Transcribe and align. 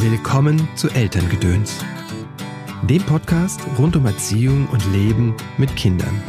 Willkommen 0.00 0.68
zu 0.76 0.88
Elterngedöns, 0.90 1.84
dem 2.82 3.02
Podcast 3.02 3.60
rund 3.76 3.96
um 3.96 4.06
Erziehung 4.06 4.68
und 4.68 4.84
Leben 4.92 5.34
mit 5.56 5.74
Kindern. 5.74 6.22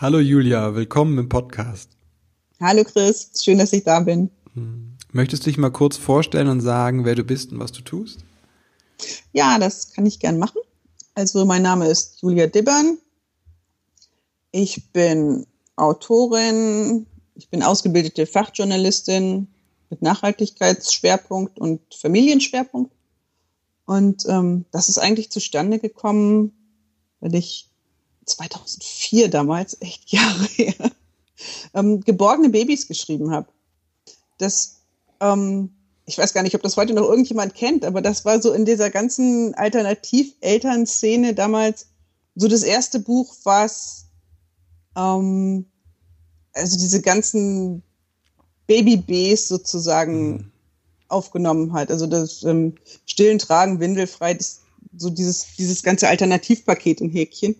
Hallo 0.00 0.20
Julia, 0.20 0.76
willkommen 0.76 1.18
im 1.18 1.28
Podcast. 1.28 1.90
Hallo 2.60 2.84
Chris, 2.84 3.32
schön, 3.42 3.58
dass 3.58 3.72
ich 3.72 3.82
da 3.82 3.98
bin. 3.98 4.30
Hm. 4.54 4.96
Möchtest 5.10 5.44
du 5.44 5.50
dich 5.50 5.58
mal 5.58 5.72
kurz 5.72 5.96
vorstellen 5.96 6.46
und 6.46 6.60
sagen, 6.60 7.04
wer 7.04 7.16
du 7.16 7.24
bist 7.24 7.50
und 7.50 7.58
was 7.58 7.72
du 7.72 7.82
tust? 7.82 8.20
Ja, 9.32 9.58
das 9.58 9.92
kann 9.92 10.06
ich 10.06 10.20
gern 10.20 10.38
machen. 10.38 10.60
Also 11.16 11.44
mein 11.44 11.62
Name 11.62 11.88
ist 11.88 12.22
Julia 12.22 12.46
Dibbern. 12.46 12.98
Ich 14.52 14.92
bin 14.92 15.48
Autorin, 15.74 17.06
ich 17.34 17.50
bin 17.50 17.64
ausgebildete 17.64 18.26
Fachjournalistin 18.26 19.48
mit 19.90 20.00
Nachhaltigkeitsschwerpunkt 20.00 21.58
und 21.58 21.80
Familienschwerpunkt. 21.92 22.92
Und 23.84 24.26
ähm, 24.28 24.64
das 24.70 24.90
ist 24.90 24.98
eigentlich 24.98 25.32
zustande 25.32 25.80
gekommen, 25.80 26.52
weil 27.18 27.34
ich 27.34 27.68
2004 28.28 29.28
damals, 29.28 29.76
echt 29.80 30.10
Jahre 30.12 30.44
her, 30.44 30.90
ähm, 31.74 32.00
geborgene 32.00 32.50
Babys 32.50 32.86
geschrieben 32.86 33.30
habe. 33.30 33.48
Das, 34.38 34.80
ähm, 35.20 35.70
ich 36.06 36.16
weiß 36.16 36.32
gar 36.32 36.42
nicht, 36.42 36.54
ob 36.54 36.62
das 36.62 36.76
heute 36.76 36.94
noch 36.94 37.08
irgendjemand 37.08 37.54
kennt, 37.54 37.84
aber 37.84 38.00
das 38.00 38.24
war 38.24 38.40
so 38.40 38.52
in 38.52 38.64
dieser 38.64 38.90
ganzen 38.90 39.54
Alternativ-Elternszene 39.54 41.34
damals 41.34 41.86
so 42.34 42.48
das 42.48 42.62
erste 42.62 43.00
Buch, 43.00 43.34
was 43.44 44.06
ähm, 44.96 45.66
also 46.52 46.76
diese 46.76 47.02
ganzen 47.02 47.82
Babybs 48.66 49.48
sozusagen 49.48 50.30
mhm. 50.30 50.52
aufgenommen 51.08 51.72
hat. 51.72 51.90
Also 51.90 52.06
das 52.06 52.42
ähm, 52.44 52.74
Stillen, 53.06 53.38
Tragen, 53.38 53.80
Windelfrei, 53.80 54.34
das, 54.34 54.60
so 54.96 55.10
dieses, 55.10 55.46
dieses 55.56 55.82
ganze 55.82 56.08
Alternativpaket 56.08 57.00
in 57.00 57.10
Häkchen. 57.10 57.56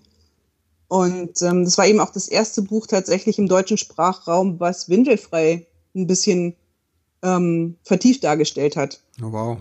Und 0.89 1.43
ähm, 1.43 1.65
das 1.65 1.77
war 1.77 1.87
eben 1.87 2.01
auch 2.01 2.11
das 2.11 2.29
erste 2.29 2.63
Buch 2.63 2.87
tatsächlich 2.87 3.39
im 3.39 3.47
deutschen 3.47 3.77
Sprachraum, 3.77 4.59
was 4.59 4.89
windelfrei 4.89 5.67
ein 5.95 6.07
bisschen 6.07 6.57
ähm, 7.23 7.77
vertieft 7.83 8.25
dargestellt 8.25 8.75
hat. 8.77 9.01
Oh, 9.21 9.33
wow. 9.33 9.59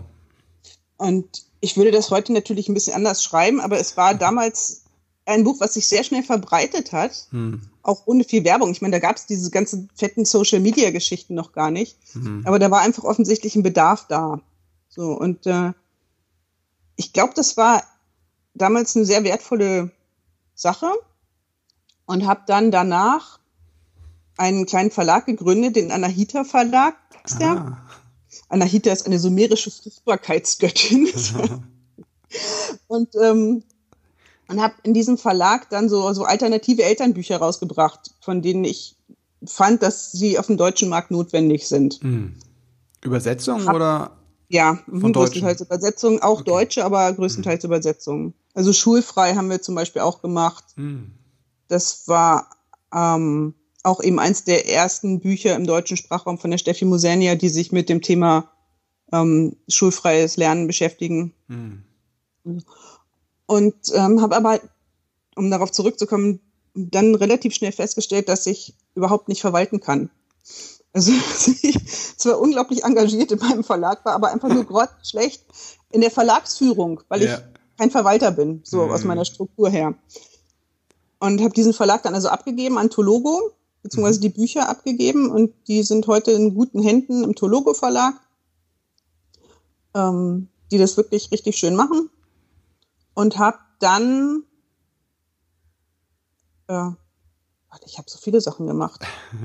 Und 0.96 1.44
ich 1.60 1.76
würde 1.76 1.90
das 1.90 2.10
heute 2.10 2.32
natürlich 2.32 2.68
ein 2.68 2.74
bisschen 2.74 2.94
anders 2.94 3.22
schreiben, 3.22 3.60
aber 3.60 3.78
es 3.78 3.96
war 3.96 4.14
damals 4.14 4.84
ein 5.26 5.44
Buch, 5.44 5.60
was 5.60 5.74
sich 5.74 5.86
sehr 5.86 6.04
schnell 6.04 6.22
verbreitet 6.22 6.92
hat, 6.92 7.26
hm. 7.30 7.60
auch 7.82 8.06
ohne 8.06 8.24
viel 8.24 8.44
Werbung. 8.44 8.70
Ich 8.70 8.80
meine, 8.80 8.92
da 8.92 8.98
gab 8.98 9.16
es 9.16 9.26
diese 9.26 9.50
ganzen 9.50 9.90
fetten 9.94 10.24
Social-Media-Geschichten 10.24 11.34
noch 11.34 11.52
gar 11.52 11.70
nicht, 11.70 11.98
hm. 12.12 12.42
aber 12.46 12.58
da 12.58 12.70
war 12.70 12.80
einfach 12.80 13.04
offensichtlich 13.04 13.54
ein 13.54 13.62
Bedarf 13.62 14.06
da. 14.08 14.40
So 14.88 15.12
und 15.12 15.46
äh, 15.46 15.72
ich 16.96 17.12
glaube, 17.12 17.34
das 17.34 17.58
war 17.58 17.84
damals 18.54 18.96
eine 18.96 19.04
sehr 19.04 19.22
wertvolle 19.22 19.90
Sache 20.54 20.90
und 22.08 22.26
habe 22.26 22.40
dann 22.46 22.70
danach 22.70 23.38
einen 24.38 24.66
kleinen 24.66 24.90
Verlag 24.90 25.26
gegründet, 25.26 25.76
den 25.76 25.92
Anahita 25.92 26.44
Verlag. 26.44 26.96
Ah. 27.40 27.76
Anahita 28.48 28.90
ist 28.90 29.06
eine 29.06 29.18
sumerische 29.18 29.70
Fruchtbarkeitsgöttin. 29.70 31.08
und 32.88 33.14
ähm, 33.22 33.62
und 34.50 34.62
habe 34.62 34.74
in 34.82 34.94
diesem 34.94 35.18
Verlag 35.18 35.68
dann 35.68 35.90
so, 35.90 36.10
so 36.14 36.24
alternative 36.24 36.82
Elternbücher 36.82 37.36
rausgebracht, 37.36 38.12
von 38.22 38.40
denen 38.40 38.64
ich 38.64 38.96
fand, 39.44 39.82
dass 39.82 40.10
sie 40.10 40.38
auf 40.38 40.46
dem 40.46 40.56
deutschen 40.56 40.88
Markt 40.88 41.10
notwendig 41.10 41.68
sind. 41.68 42.00
Hm. 42.00 42.34
Übersetzung 43.04 43.66
hab, 43.66 43.74
oder? 43.74 44.10
Ja, 44.48 44.78
von 44.88 45.12
größtenteils 45.12 45.60
Übersetzungen, 45.60 46.22
auch 46.22 46.40
okay. 46.40 46.50
deutsche, 46.50 46.84
aber 46.86 47.12
größtenteils 47.12 47.62
hm. 47.62 47.68
Übersetzungen. 47.68 48.34
Also 48.54 48.72
schulfrei 48.72 49.34
haben 49.34 49.50
wir 49.50 49.60
zum 49.60 49.74
Beispiel 49.74 50.00
auch 50.00 50.22
gemacht. 50.22 50.64
Hm. 50.76 51.12
Das 51.68 52.08
war 52.08 52.50
ähm, 52.94 53.54
auch 53.82 54.02
eben 54.02 54.18
eins 54.18 54.44
der 54.44 54.68
ersten 54.68 55.20
Bücher 55.20 55.54
im 55.54 55.66
deutschen 55.66 55.96
Sprachraum 55.96 56.38
von 56.38 56.50
der 56.50 56.58
Steffi 56.58 56.84
Musenia, 56.84 57.34
die 57.34 57.48
sich 57.48 57.72
mit 57.72 57.88
dem 57.88 58.02
Thema 58.02 58.50
ähm, 59.12 59.56
schulfreies 59.68 60.36
Lernen 60.36 60.66
beschäftigen. 60.66 61.34
Mhm. 61.46 61.84
Und 63.46 63.74
ähm, 63.94 64.20
habe 64.20 64.36
aber, 64.36 64.60
um 65.36 65.50
darauf 65.50 65.72
zurückzukommen, 65.72 66.40
dann 66.74 67.14
relativ 67.14 67.54
schnell 67.54 67.72
festgestellt, 67.72 68.28
dass 68.28 68.46
ich 68.46 68.74
überhaupt 68.94 69.28
nicht 69.28 69.40
verwalten 69.40 69.80
kann. 69.80 70.10
Also 70.92 71.12
ich 71.62 71.78
zwar 72.16 72.40
unglaublich 72.40 72.84
engagiert 72.84 73.32
in 73.32 73.38
meinem 73.38 73.64
Verlag 73.64 74.04
war, 74.04 74.14
aber 74.14 74.30
einfach 74.30 74.48
nur 74.48 74.64
grottenschlecht 74.66 75.44
in 75.90 76.00
der 76.00 76.10
Verlagsführung, 76.10 77.02
weil 77.08 77.22
ja. 77.22 77.34
ich 77.34 77.40
kein 77.78 77.90
Verwalter 77.90 78.32
bin, 78.32 78.60
so 78.64 78.84
mhm. 78.84 78.90
aus 78.90 79.04
meiner 79.04 79.24
Struktur 79.24 79.70
her. 79.70 79.94
Und 81.20 81.40
habe 81.40 81.54
diesen 81.54 81.72
Verlag 81.72 82.02
dann 82.02 82.14
also 82.14 82.28
abgegeben 82.28 82.78
an 82.78 82.90
Tologo, 82.90 83.52
beziehungsweise 83.82 84.18
mhm. 84.18 84.22
die 84.22 84.28
Bücher 84.28 84.68
abgegeben 84.68 85.30
und 85.30 85.52
die 85.66 85.82
sind 85.82 86.06
heute 86.06 86.30
in 86.32 86.54
guten 86.54 86.80
Händen 86.82 87.24
im 87.24 87.34
Tologo 87.34 87.74
Verlag, 87.74 88.14
ähm, 89.94 90.48
die 90.70 90.78
das 90.78 90.96
wirklich 90.96 91.30
richtig 91.32 91.56
schön 91.56 91.74
machen. 91.74 92.10
Und 93.14 93.38
habe 93.38 93.58
dann, 93.80 94.44
äh, 96.68 96.90
ich 97.84 97.98
habe 97.98 98.08
so 98.08 98.18
viele 98.18 98.40
Sachen 98.40 98.66
gemacht. 98.66 99.04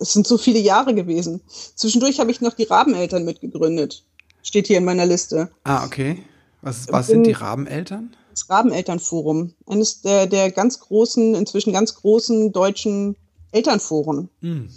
Es 0.00 0.14
sind 0.14 0.26
so 0.26 0.38
viele 0.38 0.58
Jahre 0.58 0.94
gewesen. 0.94 1.42
Zwischendurch 1.74 2.18
habe 2.18 2.30
ich 2.30 2.40
noch 2.40 2.54
die 2.54 2.62
Rabeneltern 2.62 3.26
mitgegründet. 3.26 4.06
Steht 4.42 4.68
hier 4.68 4.78
in 4.78 4.86
meiner 4.86 5.04
Liste. 5.04 5.50
Ah, 5.64 5.84
okay. 5.84 6.24
Was, 6.62 6.90
was 6.90 7.08
sind 7.08 7.26
die 7.26 7.32
Rabeneltern? 7.32 8.16
Das 8.36 8.50
Rabenelternforum, 8.50 9.54
eines 9.66 10.02
der, 10.02 10.26
der 10.26 10.50
ganz 10.50 10.80
großen, 10.80 11.34
inzwischen 11.34 11.72
ganz 11.72 11.94
großen 11.94 12.52
deutschen 12.52 13.16
Elternforen. 13.50 14.28
Mhm. 14.40 14.70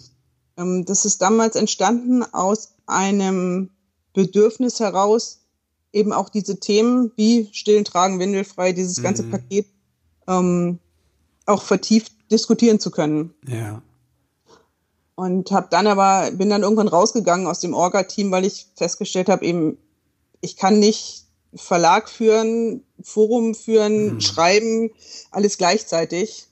Ähm, 0.58 0.86
das 0.86 1.06
ist 1.06 1.22
damals 1.22 1.56
entstanden 1.56 2.24
aus 2.24 2.76
einem 2.86 3.70
Bedürfnis 4.14 4.80
heraus, 4.80 5.42
eben 5.92 6.14
auch 6.14 6.30
diese 6.30 6.60
Themen 6.60 7.12
wie 7.18 7.50
Stillen, 7.52 7.84
Tragen, 7.84 8.20
Windelfrei, 8.20 8.72
dieses 8.72 9.02
ganze 9.04 9.24
mhm. 9.24 9.32
Paket 9.32 9.68
ähm, 10.28 10.80
auch 11.46 11.64
vertieft 11.64 12.14
diskutieren 12.32 12.80
zu 12.80 12.92
können. 12.92 13.34
Ja. 13.46 13.82
Und 15.16 15.52
habe 15.52 15.68
dann 15.70 15.88
aber, 15.88 16.32
bin 16.32 16.50
dann 16.50 16.64
irgendwann 16.64 16.88
rausgegangen 16.88 17.48
aus 17.48 17.60
dem 17.60 17.74
Orga-Team, 17.74 18.32
weil 18.32 18.46
ich 18.46 18.68
festgestellt 18.76 19.28
habe, 19.28 19.44
eben, 19.44 19.78
ich 20.40 20.56
kann 20.56 20.80
nicht 20.80 21.26
Verlag 21.56 22.10
führen, 22.10 22.84
Forum 23.02 23.56
führen, 23.56 24.16
mhm. 24.16 24.22
schreiben, 24.22 24.92
alles 25.32 25.58
gleichzeitig. 25.58 26.48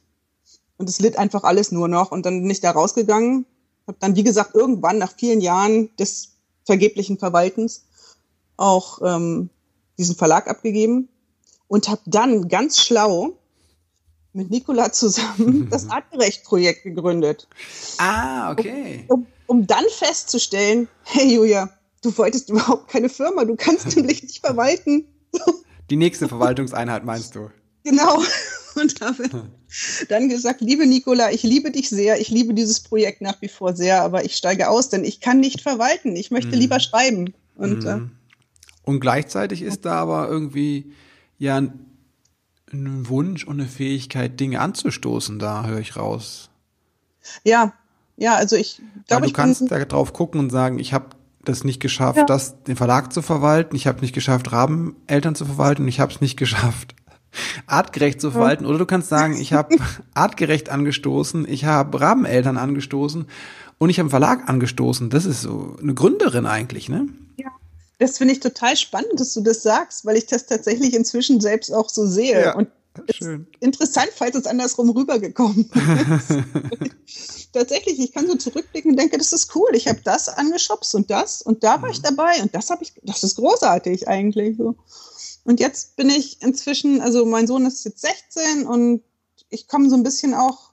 Und 0.78 0.90
es 0.90 1.00
litt 1.00 1.18
einfach 1.18 1.44
alles 1.44 1.72
nur 1.72 1.88
noch. 1.88 2.12
Und 2.12 2.26
dann 2.26 2.42
bin 2.42 2.50
ich 2.50 2.62
da 2.62 2.72
rausgegangen, 2.72 3.46
habe 3.88 3.98
dann, 4.00 4.16
wie 4.16 4.24
gesagt, 4.24 4.56
irgendwann 4.56 4.98
nach 4.98 5.14
vielen 5.16 5.42
Jahren 5.42 5.96
des 5.98 6.34
vergeblichen 6.66 7.18
Verwaltens 7.18 7.86
auch 8.58 9.02
ähm, 9.04 9.50
diesen 9.98 10.16
Verlag 10.16 10.48
abgegeben 10.48 11.10
und 11.68 11.90
habe 11.90 12.02
dann 12.06 12.48
ganz 12.48 12.80
schlau 12.80 13.38
mit 14.34 14.52
Nicola 14.52 14.92
zusammen 14.92 15.68
das 15.72 15.90
Artgerecht-Projekt 15.90 16.84
gegründet. 16.84 17.48
Ah, 17.98 18.52
okay. 18.52 19.06
Um, 19.08 19.22
um, 19.22 19.28
um, 19.48 19.68
dann 19.68 19.86
festzustellen, 19.90 20.88
hey 21.04 21.36
Julia, 21.36 21.70
du 22.02 22.18
wolltest 22.18 22.50
überhaupt 22.50 22.90
keine 22.90 23.10
Firma, 23.10 23.46
du 23.46 23.56
kannst 23.56 23.88
nämlich 23.96 24.24
nicht 24.24 24.40
verwalten. 24.40 25.06
Die 25.90 25.96
nächste 25.96 26.28
Verwaltungseinheit 26.28 27.06
meinst 27.06 27.36
du? 27.36 27.50
Genau. 27.84 28.22
Und 28.76 29.02
habe 29.02 29.48
dann 30.10 30.30
gesagt, 30.30 30.62
liebe 30.62 30.86
Nicola, 30.86 31.32
ich 31.32 31.42
liebe 31.42 31.72
dich 31.72 31.90
sehr, 31.90 32.22
ich 32.22 32.30
liebe 32.30 32.54
dieses 32.54 32.82
Projekt 32.82 33.22
nach 33.22 33.42
wie 33.42 33.48
vor 33.48 33.76
sehr, 33.76 34.04
aber 34.04 34.24
ich 34.24 34.36
steige 34.36 34.70
aus, 34.70 34.90
denn 34.90 35.04
ich 35.04 35.20
kann 35.20 35.40
nicht 35.40 35.62
verwalten, 35.62 36.16
ich 36.16 36.30
möchte 36.30 36.52
mhm. 36.56 36.62
lieber 36.62 36.80
schreiben. 36.80 37.34
Und, 37.56 37.84
mhm. 37.84 37.88
äh, 37.88 38.88
und 38.88 39.00
gleichzeitig 39.00 39.64
ist 39.64 39.86
da 39.86 39.94
aber 39.94 40.28
irgendwie 40.28 40.94
ja 41.40 41.58
ein, 41.58 41.86
ein 42.72 43.10
Wunsch 43.10 43.46
und 43.46 43.60
eine 43.60 43.70
Fähigkeit, 43.70 44.40
Dinge 44.40 44.60
anzustoßen, 44.60 45.40
da 45.40 45.66
höre 45.66 45.80
ich 45.80 45.96
raus. 45.96 46.52
Ja, 47.44 47.74
ja, 48.16 48.36
also 48.36 48.56
ich 48.56 48.82
glaube, 49.08 49.28
du 49.28 49.34
kannst 49.34 49.72
da 49.72 49.86
drauf 49.86 50.14
gucken 50.14 50.40
und 50.40 50.50
sagen, 50.50 50.78
ich 50.78 50.94
habe 50.94 51.17
das 51.48 51.64
nicht 51.64 51.80
geschafft, 51.80 52.18
ja. 52.18 52.26
das 52.26 52.64
den 52.64 52.76
Verlag 52.76 53.14
zu 53.14 53.22
verwalten, 53.22 53.76
ich 53.76 53.88
habe 53.88 54.02
nicht 54.02 54.14
geschafft, 54.14 54.52
Rabeneltern 54.52 55.36
zu 55.36 55.46
verwalten 55.46 55.84
und 55.84 55.88
ich 55.88 56.00
habe 56.00 56.14
es 56.14 56.22
nicht 56.22 56.38
geschafft, 56.38 56.96
artgerecht 57.66 58.22
zu 58.22 58.32
verwalten. 58.32 58.66
Oder 58.66 58.78
du 58.78 58.86
kannst 58.86 59.10
sagen, 59.10 59.38
ich 59.40 59.54
habe 59.54 59.78
artgerecht 60.14 60.70
angestoßen, 60.70 61.48
ich 61.48 61.66
habe 61.66 62.00
Rabeneltern 62.00 62.58
angestoßen 62.58 63.28
und 63.78 63.90
ich 63.90 64.00
habe 64.00 64.06
einen 64.06 64.10
Verlag 64.10 64.50
angestoßen. 64.50 65.10
Das 65.10 65.26
ist 65.26 65.42
so 65.42 65.76
eine 65.82 65.94
Gründerin 65.94 66.46
eigentlich, 66.46 66.90
ne? 66.90 67.08
Ja. 67.38 67.50
Das 68.00 68.18
finde 68.20 68.34
ich 68.34 68.40
total 68.40 68.76
spannend, 68.76 69.20
dass 69.20 69.34
du 69.34 69.42
das 69.42 69.64
sagst, 69.64 70.06
weil 70.06 70.18
ich 70.18 70.28
das 70.28 70.46
tatsächlich 70.46 70.94
inzwischen 70.94 71.42
selbst 71.42 71.74
auch 71.74 71.90
so 71.90 72.06
sehe. 72.06 72.42
Ja, 72.42 72.56
und 72.56 72.68
schön. 73.12 73.48
interessant, 73.60 74.10
falls 74.16 74.36
es 74.36 74.46
andersrum 74.46 74.90
rübergekommen 74.90 75.70
ist. 77.06 77.54
tatsächlich, 77.54 78.00
ich 78.00 78.14
kann 78.14 78.28
so 78.28 78.36
zurückblicken 78.36 78.92
und 78.92 78.98
denke, 78.98 79.18
das 79.18 79.34
ist 79.34 79.56
cool. 79.56 79.70
Ich 79.74 79.88
habe 79.88 80.00
das 80.04 80.30
angeschubst 80.30 80.94
und 80.96 81.10
das 81.10 81.42
und 81.42 81.64
da 81.64 81.82
war 81.82 81.90
ich 81.90 82.00
mhm. 82.00 82.16
dabei 82.16 82.42
und 82.42 82.54
das 82.54 82.70
habe 82.70 82.84
ich, 82.84 82.94
das 83.04 83.24
ist 83.24 83.36
großartig 83.36 84.08
eigentlich. 84.08 84.58
So. 84.58 84.76
Und 85.44 85.60
jetzt 85.60 85.96
bin 85.96 86.10
ich 86.10 86.42
inzwischen, 86.42 87.02
also 87.02 87.26
mein 87.26 87.48
Sohn 87.48 87.66
ist 87.66 87.86
jetzt 87.86 88.02
16 88.02 88.66
und 88.66 89.02
ich 89.50 89.68
komme 89.68 89.90
so 89.90 89.96
ein 89.96 90.04
bisschen 90.04 90.34
auch 90.34 90.72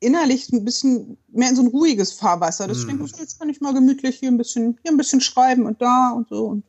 innerlich 0.00 0.52
ein 0.52 0.64
bisschen 0.64 1.16
mehr 1.28 1.50
in 1.50 1.56
so 1.56 1.62
ein 1.62 1.68
ruhiges 1.68 2.12
Fahrwasser. 2.12 2.66
Das 2.68 2.84
mm. 2.84 3.04
jetzt 3.18 3.38
kann 3.38 3.48
ich 3.48 3.60
mal 3.60 3.72
gemütlich 3.72 4.18
hier 4.18 4.30
ein 4.30 4.36
bisschen, 4.36 4.78
hier 4.82 4.90
ein 4.90 4.96
bisschen 4.96 5.20
schreiben 5.20 5.66
und 5.66 5.80
da 5.80 6.10
und 6.10 6.28
so 6.28 6.46
und 6.46 6.64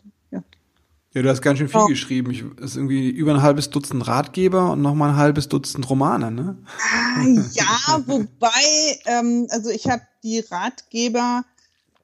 ja. 1.17 1.21
Ja, 1.21 1.23
du 1.23 1.29
hast 1.29 1.41
ganz 1.41 1.57
schön 1.59 1.67
viel 1.67 1.79
ja. 1.79 1.87
geschrieben. 1.87 2.31
Ich, 2.31 2.43
ist 2.61 2.75
irgendwie 2.75 3.09
über 3.09 3.33
ein 3.33 3.41
halbes 3.41 3.69
Dutzend 3.69 4.07
Ratgeber 4.07 4.71
und 4.71 4.81
noch 4.81 4.93
mal 4.93 5.09
ein 5.09 5.17
halbes 5.17 5.49
Dutzend 5.49 5.89
Romane, 5.89 6.31
ne? 6.31 6.57
Ah, 6.79 7.23
ja, 7.53 8.03
wobei, 8.05 8.99
ähm, 9.05 9.47
also 9.49 9.69
ich 9.69 9.87
habe 9.87 10.03
die 10.23 10.39
Ratgeber, 10.39 11.43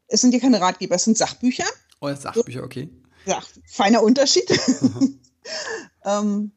es 0.07 0.21
sind 0.21 0.33
ja 0.33 0.39
keine 0.39 0.59
Ratgeber, 0.59 0.95
es 0.95 1.03
sind 1.03 1.17
Sachbücher. 1.17 1.65
Oh, 2.01 2.13
Sachbücher, 2.13 2.63
okay. 2.63 2.89
Ja, 3.25 3.39
feiner 3.65 4.01
Unterschied. 4.01 4.49
ähm, 6.05 6.51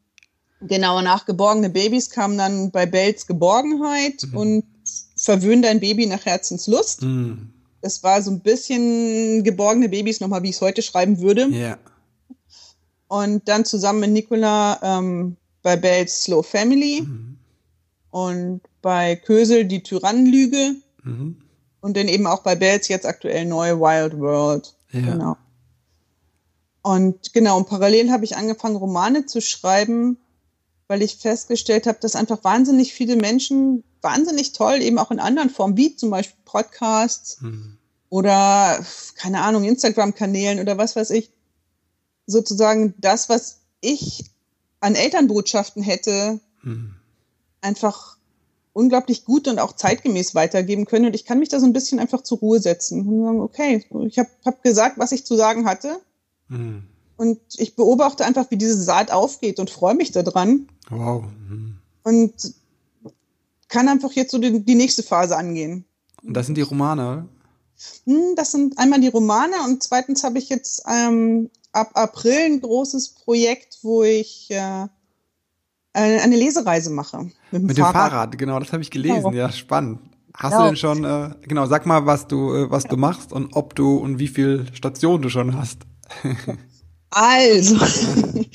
Genau, 0.61 1.01
nach 1.01 1.25
geborgene 1.25 1.69
Babys 1.69 2.09
kam 2.09 2.37
dann 2.37 2.71
bei 2.71 2.85
Bells 2.85 3.27
Geborgenheit 3.27 4.23
mhm. 4.23 4.37
und 4.37 4.63
verwöhnt 5.15 5.65
dein 5.65 5.79
Baby 5.79 6.07
nach 6.07 6.25
Herzenslust. 6.25 7.03
Mhm. 7.03 7.49
Das 7.81 8.01
war 8.01 8.21
so 8.21 8.31
ein 8.31 8.39
bisschen 8.39 9.43
geborgene 9.43 9.87
Babys, 9.87 10.19
nochmal, 10.19 10.41
wie 10.41 10.49
ich 10.49 10.55
es 10.55 10.61
heute 10.61 10.81
schreiben 10.81 11.19
würde. 11.19 11.47
Ja. 11.49 11.77
Und 13.07 13.47
dann 13.47 13.65
zusammen 13.65 14.01
mit 14.01 14.11
Nicola 14.11 14.79
ähm, 14.81 15.37
bei 15.61 15.75
Bells 15.75 16.23
Slow 16.23 16.43
Family 16.43 17.01
mhm. 17.01 17.37
und 18.11 18.61
bei 18.81 19.15
Kösel 19.15 19.65
die 19.65 19.83
Tyrannenlüge 19.83 20.75
mhm. 21.03 21.37
und 21.81 21.97
dann 21.97 22.07
eben 22.07 22.27
auch 22.27 22.43
bei 22.43 22.55
Bells 22.55 22.87
jetzt 22.87 23.05
aktuell 23.05 23.45
neue 23.45 23.79
Wild 23.79 24.19
World. 24.19 24.73
Ja. 24.91 25.01
Genau. 25.01 25.37
Und 26.81 27.33
genau, 27.33 27.57
und 27.57 27.67
parallel 27.67 28.11
habe 28.11 28.23
ich 28.23 28.37
angefangen, 28.37 28.77
Romane 28.77 29.25
zu 29.25 29.41
schreiben, 29.41 30.17
weil 30.87 31.01
ich 31.01 31.17
festgestellt 31.17 31.85
habe, 31.85 31.97
dass 31.99 32.15
einfach 32.15 32.43
wahnsinnig 32.45 32.93
viele 32.93 33.17
Menschen 33.17 33.83
wahnsinnig 34.01 34.53
toll, 34.53 34.81
eben 34.81 34.97
auch 34.97 35.11
in 35.11 35.19
anderen 35.19 35.49
Formen, 35.49 35.75
wie 35.75 35.95
zum 35.97 36.11
Beispiel 36.11 36.39
Podcasts 36.45 37.41
mhm. 37.41 37.77
oder, 38.09 38.79
keine 39.15 39.41
Ahnung, 39.41 39.65
Instagram-Kanälen 39.65 40.59
oder 40.59 40.77
was 40.77 40.95
weiß 40.95 41.09
ich, 41.09 41.29
sozusagen 42.27 42.93
das, 42.99 43.29
was 43.29 43.61
ich 43.81 44.25
an 44.79 44.95
Elternbotschaften 44.95 45.81
hätte, 45.81 46.39
mhm. 46.61 46.93
einfach 47.61 48.17
unglaublich 48.73 49.25
gut 49.25 49.47
und 49.47 49.57
auch 49.57 49.75
zeitgemäß 49.75 50.35
weitergeben 50.35 50.85
können. 50.85 51.07
Und 51.07 51.15
ich 51.15 51.25
kann 51.25 51.39
mich 51.39 51.49
da 51.49 51.59
so 51.59 51.65
ein 51.65 51.73
bisschen 51.73 51.99
einfach 51.99 52.21
zur 52.21 52.37
Ruhe 52.37 52.59
setzen 52.59 53.07
und 53.07 53.23
sagen, 53.23 53.39
okay, 53.41 53.85
ich 54.05 54.19
habe 54.19 54.29
hab 54.45 54.61
gesagt, 54.61 54.99
was 54.99 55.11
ich 55.11 55.25
zu 55.25 55.35
sagen 55.35 55.65
hatte. 55.65 55.99
Mhm. 56.47 56.83
Und 57.15 57.39
ich 57.55 57.75
beobachte 57.75 58.23
einfach, 58.23 58.51
wie 58.51 58.57
diese 58.57 58.79
Saat 58.79 59.09
aufgeht 59.09 59.59
und 59.59 59.71
freue 59.71 59.95
mich 59.95 60.11
daran. 60.11 60.67
Wow. 60.89 61.23
Mhm. 61.23 61.79
Und 62.03 62.53
kann 63.67 63.87
einfach 63.87 64.11
jetzt 64.11 64.31
so 64.31 64.37
die, 64.37 64.63
die, 64.63 64.75
nächste 64.75 65.01
Phase 65.01 65.35
angehen. 65.35 65.83
Und 66.23 66.35
das 66.35 66.45
sind 66.45 66.55
die 66.55 66.61
Romane? 66.61 67.27
Hm, 68.05 68.35
das 68.35 68.51
sind 68.51 68.77
einmal 68.77 69.01
die 69.01 69.07
Romane 69.07 69.55
und 69.65 69.83
zweitens 69.83 70.23
habe 70.23 70.37
ich 70.37 70.49
jetzt 70.49 70.83
ähm, 70.87 71.49
ab 71.71 71.91
April 71.93 72.45
ein 72.45 72.61
großes 72.61 73.09
Projekt, 73.09 73.79
wo 73.81 74.03
ich 74.03 74.49
äh, 74.51 74.87
eine 75.93 76.35
Lesereise 76.35 76.89
mache. 76.89 77.31
Mit 77.51 77.61
dem, 77.61 77.65
mit 77.65 77.77
Fahrrad. 77.77 77.93
dem 77.93 77.99
Fahrrad. 77.99 78.37
genau, 78.37 78.59
das 78.59 78.71
habe 78.73 78.83
ich 78.83 78.91
gelesen. 78.91 79.31
Genau. 79.31 79.31
Ja, 79.31 79.51
spannend. 79.51 79.99
Hast 80.33 80.51
genau. 80.51 80.63
du 80.63 80.67
denn 80.67 80.77
schon, 80.77 81.03
äh, 81.03 81.31
genau, 81.41 81.65
sag 81.65 81.85
mal, 81.85 82.05
was 82.05 82.27
du, 82.27 82.53
äh, 82.53 82.71
was 82.71 82.83
du 82.83 82.97
machst 82.97 83.31
und 83.31 83.55
ob 83.55 83.75
du 83.75 83.97
und 83.97 84.19
wie 84.19 84.27
viel 84.27 84.67
Stationen 84.73 85.21
du 85.21 85.29
schon 85.29 85.57
hast. 85.57 85.79
also, 87.09 87.77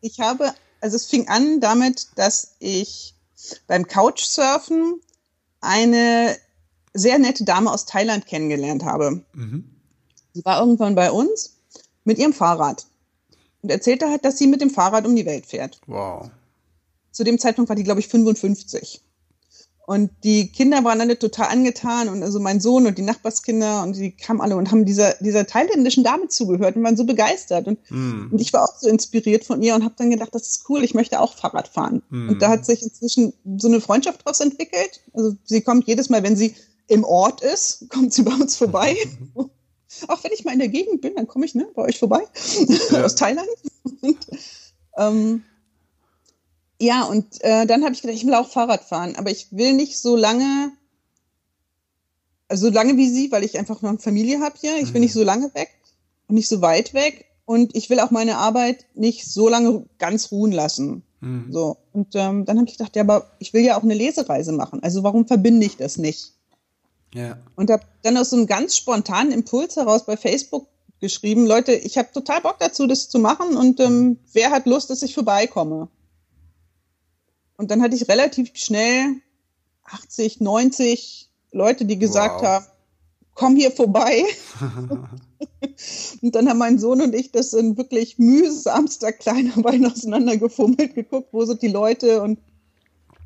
ich 0.00 0.20
habe 0.20 0.52
also 0.80 0.96
es 0.96 1.06
fing 1.06 1.28
an 1.28 1.60
damit, 1.60 2.08
dass 2.16 2.56
ich 2.58 3.14
beim 3.66 3.86
Couchsurfen 3.86 5.00
eine 5.60 6.36
sehr 6.94 7.18
nette 7.18 7.44
Dame 7.44 7.70
aus 7.70 7.86
Thailand 7.86 8.26
kennengelernt 8.26 8.84
habe. 8.84 9.22
Mhm. 9.34 9.64
Sie 10.32 10.44
war 10.44 10.60
irgendwann 10.60 10.94
bei 10.94 11.10
uns 11.10 11.59
mit 12.04 12.18
ihrem 12.18 12.32
Fahrrad 12.32 12.86
und 13.62 13.70
erzählte 13.70 14.08
halt, 14.08 14.24
dass 14.24 14.38
sie 14.38 14.46
mit 14.46 14.60
dem 14.60 14.70
Fahrrad 14.70 15.06
um 15.06 15.14
die 15.14 15.26
Welt 15.26 15.46
fährt. 15.46 15.80
Wow. 15.86 16.30
Zu 17.12 17.24
dem 17.24 17.38
Zeitpunkt 17.38 17.68
war 17.68 17.76
die, 17.76 17.84
glaube 17.84 18.00
ich, 18.00 18.08
55. 18.08 19.02
Und 19.86 20.12
die 20.22 20.52
Kinder 20.52 20.84
waren 20.84 21.00
alle 21.00 21.18
total 21.18 21.48
angetan 21.48 22.08
und 22.08 22.22
also 22.22 22.38
mein 22.38 22.60
Sohn 22.60 22.86
und 22.86 22.96
die 22.96 23.02
Nachbarskinder 23.02 23.82
und 23.82 23.96
die 23.96 24.12
kamen 24.12 24.40
alle 24.40 24.54
und 24.54 24.70
haben 24.70 24.84
dieser, 24.84 25.14
dieser 25.14 25.48
thailändischen 25.48 26.04
Dame 26.04 26.28
zugehört 26.28 26.76
und 26.76 26.84
waren 26.84 26.96
so 26.96 27.04
begeistert. 27.04 27.66
Und, 27.66 27.80
mm. 27.90 28.28
und 28.30 28.40
ich 28.40 28.52
war 28.52 28.62
auch 28.62 28.78
so 28.78 28.88
inspiriert 28.88 29.44
von 29.44 29.60
ihr 29.62 29.74
und 29.74 29.82
habe 29.82 29.94
dann 29.98 30.10
gedacht, 30.10 30.32
das 30.32 30.48
ist 30.48 30.68
cool, 30.68 30.84
ich 30.84 30.94
möchte 30.94 31.18
auch 31.18 31.34
Fahrrad 31.34 31.66
fahren. 31.66 32.02
Mm. 32.10 32.28
Und 32.28 32.40
da 32.40 32.50
hat 32.50 32.64
sich 32.64 32.84
inzwischen 32.84 33.32
so 33.58 33.66
eine 33.66 33.80
Freundschaft 33.80 34.24
draus 34.24 34.38
entwickelt. 34.38 35.00
Also 35.12 35.34
sie 35.42 35.60
kommt 35.60 35.88
jedes 35.88 36.08
Mal, 36.08 36.22
wenn 36.22 36.36
sie 36.36 36.54
im 36.86 37.02
Ort 37.02 37.40
ist, 37.40 37.88
kommt 37.88 38.12
sie 38.12 38.22
bei 38.22 38.34
uns 38.34 38.56
vorbei. 38.56 38.96
auch 40.08 40.22
wenn 40.24 40.32
ich 40.32 40.44
mal 40.44 40.52
in 40.52 40.58
der 40.58 40.68
Gegend 40.68 41.00
bin, 41.00 41.14
dann 41.16 41.26
komme 41.26 41.46
ich 41.46 41.54
ne, 41.54 41.68
bei 41.74 41.82
euch 41.82 41.98
vorbei 41.98 42.22
ja. 42.90 43.04
aus 43.04 43.14
Thailand. 43.14 43.48
Und, 44.00 44.18
ähm, 44.96 45.42
ja, 46.80 47.04
und 47.04 47.42
äh, 47.42 47.66
dann 47.66 47.84
habe 47.84 47.92
ich 47.92 48.02
gedacht, 48.02 48.16
ich 48.16 48.26
will 48.26 48.34
auch 48.34 48.48
Fahrrad 48.48 48.84
fahren, 48.84 49.16
aber 49.16 49.30
ich 49.30 49.48
will 49.50 49.74
nicht 49.74 49.98
so 49.98 50.16
lange, 50.16 50.72
also 52.48 52.68
so 52.68 52.72
lange 52.72 52.96
wie 52.96 53.08
sie, 53.08 53.30
weil 53.32 53.44
ich 53.44 53.58
einfach 53.58 53.82
noch 53.82 53.90
eine 53.90 53.98
Familie 53.98 54.40
habe 54.40 54.56
hier. 54.60 54.76
Ich 54.76 54.88
will 54.88 55.00
mhm. 55.00 55.06
nicht 55.06 55.12
so 55.12 55.24
lange 55.24 55.54
weg 55.54 55.70
und 56.28 56.36
nicht 56.36 56.48
so 56.48 56.62
weit 56.62 56.94
weg. 56.94 57.26
Und 57.44 57.74
ich 57.74 57.90
will 57.90 57.98
auch 57.98 58.12
meine 58.12 58.36
Arbeit 58.36 58.86
nicht 58.94 59.26
so 59.26 59.48
lange 59.48 59.84
ganz 59.98 60.30
ruhen 60.30 60.52
lassen. 60.52 61.02
Mhm. 61.20 61.48
So. 61.50 61.78
Und 61.92 62.14
ähm, 62.14 62.44
dann 62.44 62.58
habe 62.58 62.68
ich 62.68 62.78
gedacht, 62.78 62.94
ja, 62.96 63.02
aber 63.02 63.32
ich 63.40 63.52
will 63.52 63.62
ja 63.62 63.76
auch 63.76 63.82
eine 63.82 63.94
Lesereise 63.94 64.52
machen. 64.52 64.82
Also 64.82 65.02
warum 65.02 65.26
verbinde 65.26 65.66
ich 65.66 65.76
das 65.76 65.98
nicht? 65.98 66.32
Ja. 67.14 67.38
Und 67.56 67.70
habe 67.70 67.84
dann 68.02 68.16
aus 68.16 68.30
so 68.30 68.36
einem 68.36 68.46
ganz 68.46 68.76
spontanen 68.76 69.32
Impuls 69.32 69.76
heraus 69.76 70.06
bei 70.06 70.16
Facebook 70.16 70.68
geschrieben, 71.00 71.46
Leute, 71.46 71.72
ich 71.72 71.98
habe 71.98 72.12
total 72.12 72.40
Bock 72.42 72.56
dazu, 72.60 72.86
das 72.86 73.08
zu 73.08 73.18
machen 73.18 73.56
und 73.56 73.80
ähm, 73.80 74.18
wer 74.32 74.50
hat 74.50 74.66
Lust, 74.66 74.90
dass 74.90 75.02
ich 75.02 75.14
vorbeikomme? 75.14 75.88
Und 77.56 77.70
dann 77.70 77.82
hatte 77.82 77.96
ich 77.96 78.08
relativ 78.08 78.50
schnell 78.54 79.16
80, 79.84 80.40
90 80.40 81.30
Leute, 81.52 81.84
die 81.84 81.98
gesagt 81.98 82.42
wow. 82.42 82.48
haben, 82.48 82.66
komm 83.34 83.56
hier 83.56 83.70
vorbei. 83.72 84.24
und 86.22 86.34
dann 86.34 86.48
haben 86.48 86.58
mein 86.58 86.78
Sohn 86.78 87.00
und 87.00 87.14
ich 87.14 87.32
das 87.32 87.52
in 87.52 87.76
wirklich 87.76 88.18
mühsamster 88.18 89.12
kleiner 89.12 89.56
Wein 89.64 89.86
auseinandergefummelt, 89.86 90.94
geguckt, 90.94 91.28
wo 91.32 91.44
sind 91.44 91.62
die 91.62 91.68
Leute 91.68 92.22
und 92.22 92.38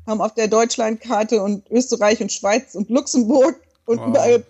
haben 0.07 0.21
auf 0.21 0.33
der 0.33 0.47
Deutschlandkarte 0.47 1.41
und 1.41 1.69
Österreich 1.71 2.21
und 2.21 2.31
Schweiz 2.31 2.75
und 2.75 2.89
Luxemburg 2.89 3.59
und 3.85 3.99
wow. 3.99 4.07
überall 4.07 4.45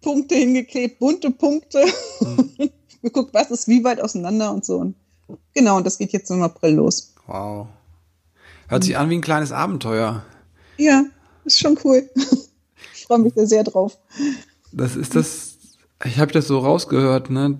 Punkte 0.00 0.34
hingeklebt, 0.34 0.98
bunte 0.98 1.30
Punkte. 1.30 1.84
Mhm. 2.20 2.70
geguckt, 3.04 3.32
was 3.32 3.50
ist 3.50 3.68
wie 3.68 3.84
weit 3.84 4.00
auseinander 4.00 4.52
und 4.52 4.64
so. 4.64 4.78
Und 4.78 4.96
genau, 5.54 5.76
und 5.76 5.86
das 5.86 5.98
geht 5.98 6.12
jetzt 6.12 6.30
im 6.30 6.42
April 6.42 6.74
los. 6.74 7.14
Wow. 7.26 7.68
Hört 8.66 8.82
sich 8.82 8.96
an 8.96 9.10
wie 9.10 9.14
ein 9.14 9.20
kleines 9.20 9.52
Abenteuer. 9.52 10.24
Ja, 10.78 11.04
ist 11.44 11.60
schon 11.60 11.78
cool. 11.84 12.08
ich 12.94 13.04
freue 13.06 13.20
mich 13.20 13.34
da 13.34 13.46
sehr 13.46 13.62
drauf. 13.62 13.96
Das 14.72 14.96
ist 14.96 15.14
das, 15.14 15.58
ich 16.04 16.18
habe 16.18 16.32
das 16.32 16.48
so 16.48 16.58
rausgehört, 16.58 17.30
ne? 17.30 17.58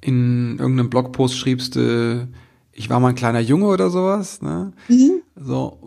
In 0.00 0.58
irgendeinem 0.58 0.90
Blogpost 0.90 1.36
schriebst 1.36 1.76
du, 1.76 2.26
ich 2.72 2.88
war 2.88 3.00
mal 3.00 3.10
ein 3.10 3.14
kleiner 3.14 3.40
Junge 3.40 3.66
oder 3.66 3.90
sowas, 3.90 4.40
ne? 4.40 4.72
Mhm. 4.88 5.22
So, 5.36 5.78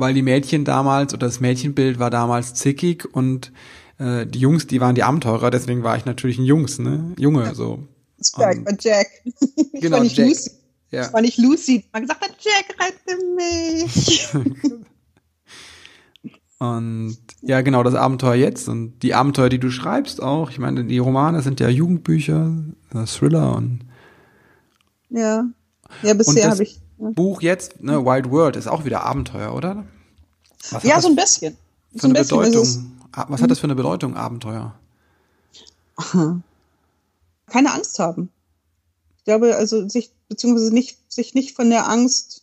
weil 0.00 0.14
die 0.14 0.22
Mädchen 0.22 0.64
damals 0.64 1.14
oder 1.14 1.26
das 1.26 1.40
Mädchenbild 1.40 1.98
war 1.98 2.10
damals 2.10 2.54
zickig 2.54 3.08
und 3.12 3.52
äh, 3.98 4.26
die 4.26 4.40
Jungs, 4.40 4.66
die 4.66 4.80
waren 4.80 4.94
die 4.94 5.02
Abenteurer, 5.02 5.50
deswegen 5.50 5.82
war 5.82 5.96
ich 5.96 6.04
natürlich 6.04 6.38
ein 6.38 6.44
Jungs, 6.44 6.78
ne? 6.78 7.14
Junge, 7.18 7.44
ja. 7.44 7.54
so. 7.54 7.86
Stark, 8.22 8.58
um, 8.58 8.76
Jack. 8.80 9.06
Ich 9.72 9.82
genau, 9.82 9.96
war 9.96 10.02
nicht 10.02 10.16
Jack. 10.16 10.28
Lucy. 10.28 10.50
Ja. 10.90 11.06
Ich 11.06 11.12
war 11.12 11.20
nicht 11.20 11.38
Lucy. 11.38 11.84
Man 11.92 12.02
gesagt 12.02 12.22
hat, 12.22 12.36
Jack, 12.40 12.74
rette 12.80 13.16
mich. 13.36 14.28
und 16.58 17.18
ja, 17.40 17.60
genau, 17.62 17.82
das 17.82 17.94
Abenteuer 17.94 18.34
jetzt 18.34 18.68
und 18.68 18.98
die 19.00 19.14
Abenteuer, 19.14 19.48
die 19.48 19.60
du 19.60 19.70
schreibst 19.70 20.22
auch. 20.22 20.50
Ich 20.50 20.58
meine, 20.58 20.84
die 20.84 20.98
Romane 20.98 21.40
sind 21.42 21.60
ja 21.60 21.68
Jugendbücher, 21.68 22.52
Thriller 23.06 23.56
und 23.56 23.80
ja. 25.10 25.44
Ja, 26.02 26.14
bisher 26.14 26.50
habe 26.50 26.62
ich. 26.62 26.80
Ja. 27.00 27.10
Buch 27.10 27.42
jetzt, 27.42 27.82
ne, 27.82 28.04
Wild 28.04 28.30
World, 28.30 28.56
ist 28.56 28.66
auch 28.66 28.84
wieder 28.84 29.04
Abenteuer, 29.04 29.54
oder? 29.54 29.84
ja, 30.82 31.00
so 31.00 31.08
ein 31.08 31.16
bisschen. 31.16 31.56
Für 31.92 31.98
so 32.00 32.06
eine 32.06 32.14
bisschen, 32.14 32.38
Bedeutung. 32.38 32.92
Ah, 33.12 33.26
was 33.28 33.42
hat 33.42 33.50
das 33.50 33.58
für 33.58 33.64
eine 33.64 33.74
Bedeutung, 33.74 34.16
Abenteuer? 34.16 34.74
Keine 37.46 37.72
Angst 37.72 37.98
haben. 37.98 38.30
Ich 39.18 39.24
glaube, 39.24 39.56
also 39.56 39.88
sich, 39.88 40.10
beziehungsweise 40.28 40.72
nicht, 40.72 40.98
sich 41.12 41.34
nicht 41.34 41.56
von 41.56 41.70
der 41.70 41.88
Angst 41.88 42.42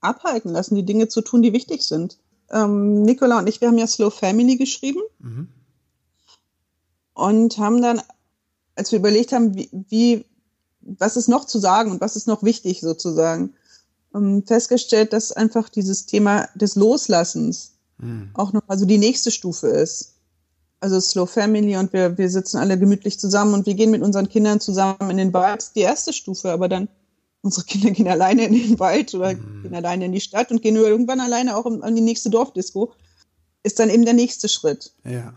abhalten 0.00 0.52
lassen, 0.52 0.74
die 0.74 0.84
Dinge 0.84 1.08
zu 1.08 1.22
tun, 1.22 1.42
die 1.42 1.52
wichtig 1.52 1.82
sind. 1.82 2.18
Ähm, 2.50 3.02
Nicola 3.02 3.38
und 3.38 3.48
ich, 3.48 3.60
wir 3.60 3.68
haben 3.68 3.78
ja 3.78 3.86
Slow 3.86 4.10
Family 4.10 4.56
geschrieben 4.56 5.00
mhm. 5.18 5.48
und 7.14 7.58
haben 7.58 7.80
dann, 7.80 8.02
als 8.74 8.92
wir 8.92 8.98
überlegt 8.98 9.32
haben, 9.32 9.54
wie, 9.54 9.70
wie, 9.72 10.24
was 10.84 11.16
ist 11.16 11.28
noch 11.28 11.44
zu 11.44 11.58
sagen 11.58 11.90
und 11.90 12.00
was 12.00 12.16
ist 12.16 12.26
noch 12.26 12.42
wichtig 12.42 12.80
sozusagen, 12.80 13.54
ähm, 14.14 14.44
festgestellt, 14.46 15.12
dass 15.12 15.32
einfach 15.32 15.68
dieses 15.68 16.06
Thema 16.06 16.48
des 16.54 16.76
Loslassens 16.76 17.72
mhm. 17.98 18.30
auch 18.34 18.52
noch 18.52 18.62
also 18.68 18.84
die 18.84 18.98
nächste 18.98 19.30
Stufe 19.30 19.68
ist. 19.68 20.12
Also 20.80 21.00
Slow 21.00 21.26
Family 21.26 21.76
und 21.76 21.92
wir, 21.92 22.18
wir 22.18 22.28
sitzen 22.28 22.58
alle 22.58 22.78
gemütlich 22.78 23.18
zusammen 23.18 23.54
und 23.54 23.66
wir 23.66 23.74
gehen 23.74 23.90
mit 23.90 24.02
unseren 24.02 24.28
Kindern 24.28 24.60
zusammen 24.60 25.10
in 25.10 25.16
den 25.16 25.32
Wald. 25.32 25.74
Die 25.74 25.80
erste 25.80 26.12
Stufe, 26.12 26.50
aber 26.50 26.68
dann 26.68 26.88
unsere 27.40 27.64
Kinder 27.64 27.90
gehen 27.90 28.08
alleine 28.14 28.46
in 28.46 28.52
den 28.52 28.78
Wald 28.78 29.14
oder 29.14 29.34
mhm. 29.34 29.62
gehen 29.62 29.74
alleine 29.74 30.04
in 30.06 30.12
die 30.12 30.20
Stadt 30.20 30.50
und 30.50 30.62
gehen 30.62 30.76
irgendwann 30.76 31.20
alleine 31.20 31.56
auch 31.56 31.66
an 31.66 31.94
die 31.94 32.02
nächste 32.02 32.30
Dorfdisco. 32.30 32.92
Ist 33.62 33.78
dann 33.78 33.88
eben 33.88 34.04
der 34.04 34.14
nächste 34.14 34.48
Schritt. 34.48 34.92
Ja. 35.04 35.32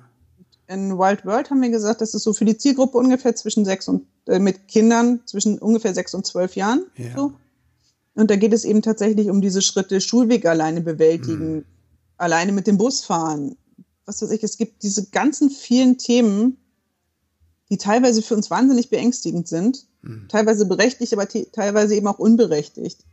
In 0.67 0.97
Wild 0.97 1.25
World 1.25 1.49
haben 1.49 1.61
wir 1.61 1.69
gesagt, 1.69 2.01
das 2.01 2.13
ist 2.13 2.23
so 2.23 2.33
für 2.33 2.43
die 2.43 2.57
Zielgruppe 2.57 2.97
ungefähr 2.97 3.33
zwischen 3.33 3.63
sechs 3.63 3.87
und 3.87 4.05
mit 4.27 4.67
Kindern 4.67 5.21
zwischen 5.25 5.57
ungefähr 5.59 5.93
sechs 5.93 6.13
und 6.13 6.25
zwölf 6.25 6.55
Jahren. 6.55 6.85
Ja. 6.95 7.15
So. 7.15 7.33
Und 8.13 8.31
da 8.31 8.35
geht 8.35 8.53
es 8.53 8.65
eben 8.65 8.81
tatsächlich 8.81 9.29
um 9.29 9.41
diese 9.41 9.61
Schritte 9.61 10.01
Schulweg 10.01 10.45
alleine 10.45 10.81
bewältigen, 10.81 11.55
mhm. 11.57 11.65
alleine 12.17 12.51
mit 12.51 12.67
dem 12.67 12.77
Bus 12.77 13.05
fahren. 13.05 13.55
Was 14.05 14.21
weiß 14.21 14.31
ich, 14.31 14.43
es 14.43 14.57
gibt 14.57 14.83
diese 14.83 15.09
ganzen 15.09 15.49
vielen 15.49 15.97
Themen, 15.97 16.57
die 17.69 17.77
teilweise 17.77 18.21
für 18.21 18.35
uns 18.35 18.49
wahnsinnig 18.49 18.89
beängstigend 18.89 19.47
sind, 19.47 19.85
mhm. 20.01 20.27
teilweise 20.29 20.65
berechtigt, 20.65 21.13
aber 21.13 21.27
teilweise 21.27 21.95
eben 21.95 22.07
auch 22.07 22.19
unberechtigt. 22.19 23.05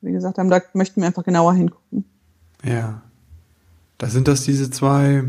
Wie 0.00 0.12
gesagt 0.12 0.38
haben, 0.38 0.50
da 0.50 0.60
möchten 0.72 1.00
wir 1.00 1.06
einfach 1.06 1.24
genauer 1.24 1.54
hingucken. 1.54 2.04
Ja. 2.64 3.02
Da 3.98 4.08
sind 4.08 4.26
das 4.26 4.42
diese 4.42 4.70
zwei, 4.70 5.24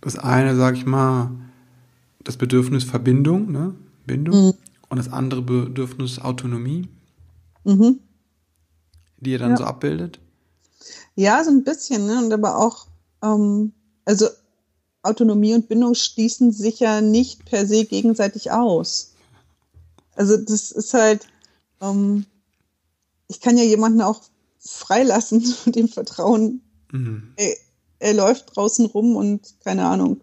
das 0.00 0.18
eine, 0.18 0.56
sag 0.56 0.76
ich 0.76 0.86
mal, 0.86 1.30
das 2.24 2.36
Bedürfnis 2.36 2.84
Verbindung, 2.84 3.52
ne? 3.52 3.74
Bindung. 4.06 4.46
Mhm. 4.46 4.54
Und 4.88 4.98
das 4.98 5.12
andere 5.12 5.42
Bedürfnis 5.42 6.18
Autonomie. 6.18 6.88
Mhm 7.64 8.00
die 9.20 9.32
ihr 9.32 9.38
dann 9.38 9.50
ja. 9.52 9.56
so 9.56 9.64
abbildet? 9.64 10.18
Ja, 11.14 11.42
so 11.44 11.50
ein 11.50 11.64
bisschen, 11.64 12.06
ne? 12.06 12.18
Und 12.18 12.32
aber 12.32 12.58
auch, 12.58 12.86
ähm, 13.22 13.72
also 14.04 14.28
Autonomie 15.02 15.54
und 15.54 15.68
Bindung 15.68 15.94
schließen 15.94 16.52
sich 16.52 16.80
ja 16.80 17.00
nicht 17.00 17.44
per 17.44 17.66
se 17.66 17.84
gegenseitig 17.84 18.50
aus. 18.50 19.12
Also 20.14 20.36
das 20.36 20.70
ist 20.70 20.94
halt, 20.94 21.26
ähm, 21.80 22.26
ich 23.28 23.40
kann 23.40 23.56
ja 23.56 23.64
jemanden 23.64 24.00
auch 24.00 24.22
freilassen 24.58 25.54
und 25.66 25.76
ihm 25.76 25.88
vertrauen. 25.88 26.60
Mhm. 26.92 27.32
Er, 27.36 27.56
er, 27.98 28.14
läuft 28.14 28.56
draußen 28.56 28.86
rum 28.86 29.16
und 29.16 29.54
keine 29.64 29.86
Ahnung. 29.86 30.20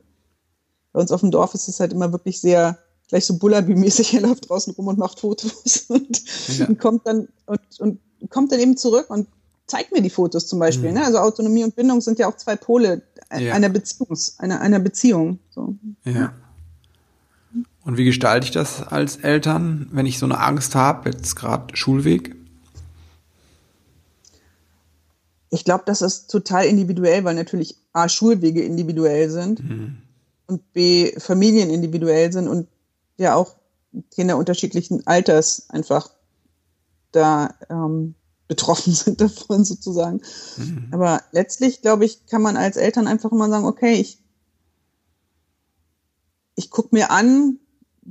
Bei 0.92 1.02
uns 1.02 1.12
auf 1.12 1.22
dem 1.22 1.32
Dorf 1.32 1.56
ist 1.56 1.68
es 1.68 1.80
halt 1.80 1.92
immer 1.92 2.12
wirklich 2.12 2.40
sehr 2.40 2.78
gleich 3.10 3.26
so 3.26 3.36
Bullaby-mäßig. 3.36 4.14
Er 4.16 4.22
läuft 4.22 4.50
draußen 4.50 4.74
rum 4.74 4.88
und 4.88 4.98
macht 4.98 5.20
Fotos 5.20 5.86
und, 5.88 6.22
ja. 6.58 6.68
und 6.68 6.80
kommt 6.80 7.08
dann 7.08 7.28
und, 7.46 7.60
und 7.80 8.00
kommt 8.30 8.52
dann 8.52 8.60
eben 8.60 8.78
zurück 8.78 9.10
und 9.10 9.28
zeigt 9.68 9.92
mir 9.92 10.02
die 10.02 10.10
Fotos 10.10 10.48
zum 10.48 10.60
Beispiel. 10.60 10.90
Mhm. 10.90 10.96
Ne? 10.96 11.06
Also 11.06 11.20
Autonomie 11.20 11.64
und 11.64 11.76
Bindung 11.76 12.02
sind 12.02 12.20
ja 12.20 12.28
auch 12.28 12.38
zwei 12.38 12.56
Pole 12.56 13.02
ja. 13.32 13.54
einer, 13.54 13.70
Beziehungs, 13.70 14.40
einer, 14.40 14.62
einer 14.62 14.80
Beziehung. 14.80 15.40
So. 15.50 15.76
Ja. 16.04 16.34
Und 17.84 17.98
wie 17.98 18.06
gestalte 18.06 18.46
ich 18.46 18.52
das 18.52 18.82
als 18.82 19.18
Eltern, 19.18 19.88
wenn 19.92 20.06
ich 20.06 20.20
so 20.20 20.26
eine 20.26 20.40
Angst 20.40 20.76
habe, 20.76 21.10
jetzt 21.10 21.36
gerade 21.36 21.76
Schulweg? 21.76 22.36
Ich 25.50 25.66
glaube, 25.66 25.84
das 25.86 26.02
ist 26.02 26.32
total 26.32 26.66
individuell, 26.66 27.24
weil 27.24 27.36
natürlich 27.36 27.78
A, 27.92 28.10
Schulwege 28.10 28.64
individuell 28.64 29.30
sind 29.30 29.64
mhm. 29.64 29.98
und 30.48 30.74
B, 30.74 31.12
Familien 31.20 31.70
individuell 31.70 32.32
sind 32.32 32.48
und 32.48 32.68
ja 33.24 33.36
auch 33.36 33.56
Kinder 34.12 34.38
unterschiedlichen 34.38 35.06
Alters 35.08 35.70
einfach 35.70 36.10
da 37.12 37.54
ähm, 37.70 38.16
betroffen 38.48 38.94
sind 38.94 39.22
davon 39.22 39.66
sozusagen. 39.66 40.22
Mhm. 40.58 40.90
Aber 40.92 41.22
letztlich, 41.32 41.82
glaube 41.82 42.06
ich, 42.06 42.26
kann 42.28 42.42
man 42.42 42.58
als 42.58 42.78
Eltern 42.78 43.08
einfach 43.08 43.32
immer 43.32 43.50
sagen, 43.50 43.66
okay, 43.66 43.94
ich, 43.96 44.20
ich 46.56 46.70
gucke 46.70 46.90
mir 46.92 47.12
an, 47.12 47.60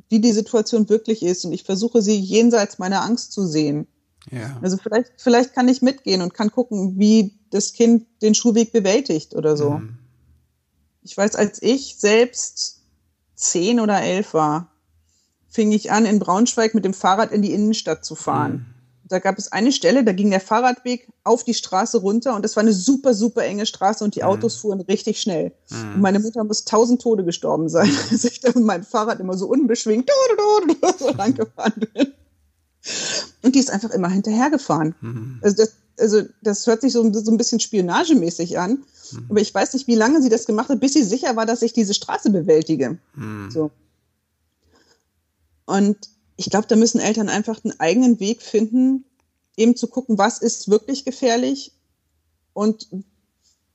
wie 0.08 0.20
die 0.20 0.32
Situation 0.32 0.88
wirklich 0.88 1.22
ist 1.22 1.44
und 1.44 1.52
ich 1.52 1.64
versuche 1.64 2.00
sie 2.00 2.18
jenseits 2.18 2.78
meiner 2.78 3.02
Angst 3.02 3.32
zu 3.32 3.46
sehen. 3.46 3.86
Ja. 4.30 4.58
Also 4.62 4.76
vielleicht, 4.76 5.12
vielleicht 5.16 5.52
kann 5.52 5.68
ich 5.68 5.82
mitgehen 5.82 6.22
und 6.22 6.32
kann 6.32 6.50
gucken, 6.50 6.98
wie 6.98 7.38
das 7.50 7.72
Kind 7.72 8.06
den 8.22 8.34
Schulweg 8.34 8.72
bewältigt 8.72 9.34
oder 9.34 9.56
so. 9.56 9.70
Mhm. 9.70 9.98
Ich 11.02 11.16
weiß, 11.16 11.34
als 11.34 11.60
ich 11.60 11.96
selbst 11.98 12.82
zehn 13.34 13.80
oder 13.80 14.00
elf 14.00 14.34
war, 14.34 14.71
fing 15.52 15.70
ich 15.70 15.92
an, 15.92 16.06
in 16.06 16.18
Braunschweig 16.18 16.74
mit 16.74 16.84
dem 16.84 16.94
Fahrrad 16.94 17.30
in 17.30 17.42
die 17.42 17.52
Innenstadt 17.52 18.04
zu 18.04 18.16
fahren. 18.16 18.52
Mhm 18.52 18.82
da 19.12 19.18
gab 19.18 19.38
es 19.38 19.52
eine 19.52 19.72
Stelle, 19.72 20.04
da 20.04 20.12
ging 20.12 20.30
der 20.30 20.40
Fahrradweg 20.40 21.06
auf 21.22 21.44
die 21.44 21.52
Straße 21.52 21.98
runter 21.98 22.34
und 22.34 22.44
das 22.44 22.56
war 22.56 22.62
eine 22.62 22.72
super, 22.72 23.12
super 23.12 23.44
enge 23.44 23.66
Straße 23.66 24.02
und 24.02 24.16
die 24.16 24.20
mhm. 24.20 24.26
Autos 24.26 24.56
fuhren 24.56 24.80
richtig 24.80 25.20
schnell. 25.20 25.52
Mhm. 25.70 25.94
Und 25.94 26.00
meine 26.00 26.18
Mutter 26.18 26.42
muss 26.44 26.64
tausend 26.64 27.02
Tode 27.02 27.24
gestorben 27.24 27.68
sein, 27.68 27.90
als 28.10 28.24
ich 28.24 28.40
da 28.40 28.48
mit 28.54 28.64
meinem 28.64 28.84
Fahrrad 28.84 29.20
immer 29.20 29.36
so 29.36 29.46
unbeschwingt 29.46 30.10
so 30.98 31.10
lang 31.16 31.34
gefahren 31.34 31.86
bin. 31.92 32.12
Und 33.42 33.54
die 33.54 33.60
ist 33.60 33.70
einfach 33.70 33.90
immer 33.90 34.08
hinterhergefahren. 34.08 34.94
Mhm. 35.02 35.38
Also, 35.42 35.56
das, 35.56 35.72
also 35.98 36.22
das 36.40 36.66
hört 36.66 36.80
sich 36.80 36.92
so, 36.92 37.12
so 37.12 37.30
ein 37.30 37.36
bisschen 37.36 37.60
spionagemäßig 37.60 38.58
an. 38.58 38.82
Mhm. 39.12 39.26
Aber 39.28 39.40
ich 39.40 39.54
weiß 39.54 39.74
nicht, 39.74 39.86
wie 39.88 39.94
lange 39.94 40.22
sie 40.22 40.30
das 40.30 40.46
gemacht 40.46 40.70
hat, 40.70 40.80
bis 40.80 40.94
sie 40.94 41.04
sicher 41.04 41.36
war, 41.36 41.44
dass 41.44 41.60
ich 41.60 41.74
diese 41.74 41.92
Straße 41.92 42.30
bewältige. 42.30 42.98
Mhm. 43.14 43.50
So. 43.50 43.70
Und 45.72 46.10
ich 46.36 46.50
glaube, 46.50 46.66
da 46.66 46.76
müssen 46.76 47.00
Eltern 47.00 47.30
einfach 47.30 47.64
einen 47.64 47.80
eigenen 47.80 48.20
Weg 48.20 48.42
finden, 48.42 49.06
eben 49.56 49.74
zu 49.74 49.86
gucken, 49.86 50.18
was 50.18 50.36
ist 50.36 50.68
wirklich 50.68 51.06
gefährlich 51.06 51.72
und 52.52 52.88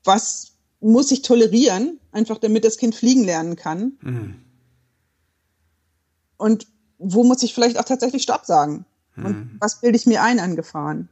was 0.04 0.52
muss 0.80 1.12
ich 1.12 1.24
tolerieren, 1.24 2.00
einfach 2.12 2.38
damit 2.38 2.66
das 2.66 2.78
Kind 2.78 2.94
fliegen 2.94 3.24
lernen 3.24 3.56
kann. 3.56 3.98
Mhm. 4.02 4.36
Und 6.38 6.68
wo 7.00 7.24
muss 7.24 7.42
ich 7.42 7.56
vielleicht 7.56 7.80
auch 7.80 7.86
tatsächlich 7.86 8.22
Stopp 8.22 8.46
sagen? 8.46 8.86
Mhm. 9.16 9.26
Und 9.26 9.58
was 9.60 9.82
bilde 9.82 9.98
ich 9.98 10.06
mir 10.06 10.22
ein 10.22 10.40
an 10.40 10.56
Gefahren? 10.56 11.10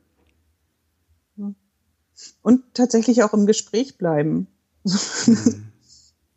Und 2.43 2.63
tatsächlich 2.75 3.23
auch 3.23 3.33
im 3.33 3.47
Gespräch 3.47 3.97
bleiben. 3.97 4.45
Mhm. 5.25 5.71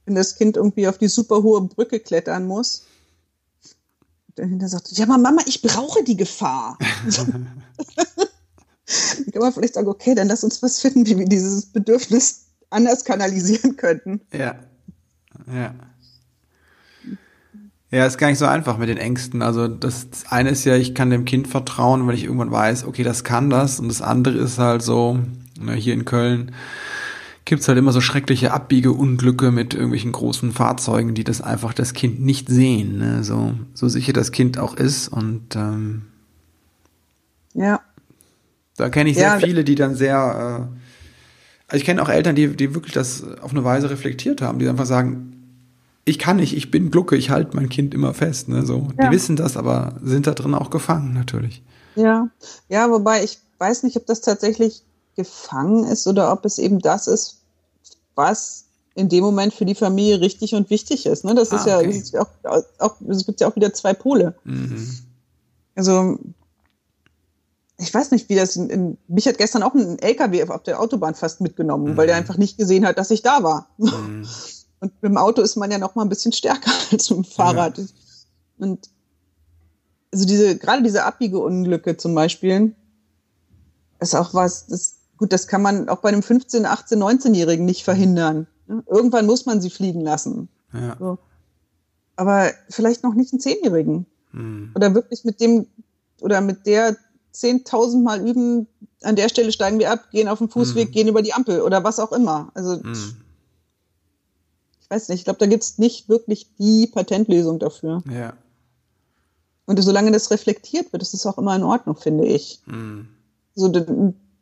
wenn 0.06 0.14
das 0.14 0.36
Kind 0.36 0.56
irgendwie 0.56 0.88
auf 0.88 0.96
die 0.96 1.08
super 1.08 1.42
hohe 1.42 1.60
Brücke 1.60 2.00
klettern 2.00 2.46
muss. 2.46 2.86
Dahinter 4.38 4.68
sagt, 4.68 4.90
ja, 4.92 5.04
aber 5.04 5.18
Mama, 5.18 5.42
ich 5.46 5.62
brauche 5.62 6.04
die 6.04 6.16
Gefahr. 6.16 6.78
dann 7.16 7.48
kann 9.32 9.42
man 9.42 9.52
vielleicht 9.52 9.74
sagen, 9.74 9.88
okay, 9.88 10.14
dann 10.14 10.28
lass 10.28 10.44
uns 10.44 10.62
was 10.62 10.80
finden, 10.80 11.06
wie 11.06 11.18
wir 11.18 11.26
dieses 11.26 11.66
Bedürfnis 11.66 12.46
anders 12.70 13.04
kanalisieren 13.04 13.76
könnten. 13.76 14.20
Ja. 14.32 14.54
Ja. 15.52 15.74
Ja, 17.90 18.04
ist 18.04 18.18
gar 18.18 18.28
nicht 18.28 18.38
so 18.38 18.44
einfach 18.44 18.76
mit 18.76 18.90
den 18.90 18.98
Ängsten. 18.98 19.40
Also 19.40 19.66
das, 19.66 20.10
das 20.10 20.30
eine 20.30 20.50
ist 20.50 20.64
ja, 20.64 20.76
ich 20.76 20.94
kann 20.94 21.08
dem 21.10 21.24
Kind 21.24 21.48
vertrauen, 21.48 22.06
weil 22.06 22.14
ich 22.14 22.24
irgendwann 22.24 22.50
weiß, 22.50 22.84
okay, 22.84 23.02
das 23.02 23.24
kann 23.24 23.48
das. 23.48 23.80
Und 23.80 23.88
das 23.88 24.02
andere 24.02 24.36
ist 24.38 24.58
halt 24.58 24.82
so, 24.82 25.18
ne, 25.58 25.72
hier 25.72 25.94
in 25.94 26.04
Köln 26.04 26.54
gibt's 27.48 27.66
halt 27.68 27.78
immer 27.78 27.92
so 27.92 28.00
schreckliche 28.00 28.52
Abbiegeunglücke 28.52 29.50
mit 29.50 29.74
irgendwelchen 29.74 30.12
großen 30.12 30.52
Fahrzeugen, 30.52 31.14
die 31.14 31.24
das 31.24 31.40
einfach 31.40 31.74
das 31.74 31.92
Kind 31.92 32.20
nicht 32.20 32.48
sehen. 32.48 32.98
Ne? 32.98 33.24
So, 33.24 33.54
so 33.74 33.88
sicher 33.88 34.12
das 34.12 34.32
Kind 34.32 34.58
auch 34.58 34.76
ist. 34.76 35.08
Und 35.08 35.56
ähm, 35.56 36.02
ja. 37.54 37.80
Da 38.76 38.88
kenne 38.88 39.10
ich 39.10 39.16
sehr 39.16 39.26
ja, 39.26 39.38
viele, 39.38 39.64
die 39.64 39.74
dann 39.74 39.96
sehr 39.96 40.68
äh, 40.70 40.78
also 41.68 41.80
ich 41.80 41.84
kenne 41.84 42.02
auch 42.02 42.08
Eltern, 42.08 42.34
die, 42.34 42.56
die 42.56 42.74
wirklich 42.74 42.94
das 42.94 43.22
auf 43.42 43.50
eine 43.50 43.62
Weise 43.62 43.90
reflektiert 43.90 44.40
haben, 44.40 44.58
die 44.58 44.66
einfach 44.66 44.86
sagen, 44.86 45.34
ich 46.06 46.18
kann 46.18 46.38
nicht, 46.38 46.56
ich 46.56 46.70
bin 46.70 46.90
Glucke, 46.90 47.14
ich 47.14 47.28
halte 47.28 47.54
mein 47.54 47.68
Kind 47.68 47.92
immer 47.92 48.14
fest. 48.14 48.48
Ne? 48.48 48.64
So, 48.64 48.88
ja. 48.98 49.06
Die 49.08 49.14
wissen 49.14 49.36
das, 49.36 49.58
aber 49.58 49.98
sind 50.02 50.26
da 50.26 50.32
drin 50.32 50.54
auch 50.54 50.70
gefangen 50.70 51.12
natürlich. 51.12 51.62
Ja, 51.94 52.28
ja, 52.70 52.90
wobei 52.90 53.22
ich 53.22 53.38
weiß 53.58 53.82
nicht, 53.82 53.98
ob 53.98 54.06
das 54.06 54.22
tatsächlich 54.22 54.82
gefangen 55.14 55.84
ist 55.84 56.06
oder 56.06 56.32
ob 56.32 56.46
es 56.46 56.58
eben 56.58 56.78
das 56.78 57.06
ist, 57.06 57.37
was 58.18 58.66
in 58.94 59.08
dem 59.08 59.22
Moment 59.22 59.54
für 59.54 59.64
die 59.64 59.76
Familie 59.76 60.20
richtig 60.20 60.54
und 60.54 60.68
wichtig 60.70 61.06
ist. 61.06 61.24
Ne? 61.24 61.34
Das 61.34 61.52
ah, 61.52 61.56
ist 61.56 61.66
ja, 61.66 61.78
okay. 61.78 61.90
ist 61.90 62.18
auch, 62.18 62.28
auch, 62.78 62.96
es 63.08 63.24
gibt 63.24 63.40
ja 63.40 63.48
auch 63.48 63.56
wieder 63.56 63.72
zwei 63.72 63.94
Pole. 63.94 64.34
Mhm. 64.44 64.98
Also 65.76 66.18
ich 67.78 67.94
weiß 67.94 68.10
nicht, 68.10 68.28
wie 68.28 68.34
das 68.34 68.56
in, 68.56 68.68
in, 68.68 68.98
mich 69.06 69.28
hat 69.28 69.38
gestern 69.38 69.62
auch 69.62 69.72
ein 69.72 70.00
LKW 70.00 70.42
auf 70.48 70.64
der 70.64 70.80
Autobahn 70.80 71.14
fast 71.14 71.40
mitgenommen, 71.40 71.92
mhm. 71.92 71.96
weil 71.96 72.08
der 72.08 72.16
mhm. 72.16 72.22
einfach 72.22 72.36
nicht 72.36 72.58
gesehen 72.58 72.84
hat, 72.84 72.98
dass 72.98 73.12
ich 73.12 73.22
da 73.22 73.42
war. 73.42 73.68
Mhm. 73.78 74.26
Und 74.80 74.92
mit 75.02 75.10
dem 75.10 75.16
Auto 75.16 75.42
ist 75.42 75.56
man 75.56 75.70
ja 75.70 75.78
noch 75.78 75.94
mal 75.94 76.02
ein 76.02 76.08
bisschen 76.08 76.32
stärker 76.32 76.70
als 76.92 77.08
mit 77.10 77.18
dem 77.18 77.24
Fahrrad. 77.24 77.78
Ja. 77.78 77.84
Und 78.58 78.90
also 80.12 80.24
diese, 80.26 80.56
gerade 80.56 80.82
diese 80.82 81.04
Abbiegeunglücke 81.04 81.96
zum 81.96 82.14
Beispiel, 82.14 82.74
ist 84.00 84.14
auch 84.14 84.34
was, 84.34 84.66
das, 84.66 84.97
gut, 85.18 85.32
das 85.32 85.46
kann 85.46 85.62
man 85.62 85.88
auch 85.88 85.98
bei 85.98 86.08
einem 86.08 86.22
15, 86.22 86.64
18, 86.64 86.98
19-Jährigen 87.02 87.64
nicht 87.64 87.84
verhindern. 87.84 88.46
Irgendwann 88.86 89.26
muss 89.26 89.46
man 89.46 89.60
sie 89.60 89.70
fliegen 89.70 90.00
lassen. 90.00 90.48
Ja. 90.72 90.96
So. 90.98 91.18
Aber 92.16 92.50
vielleicht 92.70 93.02
noch 93.02 93.14
nicht 93.14 93.32
einen 93.32 93.40
Zehnjährigen. 93.40 94.06
Mhm. 94.32 94.72
Oder 94.74 94.94
wirklich 94.94 95.24
mit 95.24 95.40
dem, 95.40 95.66
oder 96.20 96.40
mit 96.40 96.66
der 96.66 96.96
10.000 97.34 98.02
Mal 98.02 98.26
üben, 98.26 98.66
an 99.02 99.16
der 99.16 99.28
Stelle 99.28 99.52
steigen 99.52 99.78
wir 99.78 99.92
ab, 99.92 100.10
gehen 100.10 100.28
auf 100.28 100.38
den 100.38 100.48
Fußweg, 100.48 100.88
mhm. 100.88 100.92
gehen 100.92 101.08
über 101.08 101.22
die 101.22 101.32
Ampel 101.32 101.60
oder 101.60 101.84
was 101.84 102.00
auch 102.00 102.12
immer. 102.12 102.50
Also 102.54 102.76
mhm. 102.76 103.16
ich 104.80 104.90
weiß 104.90 105.08
nicht, 105.08 105.20
ich 105.20 105.24
glaube, 105.24 105.38
da 105.38 105.46
gibt 105.46 105.62
es 105.62 105.78
nicht 105.78 106.08
wirklich 106.08 106.48
die 106.58 106.86
Patentlösung 106.86 107.58
dafür. 107.58 108.02
Ja. 108.10 108.34
Und 109.66 109.80
solange 109.82 110.10
das 110.12 110.30
reflektiert 110.30 110.92
wird, 110.92 111.02
ist 111.02 111.14
es 111.14 111.26
auch 111.26 111.38
immer 111.38 111.54
in 111.54 111.62
Ordnung, 111.62 111.96
finde 111.96 112.26
ich. 112.26 112.60
Mhm. 112.66 113.08
So, 113.54 113.68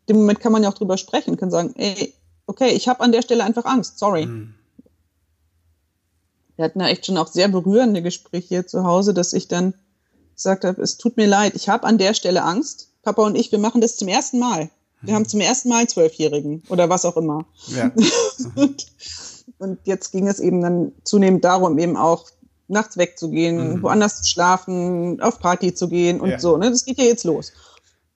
dem 0.09 0.17
Moment 0.17 0.41
kann 0.41 0.53
man 0.53 0.63
ja 0.63 0.69
auch 0.69 0.75
drüber 0.75 0.97
sprechen, 0.97 1.37
kann 1.37 1.51
sagen, 1.51 1.75
ey, 1.77 2.15
okay, 2.47 2.71
ich 2.71 2.89
habe 2.89 3.01
an 3.01 3.13
der 3.13 3.23
Stelle 3.23 3.45
einfach 3.45 3.65
Angst, 3.65 3.99
sorry. 3.99 4.27
Mhm. 4.27 4.55
Wir 6.57 6.65
hatten 6.65 6.81
ja 6.81 6.89
echt 6.89 7.07
schon 7.07 7.19
auch 7.19 7.27
sehr 7.27 7.49
berührende 7.49 8.03
Gespräche 8.03 8.49
hier 8.49 8.67
zu 8.67 8.85
Hause, 8.85 9.13
dass 9.13 9.33
ich 9.33 9.49
dann 9.49 9.75
gesagt 10.35 10.65
habe, 10.65 10.81
es 10.81 10.97
tut 10.97 11.17
mir 11.17 11.27
leid, 11.27 11.55
ich 11.55 11.69
habe 11.69 11.87
an 11.87 11.99
der 11.99 12.15
Stelle 12.15 12.43
Angst. 12.43 12.93
Papa 13.03 13.23
und 13.23 13.37
ich, 13.37 13.53
wir 13.53 13.59
machen 13.59 13.81
das 13.81 13.97
zum 13.97 14.09
ersten 14.09 14.39
Mal. 14.39 14.71
Wir 15.03 15.15
haben 15.15 15.29
zum 15.29 15.41
ersten 15.41 15.69
Mal 15.69 15.88
Zwölfjährigen 15.88 16.62
oder 16.69 16.88
was 16.88 17.05
auch 17.05 17.16
immer. 17.16 17.47
Ja. 17.69 17.92
und, 18.57 18.87
und, 19.59 19.79
jetzt 19.85 20.11
ging 20.11 20.27
es 20.27 20.40
eben 20.40 20.61
dann 20.61 20.92
zunehmend 21.05 21.45
darum, 21.45 21.79
eben 21.79 21.97
auch 21.97 22.27
nachts 22.69 22.97
wegzugehen, 22.97 23.75
mhm. 23.75 23.83
woanders 23.83 24.23
zu 24.23 24.31
schlafen, 24.31 25.21
auf 25.21 25.38
Party 25.38 25.75
zu 25.75 25.88
gehen 25.88 26.21
und 26.21 26.31
ja. 26.31 26.38
so. 26.38 26.57
Ne? 26.57 26.71
Das 26.71 26.85
geht 26.85 26.99
ja 26.99 27.05
jetzt 27.05 27.25
los. 27.25 27.53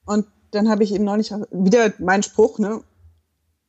Und 0.05 0.27
dann 0.51 0.69
habe 0.69 0.85
ich 0.85 0.93
eben 0.93 1.05
neulich 1.05 1.33
wieder 1.51 1.93
meinen 1.99 2.23
Spruch, 2.23 2.59
ne? 2.59 2.83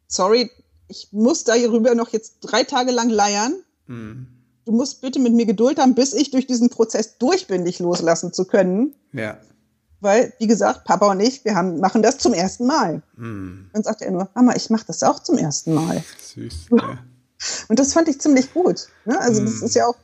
Sorry, 0.08 0.52
ich 0.88 1.10
muss 1.12 1.44
da 1.44 1.54
hierüber 1.54 1.96
noch 1.96 2.10
jetzt 2.10 2.40
drei 2.42 2.64
Tage 2.64 2.92
lang 2.92 3.10
leiern. 3.10 3.54
Mhm 3.88 4.28
du 4.66 4.72
musst 4.72 5.02
bitte 5.02 5.20
mit 5.20 5.34
mir 5.34 5.46
Geduld 5.46 5.80
haben, 5.80 5.96
bis 5.96 6.14
ich 6.14 6.32
durch 6.32 6.48
diesen 6.48 6.70
Prozess 6.70 7.18
durch 7.18 7.48
bin, 7.48 7.66
dich 7.66 7.80
loslassen 7.80 8.34
zu 8.34 8.46
können. 8.46 8.94
Ja. 9.14 9.38
Weil, 10.00 10.34
wie 10.40 10.48
gesagt, 10.48 10.86
Papa 10.86 11.12
und 11.12 11.20
ich, 11.20 11.46
wir 11.46 11.56
haben, 11.56 11.80
machen 11.80 12.02
das 12.02 12.18
zum 12.18 12.34
ersten 12.34 12.66
Mal. 12.66 13.04
Mm. 13.18 13.70
Dann 13.72 13.84
sagt 13.84 14.02
er 14.02 14.12
nur, 14.12 14.30
Mama, 14.34 14.56
ich 14.56 14.70
mache 14.72 14.86
das 14.88 15.04
auch 15.04 15.20
zum 15.20 15.38
ersten 15.38 15.74
Mal. 15.74 16.04
Süß. 16.20 16.68
Ja. 16.72 16.98
Und 17.70 17.80
das 17.80 17.94
fand 17.94 18.08
ich 18.08 18.22
ziemlich 18.22 18.54
gut. 18.54 18.88
Ne? 19.06 19.20
Also 19.20 19.42
mm. 19.42 19.46
das 19.46 19.62
ist 19.64 19.76
ja 19.76 19.88
auch, 19.88 19.96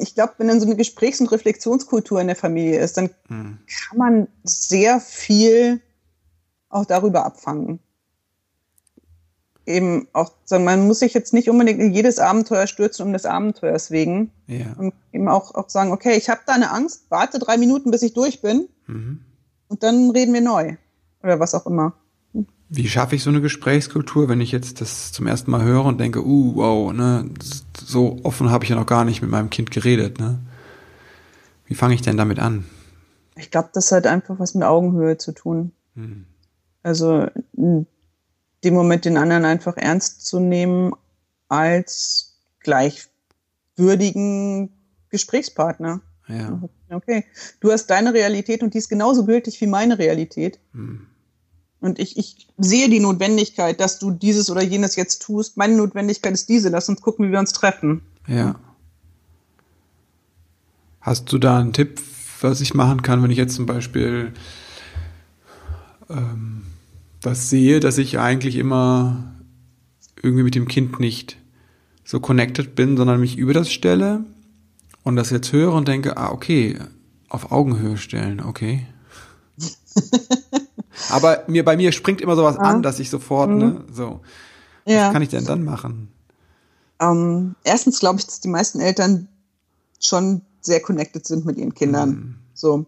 ich 0.00 0.14
glaube, 0.14 0.34
wenn 0.38 0.48
dann 0.48 0.60
so 0.60 0.66
eine 0.66 0.76
Gesprächs- 0.76 1.20
und 1.20 1.30
Reflexionskultur 1.30 2.20
in 2.20 2.26
der 2.26 2.36
Familie 2.36 2.80
ist, 2.80 2.96
dann 2.96 3.10
mm. 3.28 3.58
kann 3.66 3.98
man 3.98 4.28
sehr 4.44 5.00
viel 5.00 5.80
auch 6.68 6.84
darüber 6.84 7.24
abfangen 7.24 7.80
eben 9.68 10.08
auch 10.14 10.32
sagen, 10.44 10.64
man 10.64 10.86
muss 10.86 11.00
sich 11.00 11.14
jetzt 11.14 11.34
nicht 11.34 11.48
unbedingt 11.50 11.78
in 11.78 11.92
jedes 11.92 12.18
Abenteuer 12.18 12.66
stürzen 12.66 13.06
um 13.06 13.12
des 13.12 13.26
Abenteuers 13.26 13.90
wegen. 13.90 14.32
Ja. 14.46 14.72
Und 14.78 14.94
eben 15.12 15.28
auch, 15.28 15.54
auch 15.54 15.68
sagen, 15.68 15.92
okay, 15.92 16.16
ich 16.16 16.30
habe 16.30 16.40
da 16.46 16.54
eine 16.54 16.72
Angst, 16.72 17.04
warte 17.10 17.38
drei 17.38 17.58
Minuten, 17.58 17.90
bis 17.90 18.02
ich 18.02 18.14
durch 18.14 18.40
bin 18.40 18.68
mhm. 18.86 19.20
und 19.68 19.82
dann 19.82 20.10
reden 20.10 20.32
wir 20.32 20.40
neu. 20.40 20.76
Oder 21.22 21.38
was 21.38 21.54
auch 21.54 21.66
immer. 21.66 21.92
Wie 22.70 22.88
schaffe 22.88 23.16
ich 23.16 23.22
so 23.22 23.30
eine 23.30 23.40
Gesprächskultur, 23.40 24.28
wenn 24.28 24.40
ich 24.40 24.52
jetzt 24.52 24.80
das 24.80 25.12
zum 25.12 25.26
ersten 25.26 25.50
Mal 25.50 25.62
höre 25.62 25.84
und 25.84 25.98
denke, 25.98 26.24
uh, 26.24 26.56
wow, 26.56 26.92
ne, 26.92 27.30
so 27.82 28.18
offen 28.24 28.50
habe 28.50 28.64
ich 28.64 28.70
ja 28.70 28.76
noch 28.76 28.86
gar 28.86 29.04
nicht 29.04 29.22
mit 29.22 29.30
meinem 29.30 29.50
Kind 29.50 29.70
geredet, 29.70 30.18
ne? 30.18 30.38
Wie 31.66 31.74
fange 31.74 31.94
ich 31.94 32.02
denn 32.02 32.16
damit 32.16 32.38
an? 32.38 32.64
Ich 33.36 33.50
glaube, 33.50 33.70
das 33.72 33.92
hat 33.92 34.06
einfach 34.06 34.38
was 34.38 34.54
mit 34.54 34.64
Augenhöhe 34.64 35.18
zu 35.18 35.32
tun. 35.32 35.72
Mhm. 35.94 36.24
Also 36.82 37.26
dem 37.54 38.74
Moment 38.74 39.04
den 39.04 39.16
anderen 39.16 39.44
einfach 39.44 39.76
ernst 39.76 40.26
zu 40.26 40.40
nehmen 40.40 40.92
als 41.48 42.36
gleichwürdigen 42.60 44.70
Gesprächspartner. 45.10 46.00
Ja. 46.28 46.60
Okay, 46.90 47.24
du 47.60 47.72
hast 47.72 47.88
deine 47.88 48.14
Realität 48.14 48.62
und 48.62 48.74
die 48.74 48.78
ist 48.78 48.88
genauso 48.88 49.24
gültig 49.24 49.60
wie 49.60 49.66
meine 49.66 49.98
Realität. 49.98 50.58
Hm. 50.72 51.07
Und 51.80 51.98
ich, 51.98 52.16
ich 52.16 52.48
sehe 52.58 52.88
die 52.88 53.00
Notwendigkeit, 53.00 53.80
dass 53.80 53.98
du 53.98 54.10
dieses 54.10 54.50
oder 54.50 54.62
jenes 54.62 54.96
jetzt 54.96 55.22
tust. 55.22 55.56
Meine 55.56 55.76
Notwendigkeit 55.76 56.32
ist 56.32 56.48
diese. 56.48 56.70
Lass 56.70 56.88
uns 56.88 57.00
gucken, 57.00 57.26
wie 57.26 57.32
wir 57.32 57.38
uns 57.38 57.52
treffen. 57.52 58.02
Ja. 58.26 58.56
Hast 61.00 61.32
du 61.32 61.38
da 61.38 61.58
einen 61.58 61.72
Tipp, 61.72 62.00
was 62.40 62.60
ich 62.60 62.74
machen 62.74 63.02
kann, 63.02 63.22
wenn 63.22 63.30
ich 63.30 63.38
jetzt 63.38 63.54
zum 63.54 63.66
Beispiel 63.66 64.32
ähm, 66.10 66.62
das 67.20 67.48
sehe, 67.50 67.80
dass 67.80 67.98
ich 67.98 68.18
eigentlich 68.18 68.56
immer 68.56 69.32
irgendwie 70.20 70.42
mit 70.42 70.54
dem 70.54 70.68
Kind 70.68 70.98
nicht 70.98 71.36
so 72.04 72.20
connected 72.20 72.74
bin, 72.74 72.96
sondern 72.96 73.20
mich 73.20 73.36
über 73.36 73.52
das 73.52 73.70
stelle 73.70 74.24
und 75.04 75.16
das 75.16 75.30
jetzt 75.30 75.52
höre 75.52 75.72
und 75.72 75.88
denke, 75.88 76.16
ah, 76.16 76.30
okay, 76.30 76.78
auf 77.28 77.52
Augenhöhe 77.52 77.96
stellen, 77.96 78.40
okay. 78.40 78.86
Aber 81.08 81.44
mir, 81.46 81.64
bei 81.64 81.76
mir 81.76 81.92
springt 81.92 82.20
immer 82.20 82.36
sowas 82.36 82.56
ah. 82.56 82.62
an, 82.62 82.82
dass 82.82 82.98
ich 82.98 83.10
sofort, 83.10 83.50
mhm. 83.50 83.58
ne, 83.58 83.84
so. 83.92 84.20
Ja. 84.84 85.06
Was 85.06 85.12
kann 85.12 85.22
ich 85.22 85.28
denn 85.28 85.44
dann 85.44 85.64
machen? 85.64 86.12
Ähm, 87.00 87.54
erstens 87.64 88.00
glaube 88.00 88.18
ich, 88.18 88.26
dass 88.26 88.40
die 88.40 88.48
meisten 88.48 88.80
Eltern 88.80 89.28
schon 90.00 90.42
sehr 90.60 90.80
connected 90.80 91.26
sind 91.26 91.44
mit 91.44 91.58
ihren 91.58 91.74
Kindern. 91.74 92.10
Mhm. 92.10 92.34
So. 92.54 92.86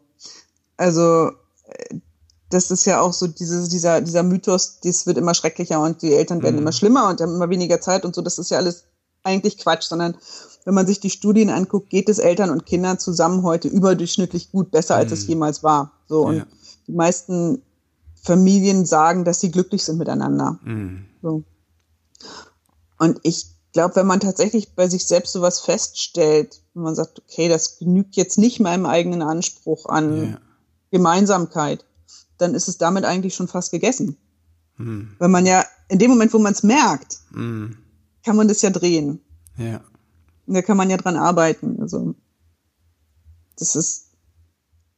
Also, 0.76 1.30
äh, 1.66 1.96
das 2.50 2.70
ist 2.70 2.84
ja 2.84 3.00
auch 3.00 3.12
so 3.12 3.28
dieses, 3.28 3.68
dieser, 3.68 4.00
dieser 4.00 4.22
Mythos, 4.22 4.80
das 4.80 5.06
wird 5.06 5.18
immer 5.18 5.34
schrecklicher 5.34 5.80
und 5.80 6.02
die 6.02 6.14
Eltern 6.14 6.42
werden 6.42 6.56
mhm. 6.56 6.62
immer 6.62 6.72
schlimmer 6.72 7.08
und 7.08 7.20
haben 7.20 7.34
immer 7.34 7.48
weniger 7.48 7.80
Zeit 7.80 8.04
und 8.04 8.14
so. 8.14 8.22
Das 8.22 8.38
ist 8.38 8.50
ja 8.50 8.58
alles 8.58 8.84
eigentlich 9.22 9.58
Quatsch, 9.58 9.84
sondern 9.84 10.16
wenn 10.64 10.74
man 10.74 10.86
sich 10.86 11.00
die 11.00 11.10
Studien 11.10 11.50
anguckt, 11.50 11.90
geht 11.90 12.08
es 12.08 12.18
Eltern 12.18 12.50
und 12.50 12.66
Kindern 12.66 12.98
zusammen 12.98 13.42
heute 13.42 13.68
überdurchschnittlich 13.68 14.50
gut, 14.50 14.70
besser 14.70 14.96
als 14.96 15.12
es 15.12 15.24
mhm. 15.24 15.30
jemals 15.30 15.62
war. 15.62 15.92
So 16.08 16.26
und 16.26 16.36
ja. 16.38 16.46
die 16.86 16.92
meisten 16.92 17.62
Familien 18.22 18.84
sagen, 18.86 19.24
dass 19.24 19.40
sie 19.40 19.50
glücklich 19.50 19.84
sind 19.84 19.98
miteinander. 19.98 20.58
Mhm. 20.64 21.06
So. 21.22 21.44
Und 22.98 23.20
ich 23.22 23.46
glaube, 23.72 23.96
wenn 23.96 24.06
man 24.06 24.20
tatsächlich 24.20 24.74
bei 24.74 24.88
sich 24.88 25.06
selbst 25.06 25.32
sowas 25.32 25.60
feststellt, 25.60 26.60
wenn 26.74 26.82
man 26.82 26.94
sagt, 26.94 27.20
okay, 27.20 27.48
das 27.48 27.78
genügt 27.78 28.16
jetzt 28.16 28.38
nicht 28.38 28.60
meinem 28.60 28.86
eigenen 28.86 29.22
Anspruch 29.22 29.86
an 29.86 30.32
ja. 30.32 30.38
Gemeinsamkeit, 30.90 31.84
dann 32.38 32.54
ist 32.54 32.68
es 32.68 32.78
damit 32.78 33.04
eigentlich 33.04 33.34
schon 33.34 33.48
fast 33.48 33.70
gegessen. 33.70 34.16
Mhm. 34.76 35.14
Weil 35.18 35.28
man 35.28 35.46
ja 35.46 35.64
in 35.88 35.98
dem 35.98 36.10
Moment, 36.10 36.32
wo 36.32 36.38
man 36.38 36.52
es 36.52 36.62
merkt, 36.62 37.18
mhm. 37.30 37.76
kann 38.24 38.36
man 38.36 38.48
das 38.48 38.62
ja 38.62 38.70
drehen. 38.70 39.20
Ja. 39.56 39.80
Und 40.46 40.54
da 40.54 40.62
kann 40.62 40.76
man 40.76 40.90
ja 40.90 40.96
dran 40.96 41.16
arbeiten. 41.16 41.80
Also 41.80 42.14
das 43.58 43.76
ist, 43.76 44.09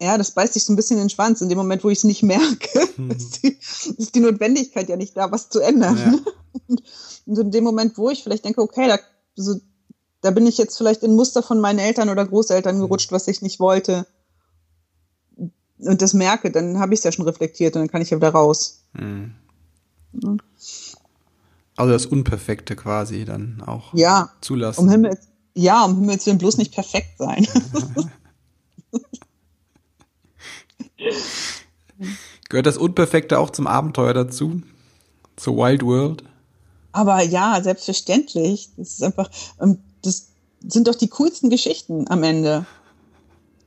ja, 0.03 0.19
das 0.19 0.33
beißt 0.33 0.55
sich 0.55 0.65
so 0.65 0.73
ein 0.73 0.77
bisschen 0.77 0.97
in 0.97 1.05
den 1.05 1.11
Schwanz. 1.11 1.41
In 1.41 1.49
dem 1.49 1.59
Moment, 1.59 1.85
wo 1.85 1.89
ich 1.89 1.99
es 1.99 2.05
nicht 2.05 2.23
merke, 2.23 2.89
mhm. 2.97 3.11
ist, 3.17 3.43
die, 3.43 3.59
ist, 3.97 4.15
die, 4.15 4.21
Notwendigkeit 4.21 4.89
ja 4.89 4.97
nicht 4.97 5.17
da, 5.17 5.31
was 5.31 5.49
zu 5.49 5.61
ändern. 5.61 5.97
Ja. 5.97 6.77
Und, 7.27 7.39
in 7.39 7.51
dem 7.51 7.65
Moment, 7.65 7.97
wo 7.97 8.11
ich 8.11 8.23
vielleicht 8.23 8.45
denke, 8.45 8.61
okay, 8.61 8.89
da, 8.89 8.99
so, 9.37 9.61
da 10.21 10.33
bin 10.33 10.47
ich 10.47 10.59
jetzt 10.59 10.77
vielleicht 10.77 11.03
in 11.03 11.15
Muster 11.15 11.43
von 11.43 11.61
meinen 11.61 11.79
Eltern 11.79 12.09
oder 12.09 12.27
Großeltern 12.27 12.81
gerutscht, 12.81 13.13
was 13.13 13.29
ich 13.29 13.43
nicht 13.43 13.61
wollte. 13.61 14.07
Und 15.79 16.03
das 16.03 16.15
merke, 16.15 16.51
dann 16.51 16.79
habe 16.79 16.95
ich 16.95 17.01
es 17.01 17.05
ja 17.05 17.13
schon 17.13 17.25
reflektiert 17.25 17.77
und 17.77 17.83
dann 17.83 17.91
kann 17.91 18.03
ich 18.03 18.11
ja 18.11 18.17
wieder 18.17 18.31
raus. 18.31 18.83
Mhm. 18.93 19.35
Also 21.77 21.93
das 21.93 22.07
Unperfekte 22.07 22.77
quasi 22.77 23.25
dann 23.25 23.63
auch 23.65 23.95
ja, 23.95 24.31
zulassen. 24.41 24.83
Um 24.83 24.91
Himmels, 24.91 25.29
ja, 25.55 25.85
um 25.85 25.97
Himmels 26.01 26.27
Willen 26.27 26.39
bloß 26.39 26.59
nicht 26.59 26.75
perfekt 26.75 27.19
sein. 27.19 27.47
Gehört 32.49 32.67
das 32.67 32.77
Unperfekte 32.77 33.39
auch 33.39 33.51
zum 33.51 33.67
Abenteuer 33.67 34.15
dazu? 34.15 34.63
Zur 35.37 35.57
Wild 35.57 35.83
World? 35.83 36.25
Aber 36.93 37.23
ja, 37.23 37.61
selbstverständlich. 37.63 38.71
Das 38.77 38.91
ist 38.91 39.03
einfach, 39.03 39.31
ähm, 39.61 39.79
das 40.03 40.29
sind 40.67 40.87
doch 40.89 40.95
die 40.95 41.09
coolsten 41.09 41.51
Geschichten 41.51 42.09
am 42.09 42.23
Ende. 42.23 42.67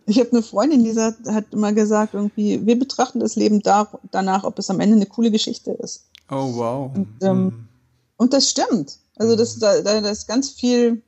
Ich 0.06 0.20
habe 0.20 0.32
eine 0.32 0.44
Freundin, 0.44 0.84
die 0.84 0.96
hat 0.96 1.46
immer 1.52 1.74
gesagt, 1.74 2.14
irgendwie, 2.14 2.64
wir 2.66 2.78
betrachten 2.78 3.20
das 3.20 3.36
Leben 3.36 3.62
da, 3.62 3.90
danach, 4.12 4.44
ob 4.44 4.60
es 4.60 4.70
am 4.70 4.80
Ende 4.80 4.96
eine 4.96 5.08
coole 5.08 5.32
Geschichte 5.32 5.72
ist. 5.72 6.06
Oh, 6.30 6.56
wow. 6.56 6.92
Und, 6.96 7.08
ähm, 7.22 7.44
mhm. 7.44 7.68
und 8.18 8.34
das 8.34 8.50
stimmt. 8.52 9.00
Also 9.16 9.36
das, 9.36 9.58
da, 9.58 9.82
da 9.82 9.98
ist 10.10 10.28
ganz 10.28 10.52
viel 10.52 11.02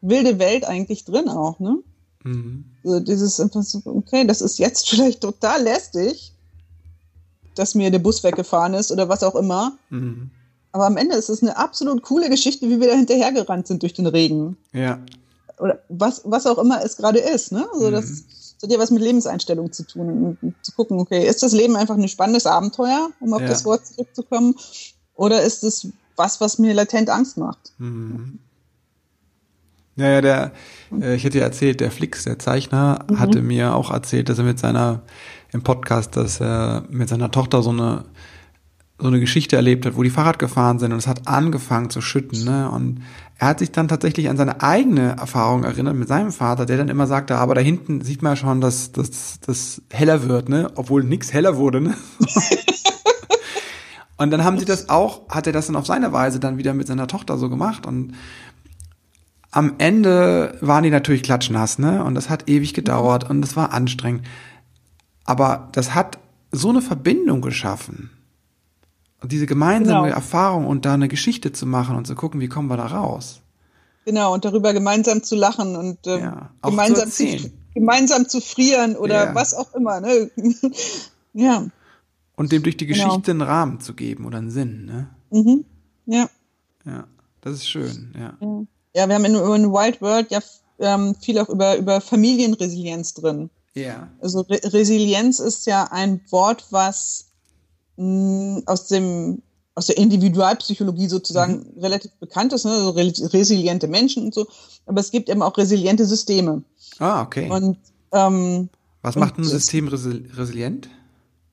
wilde 0.00 0.38
Welt 0.38 0.64
eigentlich 0.64 1.04
drin 1.04 1.28
auch, 1.28 1.58
ne? 1.58 1.78
Mhm. 2.24 2.64
So 2.84 3.00
dieses 3.00 3.38
einfach 3.40 3.62
so, 3.62 3.80
okay, 3.84 4.26
das 4.26 4.40
ist 4.40 4.58
jetzt 4.58 4.88
vielleicht 4.90 5.20
total 5.20 5.62
lästig, 5.62 6.32
dass 7.54 7.74
mir 7.74 7.90
der 7.90 7.98
Bus 7.98 8.22
weggefahren 8.24 8.74
ist 8.74 8.90
oder 8.90 9.08
was 9.08 9.22
auch 9.22 9.34
immer. 9.34 9.76
Mhm. 9.90 10.30
Aber 10.72 10.86
am 10.86 10.96
Ende 10.96 11.16
ist 11.16 11.28
es 11.28 11.42
eine 11.42 11.56
absolut 11.56 12.02
coole 12.02 12.30
Geschichte, 12.30 12.68
wie 12.68 12.80
wir 12.80 12.88
da 12.88 12.94
hinterhergerannt 12.94 13.66
sind 13.66 13.82
durch 13.82 13.92
den 13.92 14.06
Regen. 14.06 14.56
Ja. 14.72 14.98
Oder 15.58 15.80
was, 15.88 16.22
was 16.24 16.46
auch 16.46 16.58
immer 16.58 16.82
es 16.82 16.96
gerade 16.96 17.18
ist, 17.18 17.52
ne? 17.52 17.66
Also 17.74 17.88
mhm. 17.88 17.92
das, 17.92 18.06
das 18.06 18.56
hat 18.62 18.72
ja 18.72 18.78
was 18.78 18.90
mit 18.90 19.02
Lebenseinstellung 19.02 19.70
zu 19.70 19.82
tun. 19.86 20.08
Und, 20.08 20.42
und 20.42 20.54
zu 20.62 20.72
gucken, 20.72 20.98
okay, 20.98 21.26
ist 21.26 21.42
das 21.42 21.52
Leben 21.52 21.76
einfach 21.76 21.96
ein 21.96 22.08
spannendes 22.08 22.46
Abenteuer, 22.46 23.10
um 23.20 23.34
auf 23.34 23.42
ja. 23.42 23.48
das 23.48 23.66
Wort 23.66 23.86
zurückzukommen? 23.86 24.54
Oder 25.14 25.42
ist 25.42 25.62
es 25.62 25.88
was, 26.16 26.40
was 26.40 26.58
mir 26.58 26.72
latent 26.72 27.10
Angst 27.10 27.36
macht? 27.36 27.72
Mhm. 27.78 28.38
Ja, 29.96 30.08
ja, 30.08 30.20
der, 30.20 30.52
äh, 31.00 31.14
ich 31.14 31.24
hätte 31.24 31.38
ja 31.38 31.44
erzählt, 31.44 31.80
der 31.80 31.90
Flix, 31.90 32.24
der 32.24 32.38
Zeichner, 32.38 33.04
mhm. 33.10 33.18
hatte 33.18 33.42
mir 33.42 33.74
auch 33.74 33.90
erzählt, 33.90 34.28
dass 34.28 34.38
er 34.38 34.44
mit 34.44 34.58
seiner, 34.58 35.02
im 35.52 35.62
Podcast, 35.62 36.16
dass 36.16 36.40
er 36.40 36.84
mit 36.88 37.08
seiner 37.08 37.30
Tochter 37.30 37.62
so 37.62 37.70
eine, 37.70 38.04
so 38.98 39.08
eine 39.08 39.20
Geschichte 39.20 39.56
erlebt 39.56 39.84
hat, 39.84 39.96
wo 39.96 40.02
die 40.02 40.10
Fahrrad 40.10 40.38
gefahren 40.38 40.78
sind 40.78 40.92
und 40.92 40.98
es 40.98 41.06
hat 41.06 41.28
angefangen 41.28 41.90
zu 41.90 42.00
schütten, 42.00 42.44
ne? 42.44 42.70
Und 42.70 43.02
er 43.38 43.48
hat 43.48 43.58
sich 43.58 43.72
dann 43.72 43.88
tatsächlich 43.88 44.28
an 44.28 44.36
seine 44.36 44.62
eigene 44.62 45.16
Erfahrung 45.16 45.64
erinnert 45.64 45.96
mit 45.96 46.06
seinem 46.06 46.30
Vater, 46.30 46.64
der 46.64 46.76
dann 46.76 46.88
immer 46.88 47.08
sagte, 47.08 47.36
aber 47.36 47.56
da 47.56 47.60
hinten 47.60 48.00
sieht 48.02 48.22
man 48.22 48.36
schon, 48.36 48.60
dass 48.60 48.92
das 48.92 49.82
heller 49.90 50.28
wird, 50.28 50.48
ne? 50.48 50.70
Obwohl 50.76 51.02
nichts 51.02 51.32
heller 51.32 51.56
wurde, 51.56 51.80
ne? 51.80 51.94
und 54.16 54.30
dann 54.30 54.44
haben 54.44 54.58
sie 54.58 54.64
das 54.64 54.88
auch, 54.88 55.28
hat 55.28 55.48
er 55.48 55.52
das 55.52 55.66
dann 55.66 55.76
auf 55.76 55.86
seine 55.86 56.12
Weise 56.12 56.38
dann 56.38 56.56
wieder 56.56 56.72
mit 56.72 56.86
seiner 56.86 57.08
Tochter 57.08 57.36
so 57.36 57.50
gemacht 57.50 57.84
und 57.84 58.14
am 59.52 59.74
Ende 59.78 60.56
waren 60.60 60.82
die 60.82 60.90
natürlich 60.90 61.22
klatschnass, 61.22 61.78
ne? 61.78 62.02
Und 62.02 62.14
das 62.14 62.30
hat 62.30 62.48
ewig 62.48 62.74
gedauert 62.74 63.28
und 63.28 63.44
es 63.44 63.54
war 63.54 63.72
anstrengend. 63.72 64.26
Aber 65.24 65.68
das 65.72 65.94
hat 65.94 66.18
so 66.50 66.70
eine 66.70 66.82
Verbindung 66.82 67.42
geschaffen. 67.42 68.10
Und 69.20 69.30
diese 69.30 69.46
gemeinsame 69.46 70.08
genau. 70.08 70.16
Erfahrung 70.16 70.66
und 70.66 70.84
da 70.84 70.94
eine 70.94 71.06
Geschichte 71.06 71.52
zu 71.52 71.66
machen 71.66 71.96
und 71.96 72.06
zu 72.06 72.14
gucken, 72.14 72.40
wie 72.40 72.48
kommen 72.48 72.68
wir 72.68 72.78
da 72.78 72.86
raus. 72.86 73.40
Genau, 74.04 74.34
und 74.34 74.44
darüber 74.44 74.72
gemeinsam 74.72 75.22
zu 75.22 75.36
lachen 75.36 75.76
und 75.76 75.98
ähm, 76.06 76.20
ja, 76.20 76.50
gemeinsam, 76.62 77.10
zu, 77.10 77.52
gemeinsam 77.74 78.28
zu 78.28 78.40
frieren 78.40 78.96
oder 78.96 79.26
ja. 79.26 79.34
was 79.34 79.54
auch 79.54 79.72
immer. 79.74 80.00
Ne? 80.00 80.30
ja. 81.34 81.66
Und 82.36 82.50
dem 82.50 82.62
durch 82.62 82.78
die 82.78 82.86
genau. 82.86 83.04
Geschichte 83.04 83.32
genau. 83.32 83.44
einen 83.44 83.50
Rahmen 83.52 83.80
zu 83.80 83.94
geben 83.94 84.24
oder 84.24 84.38
einen 84.38 84.50
Sinn. 84.50 84.86
Ne? 84.86 85.10
Mhm. 85.30 85.64
Ja. 86.06 86.28
Ja, 86.84 87.04
das 87.42 87.54
ist 87.54 87.68
schön, 87.68 88.12
ja. 88.18 88.34
ja. 88.40 88.62
Ja, 88.94 89.08
wir 89.08 89.14
haben 89.14 89.24
in, 89.24 89.34
in 89.34 89.72
Wild 89.72 90.00
World 90.00 90.30
ja 90.30 90.40
ähm, 90.78 91.14
viel 91.20 91.38
auch 91.38 91.48
über, 91.48 91.76
über 91.76 92.00
Familienresilienz 92.00 93.14
drin. 93.14 93.50
Ja. 93.74 94.08
Also 94.20 94.40
Re 94.42 94.60
Resilienz 94.64 95.38
ist 95.38 95.66
ja 95.66 95.88
ein 95.90 96.20
Wort, 96.30 96.66
was 96.70 97.26
mh, 97.96 98.06
mm, 98.06 98.62
aus 98.66 98.88
dem 98.88 99.42
aus 99.74 99.86
der 99.86 99.96
Individualpsychologie 99.96 101.08
sozusagen 101.08 101.64
mhm. 101.74 101.80
relativ 101.80 102.12
bekannt 102.20 102.52
ist, 102.52 102.66
ne? 102.66 102.72
also 102.72 102.90
resiliente 102.90 103.88
Menschen 103.88 104.24
und 104.24 104.34
so. 104.34 104.46
Aber 104.84 105.00
es 105.00 105.10
gibt 105.10 105.30
eben 105.30 105.42
auch 105.42 105.56
resiliente 105.56 106.04
Systeme. 106.04 106.62
Ah, 106.98 107.22
okay. 107.22 107.48
Und 107.48 107.78
ähm, 108.12 108.68
was 109.00 109.16
macht 109.16 109.38
ein 109.38 109.44
System 109.44 109.88
resi 109.88 110.24
resilient? 110.36 110.90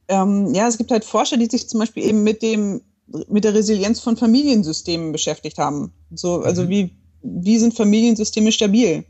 Ähm, 0.10 0.54
ja, 0.54 0.68
es 0.68 0.78
gibt 0.78 0.92
halt 0.92 1.06
Forscher, 1.06 1.38
die 1.38 1.46
sich 1.46 1.70
zum 1.70 1.80
Beispiel 1.80 2.04
eben 2.04 2.24
mit 2.24 2.42
dem 2.42 2.82
mit 3.28 3.44
der 3.44 3.56
Resilienz 3.56 4.00
von 4.02 4.18
Familiensystemen 4.18 5.12
beschäftigt 5.12 5.58
haben. 5.58 5.92
So, 6.14 6.42
also 6.42 6.64
mhm. 6.64 6.70
wie 6.70 6.96
wie 7.22 7.58
sind 7.58 7.76
Familiensysteme 7.76 8.52
stabil? 8.52 9.06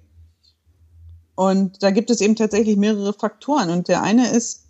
Und 1.35 1.81
da 1.83 1.91
gibt 1.91 2.09
es 2.09 2.21
eben 2.21 2.35
tatsächlich 2.35 2.75
mehrere 2.75 3.13
Faktoren. 3.13 3.69
Und 3.69 3.87
der 3.87 4.03
eine 4.03 4.29
ist 4.29 4.65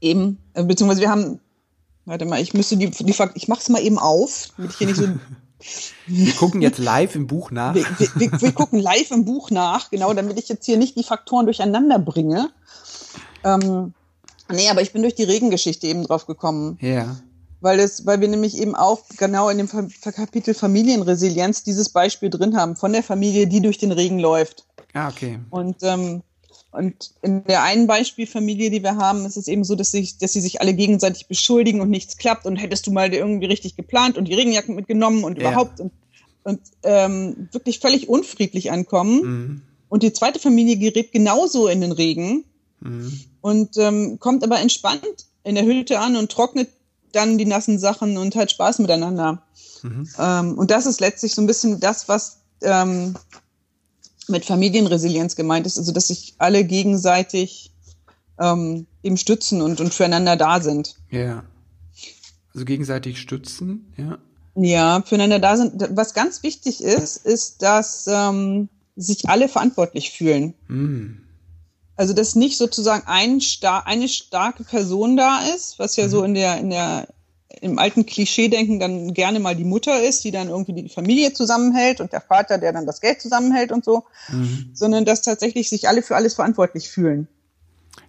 eben, 0.00 0.38
äh, 0.54 0.64
beziehungsweise 0.64 1.00
wir 1.00 1.10
haben, 1.10 1.40
warte 2.04 2.26
mal, 2.26 2.40
ich 2.40 2.52
müsste 2.52 2.76
die, 2.76 2.90
die 2.90 3.14
ich 3.34 3.48
mach's 3.48 3.68
mal 3.68 3.82
eben 3.82 3.98
auf, 3.98 4.50
damit 4.56 4.72
ich 4.72 4.78
hier 4.78 4.86
nicht 4.86 4.96
so. 4.96 5.08
Wir 6.08 6.32
gucken 6.32 6.60
jetzt 6.60 6.78
live 6.78 7.14
im 7.14 7.28
Buch 7.28 7.52
nach. 7.52 7.72
Wir, 7.76 7.84
wir, 8.16 8.32
wir, 8.40 8.50
gucken 8.50 8.80
live 8.80 9.12
im 9.12 9.24
Buch 9.24 9.52
nach, 9.52 9.90
genau, 9.90 10.12
damit 10.12 10.36
ich 10.36 10.48
jetzt 10.48 10.66
hier 10.66 10.76
nicht 10.76 10.96
die 10.96 11.04
Faktoren 11.04 11.44
durcheinander 11.44 12.00
bringe. 12.00 12.50
Ähm, 13.44 13.94
nee, 14.50 14.68
aber 14.70 14.82
ich 14.82 14.92
bin 14.92 15.02
durch 15.02 15.14
die 15.14 15.22
Regengeschichte 15.22 15.86
eben 15.86 16.02
drauf 16.02 16.26
gekommen. 16.26 16.78
Ja 16.80 17.16
weil 17.62 17.80
es, 17.80 18.04
weil 18.04 18.20
wir 18.20 18.28
nämlich 18.28 18.58
eben 18.58 18.74
auch 18.74 19.02
genau 19.16 19.48
in 19.48 19.58
dem 19.58 19.68
Kapitel 19.68 20.52
Familienresilienz 20.52 21.62
dieses 21.62 21.88
Beispiel 21.88 22.28
drin 22.28 22.56
haben 22.56 22.76
von 22.76 22.92
der 22.92 23.02
Familie, 23.02 23.46
die 23.46 23.60
durch 23.60 23.78
den 23.78 23.92
Regen 23.92 24.18
läuft. 24.18 24.66
Ah, 24.92 25.08
okay. 25.08 25.38
Und 25.50 25.76
ähm, 25.82 26.22
und 26.72 27.12
in 27.20 27.44
der 27.44 27.62
einen 27.62 27.86
Beispielfamilie, 27.86 28.70
die 28.70 28.82
wir 28.82 28.96
haben, 28.96 29.26
ist 29.26 29.36
es 29.36 29.46
eben 29.46 29.62
so, 29.62 29.74
dass, 29.74 29.90
sich, 29.90 30.16
dass 30.16 30.32
sie 30.32 30.40
sich 30.40 30.62
alle 30.62 30.72
gegenseitig 30.72 31.28
beschuldigen 31.28 31.82
und 31.82 31.90
nichts 31.90 32.16
klappt 32.16 32.46
und 32.46 32.56
hättest 32.56 32.86
du 32.86 32.92
mal 32.92 33.12
irgendwie 33.12 33.44
richtig 33.44 33.76
geplant 33.76 34.16
und 34.16 34.26
die 34.26 34.34
Regenjacken 34.34 34.74
mitgenommen 34.74 35.22
und 35.22 35.36
ja. 35.36 35.50
überhaupt 35.50 35.80
und, 35.80 35.92
und 36.44 36.60
ähm, 36.82 37.48
wirklich 37.52 37.78
völlig 37.78 38.08
unfriedlich 38.08 38.72
ankommen. 38.72 39.20
Mhm. 39.22 39.62
Und 39.90 40.02
die 40.02 40.14
zweite 40.14 40.38
Familie 40.38 40.78
gerät 40.78 41.12
genauso 41.12 41.68
in 41.68 41.82
den 41.82 41.92
Regen 41.92 42.44
mhm. 42.80 43.20
und 43.42 43.76
ähm, 43.76 44.18
kommt 44.18 44.42
aber 44.42 44.58
entspannt 44.58 45.26
in 45.44 45.56
der 45.56 45.66
Hütte 45.66 45.98
an 45.98 46.16
und 46.16 46.32
trocknet 46.32 46.70
dann 47.12 47.38
die 47.38 47.44
nassen 47.44 47.78
Sachen 47.78 48.16
und 48.16 48.36
hat 48.36 48.50
Spaß 48.50 48.78
miteinander. 48.78 49.42
Mhm. 49.82 50.08
Ähm, 50.18 50.58
und 50.58 50.70
das 50.70 50.86
ist 50.86 51.00
letztlich 51.00 51.34
so 51.34 51.42
ein 51.42 51.46
bisschen 51.46 51.80
das, 51.80 52.08
was 52.08 52.38
ähm, 52.62 53.14
mit 54.28 54.44
Familienresilienz 54.44 55.36
gemeint 55.36 55.66
ist, 55.66 55.78
also 55.78 55.92
dass 55.92 56.08
sich 56.08 56.34
alle 56.38 56.64
gegenseitig 56.64 57.72
ähm, 58.40 58.86
eben 59.02 59.16
stützen 59.16 59.62
und, 59.62 59.80
und 59.80 59.92
füreinander 59.92 60.36
da 60.36 60.60
sind. 60.60 60.96
Ja. 61.10 61.44
Also 62.54 62.64
gegenseitig 62.64 63.20
stützen, 63.20 63.92
ja. 63.96 64.18
Ja, 64.54 65.02
füreinander 65.06 65.38
da 65.38 65.56
sind. 65.56 65.88
Was 65.96 66.12
ganz 66.12 66.42
wichtig 66.42 66.82
ist, 66.82 67.24
ist, 67.24 67.62
dass 67.62 68.06
ähm, 68.06 68.68
sich 68.96 69.28
alle 69.28 69.48
verantwortlich 69.48 70.10
fühlen. 70.10 70.54
Mhm. 70.68 71.22
Also 71.96 72.14
dass 72.14 72.34
nicht 72.34 72.56
sozusagen 72.56 73.06
ein 73.06 73.40
star 73.40 73.86
eine 73.86 74.08
starke 74.08 74.64
Person 74.64 75.16
da 75.16 75.40
ist, 75.54 75.78
was 75.78 75.96
ja 75.96 76.06
mhm. 76.06 76.10
so 76.10 76.24
in 76.24 76.34
der, 76.34 76.58
in 76.58 76.70
der, 76.70 77.08
im 77.60 77.78
alten 77.78 78.06
Klischee-Denken 78.06 78.80
dann 78.80 79.12
gerne 79.12 79.40
mal 79.40 79.54
die 79.54 79.64
Mutter 79.64 80.02
ist, 80.02 80.24
die 80.24 80.30
dann 80.30 80.48
irgendwie 80.48 80.72
die 80.72 80.88
Familie 80.88 81.32
zusammenhält 81.32 82.00
und 82.00 82.12
der 82.12 82.22
Vater, 82.22 82.58
der 82.58 82.72
dann 82.72 82.86
das 82.86 83.00
Geld 83.00 83.20
zusammenhält 83.20 83.72
und 83.72 83.84
so, 83.84 84.04
mhm. 84.30 84.70
sondern 84.72 85.04
dass 85.04 85.22
tatsächlich 85.22 85.68
sich 85.68 85.86
alle 85.88 86.02
für 86.02 86.16
alles 86.16 86.34
verantwortlich 86.34 86.88
fühlen. 86.88 87.28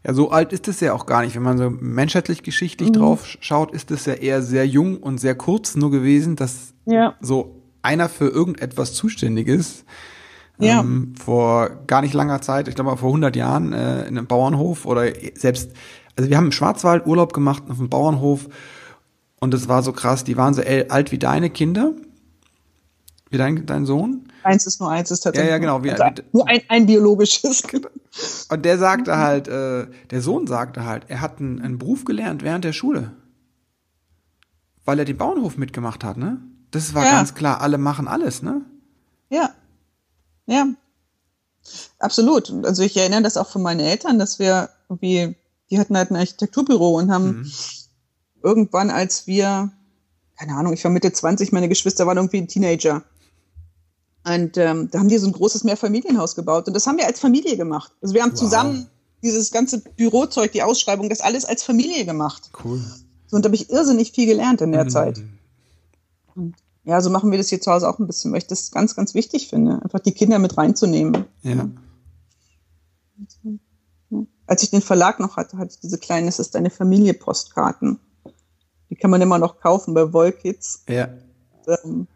Ja, 0.06 0.14
so 0.14 0.32
alt 0.32 0.54
ist 0.54 0.68
es 0.68 0.80
ja 0.80 0.94
auch 0.94 1.06
gar 1.06 1.24
nicht. 1.24 1.36
Wenn 1.36 1.44
man 1.44 1.58
so 1.58 1.70
menschheitlich 1.70 2.44
geschichtlich 2.44 2.90
mhm. 2.90 2.94
drauf 2.94 3.38
schaut, 3.40 3.74
ist 3.74 3.92
es 3.92 4.06
ja 4.06 4.14
eher 4.14 4.42
sehr 4.42 4.66
jung 4.66 4.98
und 4.98 5.20
sehr 5.20 5.36
kurz 5.36 5.76
nur 5.76 5.92
gewesen, 5.92 6.36
dass 6.36 6.74
ja. 6.86 7.16
so 7.22 7.62
einer 7.82 8.10
für 8.10 8.30
irgendetwas 8.30 8.94
zuständig 8.94 9.48
ist. 9.48 9.86
Ja. 10.64 10.80
Ähm, 10.82 11.14
vor 11.22 11.70
gar 11.88 12.02
nicht 12.02 12.14
langer 12.14 12.42
Zeit, 12.42 12.68
ich 12.68 12.76
glaube 12.76 12.96
vor 12.98 13.10
100 13.10 13.36
Jahren, 13.36 13.74
äh, 13.74 14.02
in 14.08 14.18
einem 14.18 14.28
Bauernhof 14.28 14.86
oder 14.86 15.12
selbst, 15.36 15.72
also 16.16 16.30
wir 16.30 16.38
haben 16.38 16.46
im 16.46 16.52
Schwarzwald 16.52 17.06
Urlaub 17.06 17.34
gemacht 17.34 17.64
auf 17.70 17.80
einem 17.80 17.90
Bauernhof 17.90 18.48
und 19.40 19.54
es 19.54 19.68
war 19.68 19.84
so 19.84 19.92
krass, 19.92 20.24
die 20.24 20.38
waren 20.38 20.54
so 20.54 20.62
alt 20.90 21.12
wie 21.12 21.20
deine 21.20 21.50
Kinder. 21.50 21.94
Wie 23.30 23.38
dein, 23.38 23.66
dein 23.66 23.86
Sohn? 23.86 24.28
Eins 24.44 24.68
ist 24.68 24.80
nur 24.80 24.92
eins, 24.92 25.10
ist 25.10 25.22
tatsächlich. 25.22 25.48
Ja, 25.50 25.56
ja, 25.56 25.58
genau. 25.58 25.84
Wie, 25.84 25.90
also, 25.90 26.06
nur 26.34 26.48
ein, 26.48 26.62
ein 26.68 26.86
biologisches. 26.86 27.64
Und 28.50 28.64
der 28.64 28.78
sagte 28.78 29.18
halt, 29.18 29.48
äh, 29.48 29.88
der 30.12 30.22
Sohn 30.22 30.46
sagte 30.46 30.86
halt, 30.86 31.06
er 31.08 31.20
hat 31.20 31.40
einen, 31.40 31.60
einen 31.60 31.80
Beruf 31.80 32.06
gelernt 32.06 32.44
während 32.44 32.64
der 32.64 32.74
Schule. 32.74 33.12
Weil 34.86 35.00
er 35.00 35.06
den 35.06 35.18
Bauernhof 35.18 35.58
mitgemacht 35.58 36.04
hat, 36.04 36.18
ne? 36.18 36.42
Das 36.70 36.94
war 36.94 37.06
Ja. 37.06 37.12
ganz 37.12 37.34
klar, 37.34 37.62
alle 37.62 37.78
machen 37.78 38.08
alles, 38.08 38.44
ne? 38.44 38.62
Ja. 39.30 39.50
Ja. 40.48 40.68
Absolut. 42.00 42.50
Und 42.50 42.66
Also 42.66 42.84
ich 42.84 42.98
erinnere 42.98 43.22
das 43.22 43.38
auch 43.38 43.50
von 43.50 43.62
meinen 43.62 43.80
Eltern, 43.80 44.20
dass 44.20 44.40
wir 44.40 44.70
irgendwie, 44.90 45.36
die 45.70 45.80
hatten 45.80 45.96
halt 45.96 46.12
ein 46.12 46.16
Architekturbüro 46.18 46.98
und 46.98 47.12
haben 47.12 47.42
Mhm. 47.42 47.52
irgendwann, 48.44 48.90
als 48.92 49.28
wir, 49.28 49.72
keine 50.38 50.56
Ahnung, 50.56 50.74
ich 50.74 50.84
war 50.84 50.92
Mitte 50.92 51.12
20, 51.14 51.52
meine 51.52 51.70
Geschwister 51.70 52.06
waren 52.06 52.18
irgendwie 52.18 52.46
Teenager. 52.46 53.04
Und 54.26 54.58
ähm, 54.58 54.90
da 54.92 55.00
haben 55.00 55.10
die 55.10 55.18
so 55.18 55.28
ein 55.28 55.34
großes 55.34 55.64
Mehrfamilienhaus 55.64 56.36
gebaut. 56.36 56.68
Und 56.68 56.74
das 56.74 56.88
haben 56.88 56.98
wir 56.98 57.06
als 57.08 57.20
Familie 57.20 57.58
gemacht. 57.58 57.92
Also 58.02 58.14
wir 58.14 58.22
haben 58.24 58.32
Wow. 58.32 58.40
zusammen 58.40 58.88
dieses 59.22 59.52
ganze 59.52 59.80
Bürozeug, 59.80 60.52
die 60.52 60.64
Ausschreibung, 60.64 61.10
das 61.10 61.22
alles 61.22 61.46
als 61.46 61.64
Familie 61.64 62.06
gemacht. 62.06 62.50
Cool. 62.64 62.82
So, 63.28 63.38
und 63.38 63.44
da 63.44 63.48
habe 63.48 63.56
ich 63.56 63.70
irrsinnig 63.70 64.12
viel 64.12 64.26
gelernt 64.26 64.62
in 64.62 64.72
der 64.74 64.86
Mhm. 64.86 64.90
Zeit. 64.90 65.22
Ja, 66.86 67.00
so 67.00 67.10
machen 67.10 67.32
wir 67.32 67.38
das 67.38 67.50
hier 67.50 67.62
zu 67.62 67.72
Hause 67.72 67.88
auch 67.88 68.00
ein 68.00 68.08
bisschen, 68.08 68.32
weil 68.32 68.40
ich 68.40 68.48
das 68.48 68.72
ganz, 68.72 68.96
ganz 68.96 69.14
wichtig 69.14 69.48
finde, 69.48 69.82
einfach 69.82 70.00
die 70.00 70.12
Kinder 70.12 70.38
mit 70.40 70.58
reinzunehmen. 70.58 71.26
Ja. 71.42 71.70
Als 74.48 74.64
ich 74.64 74.72
den 74.72 74.82
Verlag 74.82 75.20
noch 75.20 75.38
hatte, 75.38 75.58
hatte 75.58 75.72
ich 75.72 75.80
diese 75.80 75.98
kleinen, 75.98 76.26
das 76.26 76.40
ist 76.40 76.56
eine 76.56 76.70
Familie 76.70 77.14
Postkarten. 77.14 78.00
Die 78.90 78.96
kann 78.96 79.12
man 79.12 79.22
immer 79.22 79.40
noch 79.40 79.60
kaufen 79.60 79.94
bei 79.94 80.12
Wollkids. 80.12 80.84
Ja. 80.90 81.08
Ähm, 81.68 82.08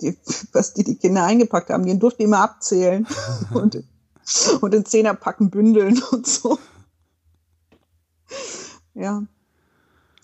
die, 0.00 0.16
was 0.52 0.74
die 0.74 0.82
die 0.82 0.96
Kinder 0.96 1.24
eingepackt 1.24 1.70
haben, 1.70 1.86
den 1.86 2.00
durften 2.00 2.18
die 2.18 2.24
immer 2.24 2.40
abzählen 2.40 3.06
und, 3.54 3.84
und 4.60 4.74
in 4.74 4.84
Zehnerpacken 4.84 5.50
bündeln 5.50 6.02
und 6.10 6.26
so. 6.26 6.58
Ja, 8.94 9.22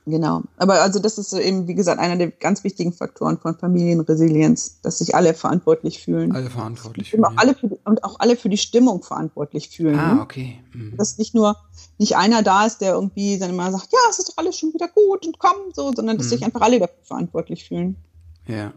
genau. 0.06 0.42
Aber 0.56 0.82
also 0.82 0.98
das 0.98 1.18
ist 1.18 1.30
so 1.30 1.38
eben, 1.38 1.66
wie 1.66 1.74
gesagt, 1.74 2.00
einer 2.00 2.16
der 2.16 2.30
ganz 2.30 2.64
wichtigen 2.64 2.92
Faktoren 2.92 3.38
von 3.38 3.56
Familienresilienz, 3.56 4.80
dass 4.82 4.98
sich 4.98 5.14
alle 5.14 5.34
verantwortlich 5.34 6.02
fühlen. 6.02 6.32
Alle 6.32 6.50
verantwortlich. 6.50 7.14
Und 7.14 7.24
auch 7.24 7.36
alle 7.36 7.54
die, 7.54 7.68
und 7.84 8.04
auch 8.04 8.20
alle 8.20 8.36
für 8.36 8.48
die 8.48 8.58
Stimmung 8.58 9.02
verantwortlich 9.02 9.68
fühlen. 9.70 9.98
Ah, 9.98 10.14
ne? 10.14 10.20
okay. 10.22 10.60
Mhm. 10.72 10.96
Dass 10.96 11.18
nicht 11.18 11.34
nur 11.34 11.56
nicht 11.98 12.16
einer 12.16 12.42
da 12.42 12.66
ist, 12.66 12.80
der 12.80 12.94
irgendwie 12.94 13.38
dann 13.38 13.50
immer 13.50 13.70
sagt, 13.70 13.92
ja, 13.92 13.98
es 14.10 14.18
ist 14.18 14.28
doch 14.30 14.36
alles 14.36 14.58
schon 14.58 14.72
wieder 14.74 14.88
gut 14.88 15.26
und 15.26 15.38
komm, 15.38 15.72
so, 15.72 15.92
sondern 15.92 16.16
dass 16.18 16.26
Mhm. 16.26 16.30
sich 16.30 16.44
einfach 16.44 16.60
alle 16.60 16.78
dafür 16.80 17.04
verantwortlich 17.04 17.66
fühlen. 17.68 17.96
Ja. 18.46 18.72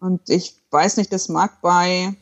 Und 0.00 0.30
ich 0.30 0.56
weiß 0.70 0.96
nicht, 0.96 1.12
das 1.12 1.28
mag 1.28 1.60
bei 1.60 2.14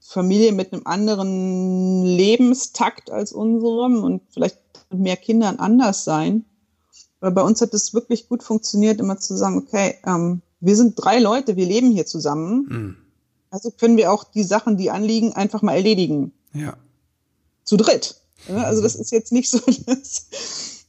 Familien 0.00 0.56
mit 0.56 0.72
einem 0.72 0.86
anderen 0.86 2.04
Lebenstakt 2.04 3.10
als 3.10 3.32
unserem 3.32 4.02
und 4.02 4.22
vielleicht 4.30 4.58
mit 4.90 5.00
mehr 5.00 5.16
Kindern 5.16 5.58
anders 5.58 6.04
sein. 6.04 6.44
Aber 7.20 7.30
bei 7.30 7.42
uns 7.42 7.60
hat 7.60 7.74
es 7.74 7.94
wirklich 7.94 8.28
gut 8.28 8.42
funktioniert, 8.42 8.98
immer 8.98 9.18
zu 9.18 9.36
sagen, 9.36 9.58
okay, 9.58 9.96
ähm, 10.06 10.40
wir 10.60 10.74
sind 10.76 10.94
drei 10.96 11.18
Leute, 11.18 11.56
wir 11.56 11.66
leben 11.66 11.90
hier 11.90 12.06
zusammen. 12.06 12.66
Mhm. 12.68 12.96
Also 13.50 13.70
können 13.70 13.96
wir 13.96 14.12
auch 14.12 14.24
die 14.24 14.44
Sachen, 14.44 14.76
die 14.76 14.90
anliegen, 14.90 15.32
einfach 15.34 15.62
mal 15.62 15.74
erledigen. 15.74 16.32
Ja. 16.52 16.76
Zu 17.64 17.76
dritt. 17.76 18.16
Also 18.48 18.82
das 18.82 18.94
ist 18.94 19.12
jetzt 19.12 19.32
nicht 19.32 19.50
so, 19.50 19.60
dass, 19.86 20.26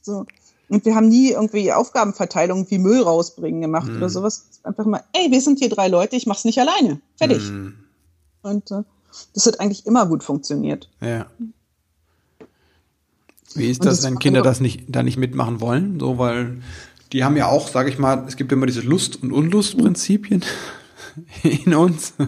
so. 0.00 0.24
Und 0.68 0.86
wir 0.86 0.94
haben 0.94 1.08
nie 1.08 1.32
irgendwie 1.32 1.70
Aufgabenverteilung 1.72 2.70
wie 2.70 2.78
Müll 2.78 3.02
rausbringen 3.02 3.60
gemacht 3.60 3.88
Mhm. 3.88 3.98
oder 3.98 4.08
sowas. 4.08 4.46
Einfach 4.62 4.86
mal, 4.86 5.04
ey, 5.12 5.30
wir 5.30 5.40
sind 5.42 5.58
hier 5.58 5.68
drei 5.68 5.88
Leute, 5.88 6.16
ich 6.16 6.26
mach's 6.26 6.44
nicht 6.46 6.58
alleine. 6.58 7.00
Fertig. 7.16 7.42
Mhm. 7.50 7.74
Und 8.42 8.70
äh, 8.70 8.82
das 9.34 9.46
hat 9.46 9.60
eigentlich 9.60 9.86
immer 9.86 10.06
gut 10.06 10.22
funktioniert. 10.22 10.88
Ja. 11.00 11.26
Wie 13.54 13.70
ist 13.70 13.84
das, 13.84 13.98
das 13.98 14.04
wenn 14.06 14.18
Kinder 14.18 14.42
das 14.42 14.60
nicht, 14.60 14.84
da 14.88 15.02
nicht 15.02 15.18
mitmachen 15.18 15.60
wollen? 15.60 16.00
So, 16.00 16.18
weil 16.18 16.62
die 17.12 17.24
haben 17.24 17.36
ja 17.36 17.48
auch, 17.48 17.68
sage 17.68 17.90
ich 17.90 17.98
mal, 17.98 18.24
es 18.26 18.36
gibt 18.36 18.52
immer 18.52 18.66
diese 18.66 18.80
Lust- 18.80 19.22
und 19.22 19.32
Unlustprinzipien 19.32 20.42
in 21.42 21.74
uns. 21.74 22.14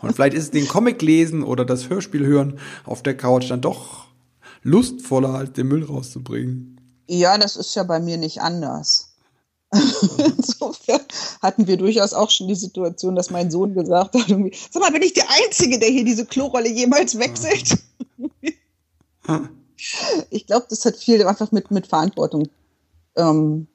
und 0.00 0.14
vielleicht 0.14 0.34
ist 0.34 0.54
den 0.54 0.66
Comic 0.66 1.02
lesen 1.02 1.42
oder 1.44 1.64
das 1.64 1.88
Hörspiel 1.88 2.26
hören 2.26 2.58
auf 2.84 3.02
der 3.02 3.16
Couch 3.16 3.50
dann 3.50 3.60
doch 3.60 4.06
lustvoller, 4.62 5.34
als 5.34 5.52
den 5.52 5.68
Müll 5.68 5.84
rauszubringen. 5.84 6.80
Ja, 7.06 7.36
das 7.38 7.56
ist 7.56 7.74
ja 7.74 7.82
bei 7.82 8.00
mir 8.00 8.16
nicht 8.16 8.40
anders. 8.40 9.11
Insofern 10.36 11.00
hatten 11.40 11.66
wir 11.66 11.76
durchaus 11.76 12.12
auch 12.12 12.30
schon 12.30 12.48
die 12.48 12.54
Situation, 12.54 13.14
dass 13.14 13.30
mein 13.30 13.50
Sohn 13.50 13.74
gesagt 13.74 14.14
hat, 14.14 14.28
irgendwie, 14.28 14.56
sag 14.70 14.82
mal, 14.82 14.92
bin 14.92 15.02
ich 15.02 15.14
der 15.14 15.30
Einzige, 15.30 15.78
der 15.78 15.88
hier 15.88 16.04
diese 16.04 16.26
Klorolle 16.26 16.68
jemals 16.68 17.18
wechselt? 17.18 17.78
ich 20.30 20.46
glaube, 20.46 20.66
das 20.68 20.84
hat 20.84 20.96
viel 20.96 21.26
einfach 21.26 21.52
mit, 21.52 21.70
mit 21.70 21.86
Verantwortung 21.86 22.48
ähm, 23.16 23.66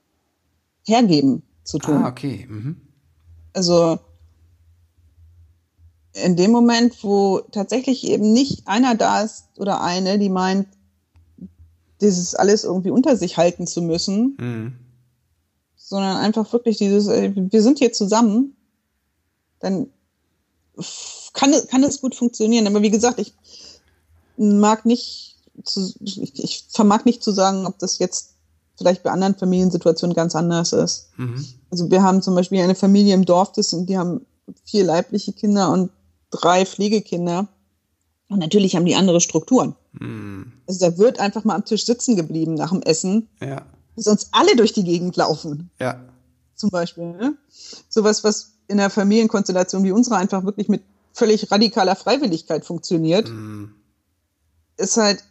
hergeben 0.86 1.44
zu 1.64 1.80
tun. 1.80 2.04
Ah, 2.04 2.10
okay. 2.10 2.46
Mhm. 2.48 2.78
Also 3.54 4.00
in 6.14 6.36
dem 6.36 6.52
Moment, 6.52 7.04
wo 7.04 7.40
tatsächlich 7.52 8.08
eben 8.08 8.34
nicht 8.34 8.68
einer 8.68 8.96
da 8.96 9.22
ist 9.22 9.46
oder 9.58 9.82
eine, 9.82 10.18
die 10.20 10.30
meint, 10.30 10.68
dieses 12.02 12.36
alles 12.36 12.64
irgendwie 12.64 12.92
unter 12.92 13.18
sich 13.18 13.38
halten 13.38 13.66
zu 13.66 13.82
müssen, 13.82 14.38
Mhm. 14.40 14.87
Sondern 15.90 16.18
einfach 16.18 16.52
wirklich 16.52 16.78
dieses, 16.78 17.08
äh, 17.08 17.32
wir 17.34 17.62
sind 17.62 17.80
hier 17.80 17.94
zusammen, 17.94 18.56
dann 19.60 19.88
kann, 21.34 21.54
es- 21.54 21.68
kann 21.68 21.84
es 21.84 22.02
gut 22.02 22.14
funktionieren. 22.14 22.68
Aber 22.68 22.82
wie 22.82 22.90
gesagt, 22.92 23.20
ich 23.20 23.34
mag 24.38 24.86
nicht, 24.86 25.38
zu, 25.64 25.94
ich, 26.02 26.38
ich 26.44 26.66
vermag 26.70 27.06
nicht 27.06 27.24
zu 27.24 27.32
sagen, 27.32 27.66
ob 27.66 27.80
das 27.80 28.00
jetzt 28.00 28.34
vielleicht 28.78 29.02
bei 29.02 29.10
anderen 29.12 29.36
Familiensituationen 29.36 30.16
ganz 30.16 30.36
anders 30.36 30.72
ist. 30.74 31.08
Mhm. 31.18 31.44
Also 31.72 31.90
wir 31.90 32.04
haben 32.04 32.22
zum 32.22 32.36
Beispiel 32.36 32.62
eine 32.62 32.76
Familie 32.76 33.16
im 33.16 33.26
Dorf, 33.26 33.54
das 33.54 33.72
sind, 33.72 33.90
die 33.90 33.98
haben 33.98 34.26
vier 34.66 34.84
leibliche 34.84 35.32
Kinder 35.34 35.72
und 35.72 35.90
drei 36.30 36.66
Pflegekinder. 36.66 37.48
Und 38.30 38.40
natürlich 38.40 38.76
haben 38.76 38.86
die 38.86 38.96
andere 38.96 39.22
Strukturen. 39.22 39.74
Mhm. 39.94 40.52
Also 40.68 40.86
da 40.90 40.98
wird 40.98 41.20
einfach 41.20 41.46
mal 41.46 41.56
am 41.56 41.64
Tisch 41.66 41.86
sitzen 41.86 42.16
geblieben 42.18 42.54
nach 42.56 42.72
dem 42.72 42.82
Essen, 42.84 43.30
Ja. 43.42 43.66
Sonst 43.98 44.30
alle 44.32 44.56
durch 44.56 44.74
die 44.74 44.84
Gegend 44.84 45.16
laufen, 45.18 45.70
Ja. 45.80 46.00
zum 46.56 46.70
Beispiel. 46.70 47.06
Ne? 47.06 47.36
Sowas, 47.90 48.24
was 48.24 48.54
in 48.68 48.80
einer 48.80 48.90
Familienkonstellation 48.90 49.84
wie 49.84 49.92
unserer 49.92 50.18
einfach 50.18 50.44
wirklich 50.44 50.70
mit 50.70 50.84
völlig 51.14 51.52
radikaler 51.52 51.96
Freiwilligkeit 51.96 52.64
funktioniert, 52.66 53.30
Mhm. 53.30 53.74
ist 54.78 54.98
halt, 54.98 55.24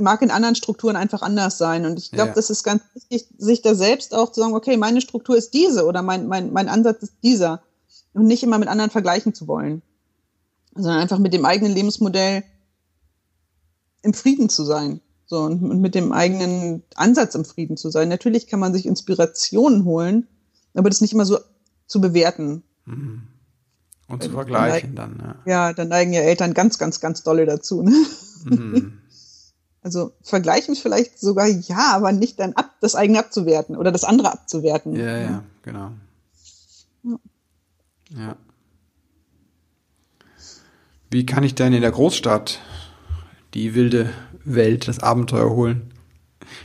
mag 0.00 0.22
in 0.22 0.30
anderen 0.30 0.54
Strukturen 0.54 0.96
einfach 0.96 1.20
anders 1.22 1.58
sein. 1.58 1.84
Und 1.84 1.98
ich 1.98 2.12
glaube, 2.12 2.28
Ja. 2.30 2.34
das 2.34 2.48
ist 2.48 2.62
ganz 2.62 2.82
wichtig, 2.94 3.26
sich 3.38 3.60
da 3.62 3.74
selbst 3.74 4.14
auch 4.14 4.30
zu 4.32 4.40
sagen, 4.40 4.54
okay, 4.54 4.76
meine 4.76 5.00
Struktur 5.00 5.36
ist 5.36 5.52
diese 5.52 5.84
oder 5.84 6.02
mein, 6.02 6.28
mein, 6.28 6.52
mein 6.52 6.68
Ansatz 6.68 7.02
ist 7.02 7.14
dieser. 7.22 7.62
Und 8.14 8.26
nicht 8.26 8.42
immer 8.42 8.58
mit 8.58 8.68
anderen 8.68 8.90
vergleichen 8.90 9.34
zu 9.34 9.48
wollen. 9.48 9.82
Sondern 10.74 10.98
einfach 11.00 11.18
mit 11.18 11.32
dem 11.34 11.44
eigenen 11.44 11.72
Lebensmodell 11.74 12.44
im 14.02 14.14
Frieden 14.14 14.48
zu 14.48 14.64
sein. 14.64 15.00
So, 15.32 15.40
und, 15.44 15.62
und 15.62 15.80
mit 15.80 15.94
dem 15.94 16.12
eigenen 16.12 16.82
Ansatz 16.94 17.34
im 17.34 17.46
Frieden 17.46 17.78
zu 17.78 17.88
sein. 17.88 18.10
Natürlich 18.10 18.48
kann 18.48 18.60
man 18.60 18.74
sich 18.74 18.84
Inspirationen 18.84 19.86
holen, 19.86 20.28
aber 20.74 20.90
das 20.90 21.00
nicht 21.00 21.14
immer 21.14 21.24
so 21.24 21.38
zu 21.86 22.02
bewerten. 22.02 22.62
Mhm. 22.84 23.22
Und 24.08 24.22
zu 24.22 24.28
Äh, 24.28 24.32
vergleichen 24.32 24.94
dann, 24.94 25.18
ja. 25.18 25.36
Ja, 25.46 25.72
da 25.72 25.86
neigen 25.86 26.12
ja 26.12 26.20
Eltern 26.20 26.52
ganz, 26.52 26.78
ganz, 26.78 27.00
ganz 27.00 27.22
dolle 27.22 27.46
dazu. 27.46 27.82
Ne? 27.82 27.94
Mhm. 28.44 28.98
Also 29.84 30.12
vergleichen 30.22 30.76
vielleicht 30.76 31.18
sogar 31.18 31.48
ja, 31.48 31.92
aber 31.94 32.12
nicht 32.12 32.38
dann 32.38 32.52
ab, 32.52 32.70
das 32.80 32.94
eigene 32.94 33.18
abzuwerten 33.18 33.74
oder 33.74 33.90
das 33.90 34.04
andere 34.04 34.30
abzuwerten. 34.32 34.94
Ja, 34.94 35.18
ja, 35.18 35.42
genau. 35.62 35.90
Ja. 37.02 37.16
Ja. 38.10 38.36
Wie 41.10 41.26
kann 41.26 41.42
ich 41.42 41.56
denn 41.56 41.72
in 41.72 41.80
der 41.80 41.90
Großstadt 41.90 42.60
die 43.54 43.74
wilde 43.74 44.12
Welt, 44.44 44.88
das 44.88 44.98
Abenteuer 44.98 45.50
holen? 45.50 45.92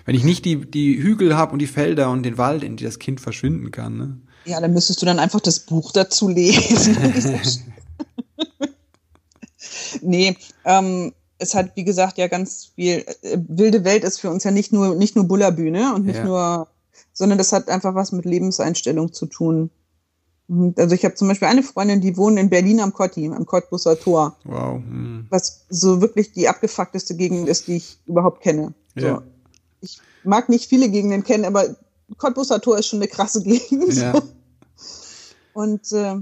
Wenn 0.06 0.16
ich 0.16 0.24
nicht 0.24 0.46
die, 0.46 0.70
die 0.70 1.02
Hügel 1.02 1.36
habe 1.38 1.54
und 1.54 1.60
die 1.60 1.68
Felder 1.68 2.10
und 2.10 2.24
den 2.24 2.38
Wald, 2.38 2.64
in 2.64 2.78
die 2.78 2.84
das 2.84 3.00
Kind 3.00 3.22
verschwinden 3.22 3.72
kann. 3.72 3.98
Ne? 3.98 4.18
Ja, 4.46 4.60
dann 4.60 4.74
müsstest 4.74 5.02
du 5.02 5.06
dann 5.06 5.20
einfach 5.20 5.40
das 5.40 5.60
Buch 5.60 5.92
dazu 5.92 6.30
lesen. 6.30 6.98
nee, 10.02 10.36
ähm, 10.66 11.14
es 11.40 11.54
hat, 11.54 11.76
wie 11.76 11.84
gesagt, 11.84 12.18
ja 12.18 12.28
ganz 12.28 12.72
viel, 12.76 13.06
äh, 13.22 13.38
wilde 13.48 13.84
Welt 13.84 14.04
ist 14.04 14.20
für 14.20 14.30
uns 14.30 14.44
ja 14.44 14.52
nicht 14.52 14.74
nur, 14.74 14.96
nicht 14.96 15.16
nur 15.16 15.26
Bullerbühne 15.26 15.94
und 15.94 16.06
nicht 16.06 16.18
Ja. 16.18 16.26
nur, 16.26 16.68
sondern 17.14 17.38
das 17.38 17.52
hat 17.52 17.70
einfach 17.70 17.96
was 17.96 18.12
mit 18.12 18.26
Lebenseinstellung 18.26 19.14
zu 19.14 19.26
tun. 19.26 19.70
Und 20.48 20.80
Also 20.80 20.96
ich 20.96 21.04
habe 21.04 21.16
zum 21.16 21.28
Beispiel 21.28 21.48
eine 21.48 21.64
Freundin, 21.64 22.02
die 22.02 22.16
wohnt 22.16 22.40
in 22.40 22.50
Berlin 22.50 22.80
am 22.80 22.94
Kotti, 22.94 23.28
am 23.28 23.46
Cottbusser 23.46 24.00
Tor, 24.00 24.38
Wow. 24.46 24.78
Hm. 24.78 25.28
was 25.30 25.66
so 25.70 26.02
wirklich 26.02 26.32
die 26.32 26.48
abgefuckteste 26.48 27.16
Gegend 27.16 27.50
ist, 27.50 27.68
die 27.68 27.78
ich 27.78 27.98
überhaupt 28.06 28.42
kenne. 28.42 28.74
So. 28.96 29.06
Ja. 29.06 29.24
Ich 29.82 30.00
mag 30.24 30.50
nicht 30.50 30.70
viele 30.70 30.90
Gegenden 30.90 31.24
kennen, 31.24 31.46
aber 31.46 31.76
Cottbuser 32.18 32.62
Tor 32.62 32.78
ist 32.78 32.88
schon 32.88 33.00
eine 33.00 33.10
krasse 33.10 33.44
Gegend. 33.44 33.94
Ja. 33.94 34.14
So. 34.14 34.22
Und 35.54 35.92
äh, 35.92 36.16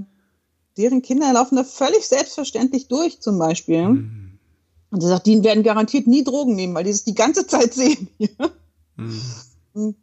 deren 0.76 1.02
Kinder 1.02 1.32
laufen 1.32 1.56
da 1.56 1.64
völlig 1.64 2.06
selbstverständlich 2.06 2.88
durch, 2.88 3.20
zum 3.20 3.38
Beispiel. 3.38 3.88
Mhm. 3.88 4.38
Und 4.90 5.02
er 5.02 5.08
sagt, 5.08 5.26
die 5.26 5.42
werden 5.44 5.62
garantiert 5.62 6.06
nie 6.06 6.24
Drogen 6.24 6.54
nehmen, 6.54 6.74
weil 6.74 6.84
die 6.84 6.90
es 6.90 7.04
die 7.04 7.14
ganze 7.14 7.46
Zeit 7.46 7.74
sehen. 7.74 8.08
mhm. 8.96 9.94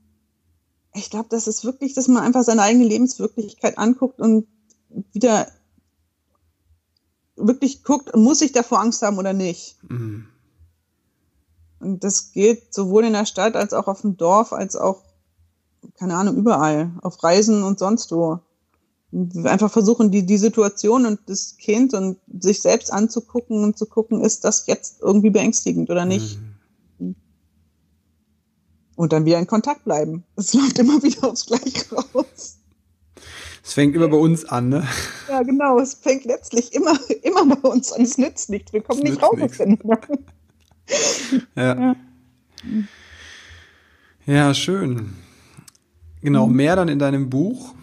Ich 0.96 1.10
glaube, 1.10 1.28
das 1.30 1.48
ist 1.48 1.66
wirklich, 1.66 1.94
dass 1.94 2.08
man 2.08 2.24
einfach 2.24 2.44
seine 2.44 2.62
eigene 2.62 2.86
Lebenswirklichkeit 2.86 3.78
anguckt 3.78 4.20
und 4.20 4.48
wieder 5.12 5.48
wirklich 7.36 7.84
guckt, 7.84 8.16
muss 8.16 8.42
ich 8.42 8.52
davor 8.52 8.80
Angst 8.80 9.02
haben 9.02 9.18
oder 9.18 9.34
nicht. 9.34 9.78
Mhm. 9.90 10.28
Und 11.80 12.04
das 12.04 12.32
geht 12.32 12.74
sowohl 12.74 13.06
in 13.06 13.14
der 13.14 13.26
Stadt 13.26 13.56
als 13.56 13.74
auch 13.74 13.88
auf 13.88 14.02
dem 14.02 14.18
Dorf, 14.18 14.54
als 14.54 14.76
auch, 14.76 15.02
keine 16.00 16.16
Ahnung, 16.16 16.38
überall, 16.38 16.92
auf 17.02 17.22
Reisen 17.24 17.64
und 17.64 17.80
sonst 17.80 18.12
wo. 18.12 18.40
Und 19.12 19.46
einfach 19.46 19.72
versuchen, 19.72 20.10
die, 20.10 20.26
die 20.26 20.38
Situation 20.38 21.06
und 21.06 21.20
das 21.28 21.58
Kind 21.58 21.94
und 21.94 22.18
sich 22.40 22.62
selbst 22.62 22.92
anzugucken 22.92 23.64
und 23.64 23.78
zu 23.78 23.86
gucken, 23.86 24.22
ist 24.22 24.44
das 24.44 24.66
jetzt 24.68 25.02
irgendwie 25.02 25.30
beängstigend 25.30 25.90
oder 25.90 26.06
nicht. 26.06 26.40
Mhm. 26.40 26.53
Und 28.96 29.14
dann 29.14 29.26
wieder 29.26 29.40
in 29.40 29.48
Kontakt 29.48 29.84
bleiben. 29.86 30.24
Es 30.36 30.54
läuft 30.54 30.80
immer 30.80 31.02
wieder 31.02 31.28
aufs 31.28 31.46
Gleiche 31.46 31.96
raus. 31.96 32.58
Es 33.66 33.74
fängt 33.74 33.96
immer 33.96 34.10
bei 34.10 34.18
uns 34.18 34.46
an, 34.46 34.70
ne? 34.70 34.88
Ja, 35.30 35.42
genau. 35.42 35.80
Es 35.80 35.94
fängt 35.94 36.26
letztlich 36.26 36.74
immer, 36.74 36.98
immer 37.24 37.56
bei 37.56 37.70
uns 37.70 37.92
an. 37.92 38.02
Es 38.02 38.18
nützt 38.18 38.50
nichts. 38.50 38.74
Wir 38.74 38.82
kommen 38.82 39.04
es 39.04 39.10
nicht 39.10 39.22
raus 39.22 39.40
ja. 41.56 41.80
ja. 41.80 41.96
Ja, 44.26 44.54
schön. 44.54 45.14
Genau, 46.22 46.48
mhm. 46.48 46.56
mehr 46.56 46.76
dann 46.76 46.88
in 46.88 47.00
deinem 47.00 47.30
Buch. 47.30 47.74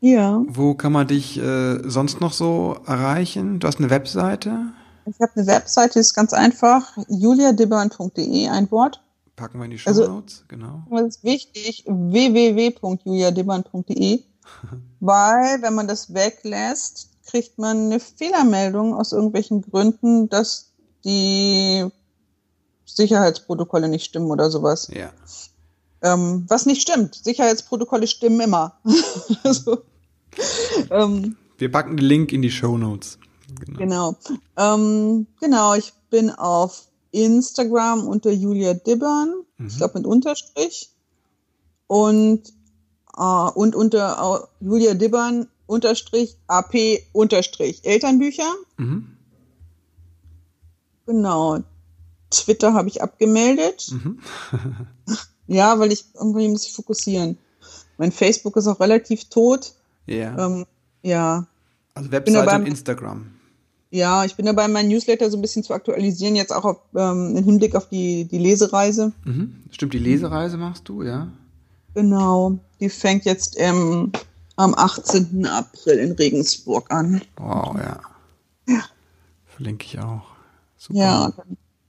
Ja. 0.00 0.42
Wo 0.48 0.74
kann 0.74 0.92
man 0.92 1.06
dich 1.06 1.38
äh, 1.38 1.78
sonst 1.88 2.20
noch 2.20 2.32
so 2.32 2.76
erreichen? 2.86 3.60
Du 3.60 3.66
hast 3.66 3.78
eine 3.78 3.90
Webseite? 3.90 4.72
Ich 5.06 5.20
habe 5.20 5.32
eine 5.36 5.46
Webseite, 5.46 5.94
die 5.94 5.98
ist 6.00 6.14
ganz 6.14 6.32
einfach, 6.32 6.96
juliadibbern.de, 7.08 8.48
ein 8.48 8.70
Wort. 8.70 9.03
Packen 9.36 9.58
wir 9.58 9.64
in 9.64 9.72
die 9.72 9.78
Show 9.78 9.90
Notes, 9.90 10.06
also, 10.06 10.22
genau. 10.48 10.84
Das 10.90 11.16
ist 11.16 11.24
wichtig, 11.24 11.84
www.juliadibbern.de. 11.86 14.22
weil 15.00 15.62
wenn 15.62 15.74
man 15.74 15.88
das 15.88 16.14
weglässt, 16.14 17.10
kriegt 17.26 17.58
man 17.58 17.86
eine 17.86 17.98
Fehlermeldung 18.00 18.94
aus 18.94 19.12
irgendwelchen 19.12 19.62
Gründen, 19.62 20.28
dass 20.28 20.72
die 21.04 21.86
Sicherheitsprotokolle 22.84 23.88
nicht 23.88 24.04
stimmen 24.04 24.30
oder 24.30 24.50
sowas. 24.50 24.88
Ja. 24.92 25.10
Ähm, 26.02 26.44
was 26.48 26.66
nicht 26.66 26.82
stimmt. 26.82 27.14
Sicherheitsprotokolle 27.14 28.06
stimmen 28.06 28.40
immer. 28.40 28.78
also, 29.42 29.78
ähm, 30.90 31.36
Wir 31.58 31.72
packen 31.72 31.96
den 31.96 32.06
Link 32.06 32.32
in 32.32 32.42
die 32.42 32.50
Show 32.50 32.76
Notes. 32.76 33.18
Genau. 33.60 33.78
Genau. 33.78 34.16
Ähm, 34.56 35.26
genau, 35.40 35.74
ich 35.74 35.92
bin 36.10 36.30
auf 36.30 36.88
Instagram 37.14 38.06
unter 38.06 38.30
Julia 38.30 38.74
Dibbern, 38.74 39.32
mhm. 39.58 39.66
ich 39.66 39.76
glaube 39.76 39.98
mit 39.98 40.06
Unterstrich. 40.06 40.90
Und 41.86 42.52
Uh, 43.16 43.50
und 43.54 43.76
unter 43.76 44.28
uh, 44.28 44.46
Julia 44.60 44.94
Dibbern 44.94 45.46
unterstrich 45.66 46.36
AP 46.48 46.74
unterstrich 47.12 47.84
Elternbücher. 47.84 48.50
Mhm. 48.76 49.16
Genau. 51.06 51.60
Twitter 52.30 52.74
habe 52.74 52.88
ich 52.88 53.02
abgemeldet. 53.02 53.92
Mhm. 53.92 54.18
ja, 55.46 55.78
weil 55.78 55.92
ich 55.92 56.06
irgendwie 56.14 56.48
muss 56.48 56.66
ich 56.66 56.72
fokussieren. 56.72 57.38
Mein 57.98 58.10
Facebook 58.10 58.56
ist 58.56 58.66
auch 58.66 58.80
relativ 58.80 59.26
tot. 59.28 59.74
Yeah. 60.08 60.36
Ähm, 60.36 60.66
ja. 61.02 61.46
Also 61.94 62.10
Website 62.10 62.34
dabei, 62.34 62.56
und 62.56 62.66
Instagram. 62.66 63.30
Ja, 63.94 64.24
ich 64.24 64.34
bin 64.34 64.44
dabei, 64.44 64.66
mein 64.66 64.88
Newsletter 64.88 65.30
so 65.30 65.38
ein 65.38 65.40
bisschen 65.40 65.62
zu 65.62 65.72
aktualisieren, 65.72 66.34
jetzt 66.34 66.52
auch 66.52 66.64
auf, 66.64 66.78
ähm, 66.96 67.36
im 67.36 67.44
Hinblick 67.44 67.76
auf 67.76 67.88
die, 67.88 68.24
die 68.24 68.38
Lesereise. 68.38 69.12
Mhm. 69.22 69.62
Stimmt, 69.70 69.94
die 69.94 70.00
Lesereise 70.00 70.56
machst 70.56 70.88
du, 70.88 71.04
ja? 71.04 71.28
Genau, 71.94 72.58
die 72.80 72.88
fängt 72.88 73.24
jetzt 73.24 73.54
im, 73.54 74.10
am 74.56 74.74
18. 74.74 75.46
April 75.46 75.98
in 76.00 76.10
Regensburg 76.10 76.90
an. 76.90 77.22
Wow, 77.36 77.76
ja. 77.76 78.00
Ja. 78.66 78.82
Verlinke 79.46 79.86
ich 79.86 79.96
auch. 80.00 80.24
Super. 80.76 80.98
Ja, 80.98 81.32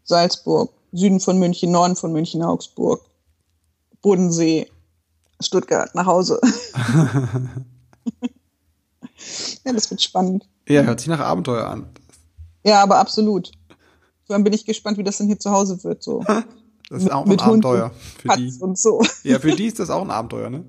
Salzburg, 0.04 0.72
Süden 0.92 1.20
von 1.20 1.40
München, 1.40 1.72
Norden 1.72 1.96
von 1.96 2.14
München, 2.14 2.44
Augsburg, 2.44 3.02
Bodensee, 4.04 4.70
Stuttgart, 5.40 5.96
nach 5.96 6.06
Hause. 6.06 6.40
ja, 9.66 9.74
das 9.74 9.90
wird 9.90 10.04
spannend. 10.04 10.46
Ja, 10.68 10.82
hört 10.84 11.00
sich 11.00 11.10
nach 11.10 11.20
Abenteuer 11.20 11.66
an. 11.66 11.88
Ja, 12.64 12.82
aber 12.82 12.98
absolut. 12.98 13.52
Dann 14.28 14.44
bin 14.44 14.54
ich 14.54 14.66
gespannt, 14.66 14.98
wie 14.98 15.04
das 15.04 15.18
denn 15.18 15.28
hier 15.28 15.40
zu 15.40 15.52
Hause 15.52 15.84
wird. 15.84 16.04
So. 16.04 16.24
Das 16.88 17.02
ist 17.02 17.12
auch 17.12 17.26
ein 17.26 17.40
Abenteuer 17.40 17.92
für 18.22 18.38
die. 18.38 18.54
Und 18.60 18.78
so. 18.78 19.02
Ja, 19.24 19.40
für 19.40 19.56
die 19.56 19.66
ist 19.66 19.80
das 19.80 19.90
auch 19.90 20.04
ein 20.04 20.12
Abenteuer, 20.12 20.52
ne? 20.52 20.66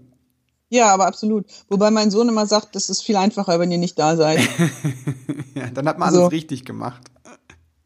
Ja, 0.70 0.92
aber 0.92 1.06
absolut. 1.06 1.44
Wobei 1.68 1.90
mein 1.90 2.10
Sohn 2.10 2.28
immer 2.28 2.46
sagt, 2.46 2.74
das 2.74 2.88
ist 2.88 3.02
viel 3.02 3.16
einfacher, 3.16 3.60
wenn 3.60 3.70
ihr 3.70 3.76
nicht 3.78 3.98
da 3.98 4.16
seid. 4.16 4.40
ja, 5.54 5.66
dann 5.74 5.86
hat 5.86 5.98
man 5.98 6.08
alles 6.08 6.20
so. 6.20 6.26
richtig 6.28 6.64
gemacht. 6.64 7.02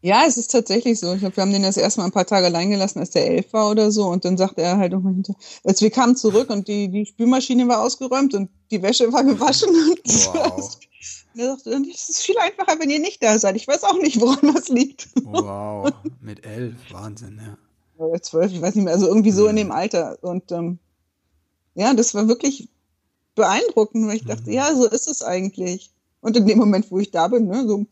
Ja, 0.02 0.22
es 0.26 0.38
ist 0.38 0.50
tatsächlich 0.50 0.98
so. 0.98 1.12
Ich 1.12 1.20
glaube, 1.20 1.36
wir 1.36 1.42
haben 1.42 1.52
den 1.52 1.62
das 1.62 1.76
erstmal 1.76 2.06
ein 2.06 2.12
paar 2.12 2.24
Tage 2.24 2.46
allein 2.46 2.70
gelassen, 2.70 3.00
als 3.00 3.10
der 3.10 3.26
elf 3.26 3.52
war 3.52 3.70
oder 3.70 3.90
so. 3.90 4.06
Und 4.06 4.24
dann 4.24 4.38
sagte 4.38 4.62
er 4.62 4.78
halt 4.78 4.92
irgendwann 4.92 5.14
hinter, 5.14 5.34
als 5.62 5.82
wir 5.82 5.90
kamen 5.90 6.16
zurück 6.16 6.48
und 6.48 6.68
die, 6.68 6.88
die 6.88 7.04
Spülmaschine 7.04 7.68
war 7.68 7.82
ausgeräumt 7.82 8.32
und 8.32 8.48
die 8.70 8.80
Wäsche 8.80 9.12
war 9.12 9.24
gewaschen. 9.24 9.68
Und 9.74 10.34
wow. 10.34 10.78
Er 11.36 11.56
sagte, 11.56 11.70
es 11.90 12.08
ist 12.08 12.22
viel 12.22 12.38
einfacher, 12.38 12.78
wenn 12.78 12.90
ihr 12.90 12.98
nicht 12.98 13.22
da 13.22 13.38
seid. 13.38 13.56
Ich 13.56 13.68
weiß 13.68 13.84
auch 13.84 13.98
nicht, 13.98 14.20
woran 14.20 14.54
das 14.54 14.68
liegt. 14.68 15.08
Wow, 15.22 15.92
mit 16.20 16.44
elf, 16.44 16.76
Wahnsinn, 16.90 17.40
ja 17.44 17.56
oder 18.00 18.20
zwölf, 18.22 18.52
ich 18.52 18.60
weiß 18.60 18.74
nicht 18.74 18.84
mehr, 18.84 18.94
also 18.94 19.06
irgendwie 19.06 19.30
so 19.30 19.46
in 19.46 19.56
dem 19.56 19.70
Alter. 19.72 20.18
Und 20.22 20.50
ähm, 20.52 20.78
ja, 21.74 21.94
das 21.94 22.14
war 22.14 22.28
wirklich 22.28 22.68
beeindruckend, 23.34 24.06
weil 24.08 24.16
ich 24.16 24.24
dachte, 24.24 24.48
mhm. 24.48 24.52
ja, 24.52 24.74
so 24.74 24.86
ist 24.86 25.06
es 25.08 25.22
eigentlich. 25.22 25.90
Und 26.20 26.36
in 26.36 26.46
dem 26.46 26.58
Moment, 26.58 26.90
wo 26.90 26.98
ich 26.98 27.10
da 27.10 27.28
bin, 27.28 27.46
ne, 27.46 27.66
so 27.66 27.86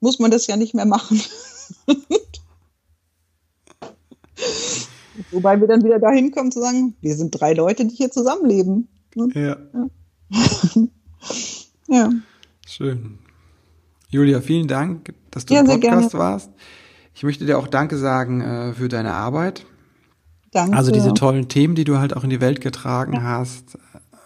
muss 0.00 0.18
man 0.18 0.30
das 0.30 0.46
ja 0.46 0.56
nicht 0.56 0.72
mehr 0.74 0.86
machen. 0.86 1.20
Wobei 5.30 5.60
wir 5.60 5.68
dann 5.68 5.84
wieder 5.84 5.98
dahin 5.98 6.30
kommen 6.30 6.50
zu 6.50 6.60
sagen, 6.60 6.96
wir 7.02 7.14
sind 7.14 7.32
drei 7.32 7.52
Leute, 7.52 7.84
die 7.84 7.94
hier 7.94 8.10
zusammenleben. 8.10 8.88
Ja. 9.14 9.58
Ja. 9.74 9.90
ja. 11.90 12.10
Schön. 12.66 13.18
Julia, 14.08 14.40
vielen 14.40 14.66
Dank, 14.66 15.12
dass 15.30 15.46
du 15.46 15.54
ja, 15.54 15.60
im 15.60 15.66
Podcast 15.66 16.14
warst. 16.14 16.50
Ich 17.14 17.22
möchte 17.22 17.44
dir 17.44 17.58
auch 17.58 17.68
Danke 17.68 17.96
sagen 17.96 18.40
äh, 18.40 18.72
für 18.72 18.88
deine 18.88 19.12
Arbeit. 19.12 19.66
Danke. 20.52 20.76
Also 20.76 20.90
diese 20.90 21.14
tollen 21.14 21.48
Themen, 21.48 21.74
die 21.74 21.84
du 21.84 21.98
halt 21.98 22.16
auch 22.16 22.24
in 22.24 22.30
die 22.30 22.40
Welt 22.40 22.60
getragen 22.60 23.14
ja. 23.14 23.22
hast, 23.22 23.78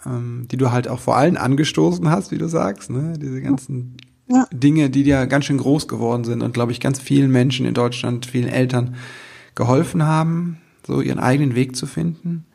ähm, 0.07 0.47
die 0.51 0.57
du 0.57 0.71
halt 0.71 0.89
auch 0.89 1.01
vor 1.01 1.17
allem 1.17 1.37
angestoßen 1.37 2.09
hast, 2.09 2.31
wie 2.31 2.39
du 2.39 2.49
sagst, 2.49 2.91
ne? 2.91 3.15
Diese 3.19 3.43
ganzen 3.43 3.97
ja. 4.29 4.47
Dinge, 4.53 4.89
die 4.91 5.03
dir 5.03 5.27
ganz 5.27 5.45
schön 5.45 5.59
groß 5.59 5.87
geworden 5.89 6.25
sind 6.25 6.43
und 6.43 6.55
glaube 6.55 6.73
ich 6.73 6.81
ganz 6.81 6.99
vielen 6.99 7.31
Menschen 7.31 7.67
in 7.67 7.75
Deutschland, 7.75 8.27
vielen 8.27 8.49
Eltern 8.49 8.97
geholfen 9.55 10.05
haben, 10.05 10.59
so 10.87 11.01
ihren 11.01 11.19
eigenen 11.19 11.55
Weg 11.55 11.77
zu 11.77 11.87
finden. 11.87 12.47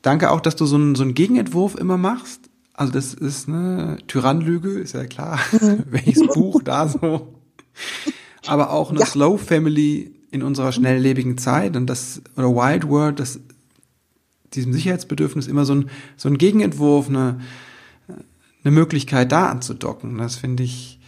Danke 0.00 0.30
auch, 0.30 0.40
dass 0.40 0.56
du 0.56 0.66
so 0.66 0.76
einen, 0.76 0.94
so 0.94 1.02
einen 1.02 1.14
Gegenentwurf 1.14 1.74
immer 1.74 1.96
machst. 1.96 2.50
Also 2.74 2.92
das 2.92 3.14
ist 3.14 3.48
eine 3.48 3.98
Tyrannlüge, 4.08 4.70
ist 4.70 4.94
ja 4.94 5.06
klar, 5.06 5.38
mhm. 5.52 5.84
welches 5.90 6.26
Buch 6.28 6.62
da 6.62 6.88
so 6.88 7.34
aber 8.46 8.70
auch 8.70 8.90
eine 8.90 9.00
ja. 9.00 9.06
Slow 9.06 9.38
Family 9.38 10.12
in 10.30 10.42
unserer 10.42 10.72
schnelllebigen 10.72 11.38
Zeit 11.38 11.76
und 11.76 11.86
das, 11.86 12.22
oder 12.36 12.50
Wild 12.50 12.88
World, 12.88 13.20
das, 13.20 13.40
diesem 14.52 14.72
Sicherheitsbedürfnis 14.72 15.46
immer 15.46 15.64
so 15.64 15.74
ein, 15.74 15.90
so 16.16 16.28
ein 16.28 16.38
Gegenentwurf, 16.38 17.08
eine, 17.08 17.40
eine 18.64 18.70
Möglichkeit 18.70 19.32
da 19.32 19.48
anzudocken. 19.48 20.18
Das 20.18 20.36
finde 20.36 20.62
ich, 20.62 20.98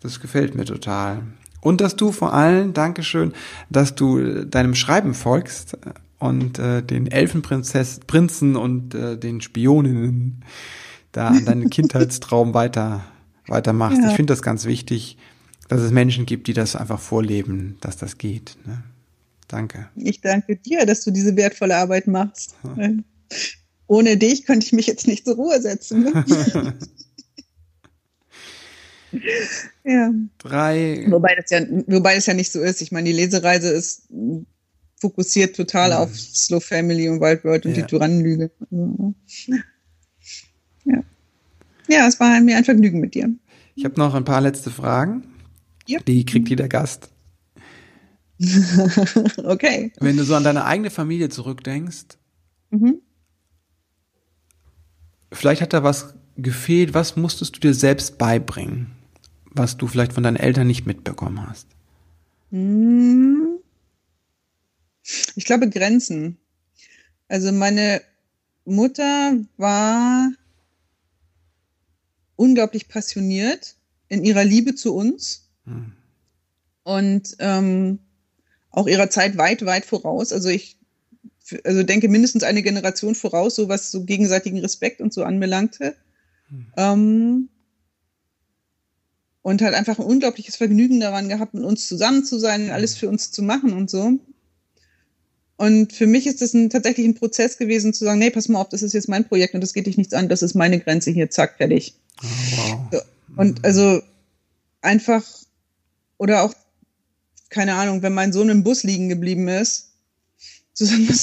das 0.00 0.20
gefällt 0.20 0.54
mir 0.54 0.64
total. 0.64 1.22
Und 1.60 1.80
dass 1.80 1.94
du 1.94 2.10
vor 2.10 2.34
allem, 2.34 2.72
Dankeschön, 2.72 3.32
dass 3.70 3.94
du 3.94 4.44
deinem 4.44 4.74
Schreiben 4.74 5.14
folgst 5.14 5.78
und 6.18 6.58
äh, 6.58 6.82
den 6.82 7.06
Elfenprinzen 7.06 8.56
und 8.56 8.94
äh, 8.94 9.16
den 9.16 9.40
Spioninnen 9.40 10.44
da 11.12 11.28
an 11.28 11.44
deinen 11.44 11.70
Kindheitstraum 11.70 12.54
weiter 12.54 13.04
weitermachst. 13.46 13.98
Ja. 14.02 14.10
Ich 14.10 14.16
finde 14.16 14.32
das 14.32 14.42
ganz 14.42 14.64
wichtig, 14.64 15.16
dass 15.68 15.80
es 15.80 15.90
Menschen 15.90 16.26
gibt, 16.26 16.48
die 16.48 16.52
das 16.52 16.76
einfach 16.76 17.00
vorleben, 17.00 17.76
dass 17.80 17.96
das 17.96 18.18
geht. 18.18 18.56
Ne? 18.66 18.82
Danke. 19.48 19.88
Ich 19.96 20.20
danke 20.20 20.56
dir, 20.56 20.86
dass 20.86 21.04
du 21.04 21.10
diese 21.10 21.36
wertvolle 21.36 21.76
Arbeit 21.76 22.06
machst. 22.06 22.54
Hm. 22.62 23.04
Ohne 23.86 24.16
dich 24.16 24.46
könnte 24.46 24.66
ich 24.66 24.72
mich 24.72 24.86
jetzt 24.86 25.06
nicht 25.06 25.24
zur 25.24 25.34
Ruhe 25.36 25.60
setzen. 25.60 26.04
Ne? 26.04 26.78
ja. 29.84 30.10
Drei. 30.38 31.06
Wobei 31.08 31.34
das, 31.34 31.50
ja, 31.50 31.60
wobei 31.86 32.14
das 32.14 32.26
ja 32.26 32.34
nicht 32.34 32.52
so 32.52 32.60
ist. 32.60 32.80
Ich 32.80 32.92
meine, 32.92 33.10
die 33.10 33.16
Lesereise 33.16 33.68
ist 33.68 34.08
fokussiert 34.98 35.56
total 35.56 35.90
mhm. 35.90 35.96
auf 35.96 36.18
Slow 36.18 36.60
Family 36.60 37.08
und 37.08 37.20
Wild 37.20 37.44
World 37.44 37.66
und 37.66 37.76
ja. 37.76 37.82
die 37.82 37.86
Tyrannenlüge. 37.88 38.50
Ja. 41.92 42.06
es 42.06 42.20
war 42.20 42.40
mir 42.40 42.56
ein 42.56 42.64
Vergnügen 42.64 43.00
mit 43.00 43.14
dir. 43.14 43.30
Ich 43.74 43.84
habe 43.84 43.98
noch 43.98 44.14
ein 44.14 44.24
paar 44.24 44.40
letzte 44.40 44.70
Fragen. 44.70 45.24
Ja. 45.86 46.00
Die 46.00 46.24
kriegt 46.24 46.48
jeder 46.48 46.68
Gast. 46.68 47.08
okay. 49.44 49.92
Wenn 50.00 50.16
du 50.16 50.24
so 50.24 50.34
an 50.34 50.44
deine 50.44 50.64
eigene 50.64 50.90
Familie 50.90 51.28
zurückdenkst, 51.28 52.18
mhm. 52.70 53.00
vielleicht 55.32 55.62
hat 55.62 55.72
da 55.72 55.82
was 55.82 56.14
gefehlt. 56.36 56.94
Was 56.94 57.16
musstest 57.16 57.56
du 57.56 57.60
dir 57.60 57.74
selbst 57.74 58.18
beibringen, 58.18 58.92
was 59.50 59.76
du 59.76 59.86
vielleicht 59.86 60.12
von 60.12 60.22
deinen 60.22 60.36
Eltern 60.36 60.66
nicht 60.66 60.86
mitbekommen 60.86 61.48
hast? 61.48 61.66
Hm. 62.50 63.58
Ich 65.34 65.44
glaube 65.44 65.68
Grenzen. 65.68 66.38
Also 67.28 67.52
meine 67.52 68.02
Mutter 68.64 69.34
war 69.56 70.30
unglaublich 72.42 72.88
passioniert 72.88 73.76
in 74.08 74.24
ihrer 74.24 74.42
Liebe 74.42 74.74
zu 74.74 74.96
uns 74.96 75.48
hm. 75.64 75.92
und 76.82 77.36
ähm, 77.38 78.00
auch 78.70 78.88
ihrer 78.88 79.10
Zeit 79.10 79.38
weit, 79.38 79.64
weit 79.64 79.86
voraus. 79.86 80.32
Also 80.32 80.48
ich 80.48 80.76
also 81.62 81.84
denke 81.84 82.08
mindestens 82.08 82.42
eine 82.42 82.62
Generation 82.62 83.14
voraus, 83.14 83.54
so 83.54 83.68
was 83.68 83.92
so 83.92 84.04
gegenseitigen 84.04 84.58
Respekt 84.58 85.00
und 85.00 85.12
so 85.12 85.22
anbelangte. 85.22 85.94
Hm. 86.48 86.66
Ähm, 86.76 87.48
und 89.42 89.62
hat 89.62 89.74
einfach 89.74 89.98
ein 89.98 90.06
unglaubliches 90.06 90.56
Vergnügen 90.56 90.98
daran 90.98 91.28
gehabt, 91.28 91.54
mit 91.54 91.64
uns 91.64 91.86
zusammen 91.86 92.24
zu 92.24 92.38
sein 92.38 92.64
und 92.64 92.70
alles 92.70 92.96
für 92.96 93.08
uns 93.08 93.30
zu 93.30 93.42
machen 93.42 93.72
und 93.72 93.88
so. 93.88 94.18
Und 95.56 95.92
für 95.92 96.08
mich 96.08 96.26
ist 96.26 96.42
das 96.42 96.54
ein, 96.54 96.70
tatsächlich 96.70 97.06
ein 97.06 97.14
Prozess 97.14 97.56
gewesen, 97.56 97.92
zu 97.92 98.04
sagen, 98.04 98.18
nee, 98.18 98.30
pass 98.30 98.48
mal 98.48 98.60
auf, 98.60 98.68
das 98.68 98.82
ist 98.82 98.94
jetzt 98.94 99.08
mein 99.08 99.28
Projekt 99.28 99.54
und 99.54 99.60
das 99.60 99.74
geht 99.74 99.86
dich 99.86 99.96
nichts 99.96 100.12
an, 100.12 100.28
das 100.28 100.42
ist 100.42 100.54
meine 100.54 100.80
Grenze 100.80 101.12
hier, 101.12 101.30
zack, 101.30 101.56
fertig. 101.58 101.94
Oh, 102.22 102.88
wow. 102.90 103.02
Und 103.36 103.64
also 103.64 104.02
einfach, 104.80 105.24
oder 106.18 106.42
auch, 106.42 106.54
keine 107.48 107.74
Ahnung, 107.74 108.02
wenn 108.02 108.14
mein 108.14 108.32
Sohn 108.32 108.48
im 108.48 108.64
Bus 108.64 108.82
liegen 108.82 109.08
geblieben 109.08 109.48
ist, 109.48 109.90
zu 110.74 110.86
sagen, 110.86 111.06
du, 111.06 111.14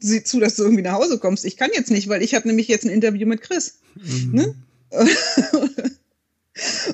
sieh 0.00 0.22
zu, 0.24 0.40
dass 0.40 0.56
du 0.56 0.62
irgendwie 0.62 0.82
nach 0.82 0.94
Hause 0.94 1.18
kommst. 1.18 1.44
Ich 1.44 1.56
kann 1.56 1.70
jetzt 1.74 1.90
nicht, 1.90 2.08
weil 2.08 2.22
ich 2.22 2.34
habe 2.34 2.48
nämlich 2.48 2.68
jetzt 2.68 2.84
ein 2.84 2.90
Interview 2.90 3.26
mit 3.26 3.42
Chris. 3.42 3.78
Mhm. 3.94 4.32
Ne? 4.32 4.54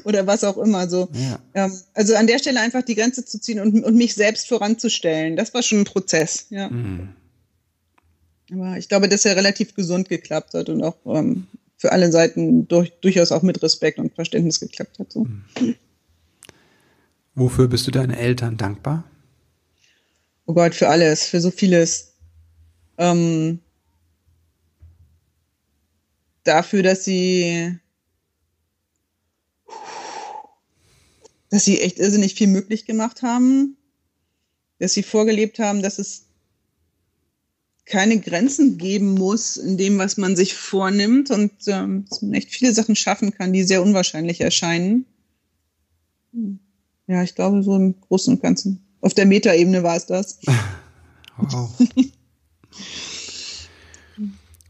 oder 0.05 0.27
was 0.27 0.45
auch 0.45 0.59
immer 0.59 0.89
so. 0.89 1.09
Ja. 1.13 1.39
Ähm, 1.55 1.79
also 1.95 2.15
an 2.17 2.27
der 2.27 2.39
Stelle 2.39 2.61
einfach 2.61 2.83
die 2.83 2.95
Grenze 2.95 3.25
zu 3.25 3.41
ziehen 3.41 3.61
und, 3.61 3.85
und 3.85 3.95
mich 3.97 4.15
selbst 4.15 4.49
voranzustellen, 4.49 5.37
das 5.37 5.55
war 5.55 5.63
schon 5.63 5.81
ein 5.81 5.85
Prozess, 5.85 6.47
ja. 6.51 6.69
Mhm. 6.69 7.11
Aber 8.51 8.77
ich 8.77 8.89
glaube, 8.89 9.09
dass 9.09 9.25
er 9.25 9.37
relativ 9.37 9.75
gesund 9.75 10.09
geklappt 10.09 10.53
hat 10.55 10.69
und 10.69 10.83
auch 10.83 10.97
ähm, 11.07 11.47
für 11.83 11.91
alle 11.91 12.13
Seiten 12.13 12.69
durch, 12.69 12.93
durchaus 13.01 13.33
auch 13.33 13.43
mit 13.43 13.61
Respekt 13.61 13.99
und 13.99 14.15
Verständnis 14.15 14.61
geklappt 14.61 15.01
hat. 15.01 15.11
So. 15.11 15.25
Mhm. 15.25 15.75
Wofür 17.35 17.67
bist 17.67 17.89
du 17.89 17.91
deinen 17.91 18.13
Eltern 18.13 18.57
dankbar? 18.57 19.03
Oh 20.47 20.55
Gott, 20.55 20.77
für 20.77 20.89
alles, 20.89 21.27
für 21.27 21.41
so 21.41 21.51
vieles. 21.51 22.13
Ähm, 22.99 23.59
dafür, 26.45 26.85
dass 26.85 27.05
sie 27.05 27.77
dass 31.51 31.65
sie 31.65 31.81
echt 31.81 31.99
irrsinnig 31.99 32.37
viel 32.37 32.47
möglich 32.47 32.85
gemacht 32.85 33.23
haben, 33.23 33.77
dass 34.79 34.93
sie 34.93 35.03
vorgelebt 35.03 35.59
haben, 35.59 35.83
dass 35.83 35.99
es 35.99 36.27
keine 37.85 38.21
Grenzen 38.21 38.79
geben 38.79 39.15
muss 39.15 39.57
in 39.57 39.77
dem, 39.77 39.99
was 39.99 40.17
man 40.17 40.37
sich 40.37 40.55
vornimmt 40.55 41.31
und 41.31 41.53
ähm, 41.67 42.05
echt 42.33 42.51
viele 42.51 42.73
Sachen 42.75 42.97
schaffen 42.97 43.33
kann, 43.33 43.53
die 43.53 43.65
sehr 43.65 43.83
unwahrscheinlich 43.83 44.41
erscheinen. 44.41 45.05
Ja, 47.07 47.23
ich 47.23 47.35
glaube, 47.35 47.63
so 47.63 47.77
im 47.77 48.01
Großen 48.01 48.35
und 48.35 48.43
Ganzen. 48.43 48.85
Auf 49.01 49.15
der 49.15 49.27
Metaebene 49.27 49.83
war 49.83 49.97
es 49.97 50.07
das. 50.07 50.39
Wow. 51.39 51.71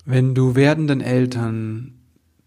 Wenn 0.05 0.35
du 0.35 0.55
werdenden 0.55 1.01
Eltern 1.01 1.95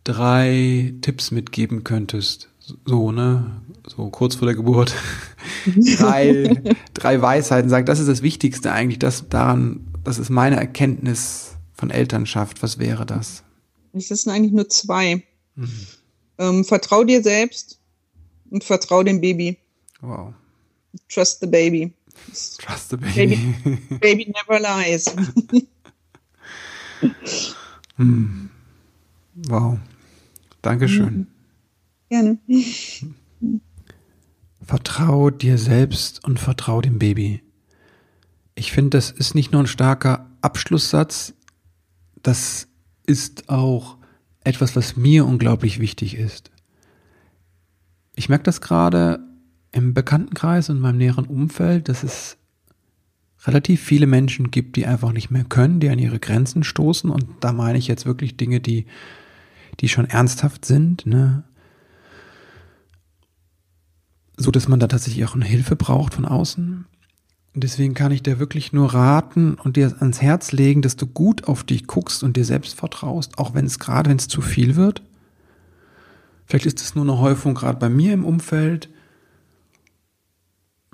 drei 0.05 0.93
Tipps 1.01 1.31
mitgeben 1.31 1.83
könntest, 1.83 2.49
so, 2.85 3.11
ne, 3.11 3.61
so 3.87 4.09
kurz 4.09 4.35
vor 4.35 4.47
der 4.47 4.55
Geburt, 4.55 4.95
drei, 5.97 6.61
drei 6.93 7.21
Weisheiten 7.21 7.69
sagt, 7.69 7.89
das 7.89 7.99
ist 7.99 8.07
das 8.07 8.21
Wichtigste 8.21 8.71
eigentlich, 8.71 8.99
das 8.99 9.27
daran, 9.29 9.81
das 10.05 10.17
ist 10.19 10.29
meine 10.29 10.55
Erkenntnis 10.55 11.55
von 11.73 11.89
Elternschaft. 11.89 12.63
Was 12.63 12.79
wäre 12.79 13.05
das? 13.05 13.43
Das 13.91 14.07
sind 14.07 14.31
eigentlich 14.31 14.53
nur 14.53 14.69
zwei. 14.69 15.23
Mhm. 15.55 15.69
Ähm, 16.37 16.65
vertrau 16.65 17.03
dir 17.03 17.21
selbst 17.23 17.79
und 18.49 18.63
vertrau 18.63 19.03
dem 19.03 19.21
Baby. 19.21 19.57
Wow. 20.01 20.33
Trust 21.09 21.39
the 21.41 21.47
baby. 21.47 21.93
Trust 22.59 22.89
the 22.89 22.97
baby. 22.97 23.35
Baby, 23.63 23.97
baby 23.99 24.33
never 24.33 24.59
lies. 24.59 25.13
hm. 27.97 28.49
Wow. 29.47 29.79
Dankeschön. 30.61 31.27
Gerne. 32.09 32.37
Vertrau 34.65 35.29
dir 35.29 35.57
selbst 35.57 36.23
und 36.23 36.39
vertrau 36.39 36.81
dem 36.81 36.97
Baby. 36.99 37.41
Ich 38.55 38.71
finde, 38.71 38.91
das 38.91 39.11
ist 39.11 39.35
nicht 39.35 39.51
nur 39.51 39.63
ein 39.63 39.67
starker 39.67 40.29
Abschlusssatz, 40.41 41.33
das 42.23 42.67
ist 43.05 43.49
auch 43.49 43.97
etwas, 44.43 44.75
was 44.75 44.95
mir 44.95 45.25
unglaublich 45.25 45.79
wichtig 45.79 46.15
ist. 46.15 46.51
Ich 48.15 48.29
merke 48.29 48.43
das 48.43 48.61
gerade 48.61 49.19
im 49.71 49.93
Bekanntenkreis 49.93 50.69
und 50.69 50.79
meinem 50.79 50.97
näheren 50.97 51.25
Umfeld, 51.25 51.89
dass 51.89 52.03
es 52.03 52.37
relativ 53.45 53.81
viele 53.81 54.07
Menschen 54.07 54.49
gibt, 54.51 54.77
die 54.77 54.87
einfach 54.87 55.11
nicht 55.11 55.29
mehr 55.29 55.43
können, 55.43 55.79
die 55.79 55.89
an 55.89 55.99
ihre 55.99 56.19
Grenzen 56.19 56.63
stoßen. 56.63 57.09
Und 57.09 57.25
da 57.41 57.51
meine 57.51 57.77
ich 57.77 57.87
jetzt 57.87 58.05
wirklich 58.05 58.37
Dinge, 58.37 58.61
die, 58.61 58.85
die 59.81 59.89
schon 59.89 60.05
ernsthaft 60.05 60.65
sind. 60.65 61.05
Ne? 61.05 61.43
so 64.37 64.51
dass 64.51 64.67
man 64.67 64.79
da 64.79 64.87
tatsächlich 64.87 65.25
auch 65.25 65.35
eine 65.35 65.45
Hilfe 65.45 65.75
braucht 65.75 66.13
von 66.13 66.25
außen. 66.25 66.85
Und 67.55 67.63
deswegen 67.63 67.93
kann 67.93 68.11
ich 68.11 68.21
dir 68.21 68.37
wirklich 68.37 68.73
nur 68.73 68.93
raten 68.93 69.53
und 69.55 69.77
dir 69.77 69.95
ans 69.99 70.21
Herz 70.21 70.51
legen, 70.51 70.81
dass 70.81 70.97
du 70.97 71.07
gut 71.07 71.45
auf 71.45 71.63
dich 71.63 71.87
guckst 71.87 72.21
und 72.21 72.35
dir 72.35 72.43
selbst 72.43 72.75
vertraust, 72.75 73.39
auch 73.39 73.53
wenn 73.53 73.65
es 73.65 73.79
gerade, 73.79 74.09
wenn 74.09 74.17
es 74.17 74.27
zu 74.27 74.41
viel 74.41 74.75
wird. 74.75 75.01
Vielleicht 76.45 76.65
ist 76.65 76.81
es 76.81 76.95
nur 76.95 77.05
eine 77.05 77.17
Häufung 77.17 77.55
gerade 77.55 77.79
bei 77.79 77.87
mir 77.87 78.13
im 78.13 78.25
Umfeld. 78.25 78.89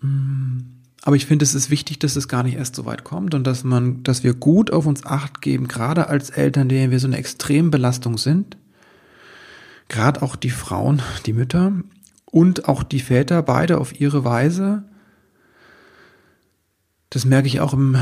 Mm, 0.02 0.60
aber 1.02 1.16
ich 1.16 1.26
finde, 1.26 1.44
es 1.44 1.56
ist 1.56 1.72
wichtig, 1.72 1.98
dass 1.98 2.16
es 2.16 2.28
gar 2.28 2.44
nicht 2.44 2.58
erst 2.58 2.76
so 2.76 2.86
weit 2.86 3.04
kommt 3.04 3.34
und 3.34 3.44
dass 3.44 3.64
man, 3.64 4.04
dass 4.04 4.24
wir 4.24 4.36
gut 4.36 4.72
auf 4.72 4.86
uns 4.86 5.04
Acht 5.04 5.42
geben, 5.42 5.68
gerade 5.68 6.10
als 6.10 6.30
Eltern, 6.30 6.70
denen 6.70 6.92
wir 6.92 7.00
so 7.00 7.08
eine 7.08 7.18
Extrembelastung 7.18 8.20
sind. 8.20 8.56
Gerade 9.88 10.22
auch 10.22 10.36
die 10.36 10.52
Frauen, 10.52 11.02
die 11.26 11.34
Mütter, 11.34 11.74
und 12.28 12.70
auch 12.70 12.84
die 12.84 13.00
Väter, 13.00 13.42
beide 13.42 13.80
auf 13.80 14.00
ihre 14.00 14.24
Weise. 14.24 14.84
Das 17.12 17.26
merke 17.26 17.48
ich 17.48 17.60
auch 17.60 17.74
im, 17.74 17.98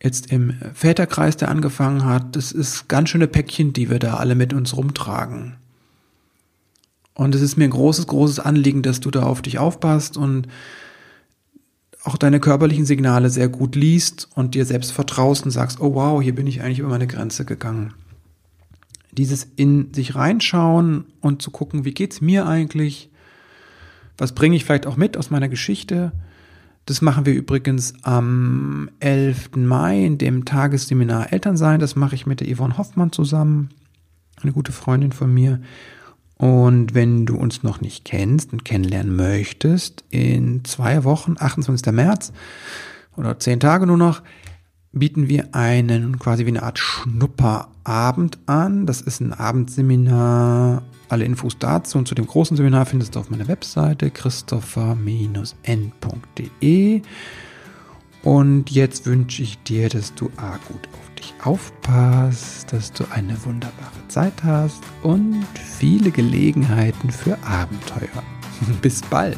jetzt 0.00 0.30
im 0.30 0.54
Väterkreis, 0.74 1.38
der 1.38 1.48
angefangen 1.48 2.04
hat. 2.04 2.36
Das 2.36 2.52
ist 2.52 2.86
ganz 2.86 3.08
schöne 3.08 3.26
Päckchen, 3.26 3.72
die 3.72 3.88
wir 3.90 3.98
da 3.98 4.18
alle 4.18 4.34
mit 4.34 4.52
uns 4.52 4.76
rumtragen. 4.76 5.56
Und 7.14 7.34
es 7.34 7.40
ist 7.40 7.56
mir 7.56 7.64
ein 7.64 7.70
großes, 7.70 8.06
großes 8.06 8.38
Anliegen, 8.38 8.82
dass 8.82 9.00
du 9.00 9.10
da 9.10 9.22
auf 9.22 9.40
dich 9.40 9.58
aufpasst 9.58 10.18
und 10.18 10.46
auch 12.04 12.18
deine 12.18 12.38
körperlichen 12.38 12.84
Signale 12.84 13.30
sehr 13.30 13.48
gut 13.48 13.76
liest 13.76 14.28
und 14.34 14.54
dir 14.54 14.66
selbst 14.66 14.92
vertraust 14.92 15.46
und 15.46 15.50
sagst, 15.50 15.80
oh 15.80 15.94
wow, 15.94 16.20
hier 16.20 16.34
bin 16.34 16.46
ich 16.46 16.60
eigentlich 16.60 16.80
über 16.80 16.90
meine 16.90 17.06
Grenze 17.06 17.46
gegangen. 17.46 17.94
Dieses 19.10 19.48
in 19.56 19.94
sich 19.94 20.14
reinschauen 20.14 21.06
und 21.20 21.40
zu 21.40 21.50
gucken, 21.50 21.86
wie 21.86 21.94
geht's 21.94 22.20
mir 22.20 22.46
eigentlich? 22.46 23.08
Was 24.18 24.34
bringe 24.34 24.56
ich 24.56 24.64
vielleicht 24.66 24.86
auch 24.86 24.96
mit 24.98 25.16
aus 25.16 25.30
meiner 25.30 25.48
Geschichte? 25.48 26.12
Das 26.86 27.00
machen 27.00 27.26
wir 27.26 27.34
übrigens 27.34 27.94
am 28.02 28.90
11. 29.00 29.50
Mai 29.56 30.04
in 30.04 30.18
dem 30.18 30.44
Tagesseminar 30.44 31.32
Elternsein. 31.32 31.78
Das 31.78 31.94
mache 31.94 32.14
ich 32.14 32.26
mit 32.26 32.40
der 32.40 32.54
Yvonne 32.54 32.76
Hoffmann 32.76 33.12
zusammen, 33.12 33.70
eine 34.42 34.52
gute 34.52 34.72
Freundin 34.72 35.12
von 35.12 35.32
mir. 35.32 35.60
Und 36.36 36.92
wenn 36.94 37.24
du 37.24 37.36
uns 37.36 37.62
noch 37.62 37.80
nicht 37.80 38.04
kennst 38.04 38.52
und 38.52 38.64
kennenlernen 38.64 39.14
möchtest, 39.14 40.02
in 40.10 40.64
zwei 40.64 41.04
Wochen, 41.04 41.36
28. 41.38 41.92
März 41.92 42.32
oder 43.16 43.38
zehn 43.38 43.60
Tage 43.60 43.86
nur 43.86 43.96
noch, 43.96 44.22
bieten 44.90 45.28
wir 45.28 45.54
einen 45.54 46.18
quasi 46.18 46.44
wie 46.44 46.50
eine 46.50 46.64
Art 46.64 46.80
Schnupperabend 46.80 48.38
an. 48.46 48.86
Das 48.86 49.00
ist 49.00 49.20
ein 49.20 49.32
Abendseminar. 49.32 50.82
Alle 51.12 51.24
Infos 51.26 51.58
dazu 51.58 51.98
und 51.98 52.08
zu 52.08 52.14
dem 52.14 52.26
großen 52.26 52.56
Seminar 52.56 52.86
findest 52.86 53.16
du 53.16 53.20
auf 53.20 53.28
meiner 53.28 53.46
Webseite 53.46 54.10
christopher-n.de. 54.10 57.02
Und 58.22 58.70
jetzt 58.70 59.04
wünsche 59.04 59.42
ich 59.42 59.62
dir, 59.62 59.90
dass 59.90 60.14
du 60.14 60.30
A 60.38 60.56
gut 60.68 60.88
auf 60.94 61.14
dich 61.18 61.34
aufpasst, 61.44 62.72
dass 62.72 62.94
du 62.94 63.04
eine 63.10 63.44
wunderbare 63.44 64.08
Zeit 64.08 64.42
hast 64.42 64.82
und 65.02 65.44
viele 65.54 66.10
Gelegenheiten 66.10 67.10
für 67.10 67.36
Abenteuer. 67.44 68.22
Bis 68.80 69.02
bald. 69.02 69.36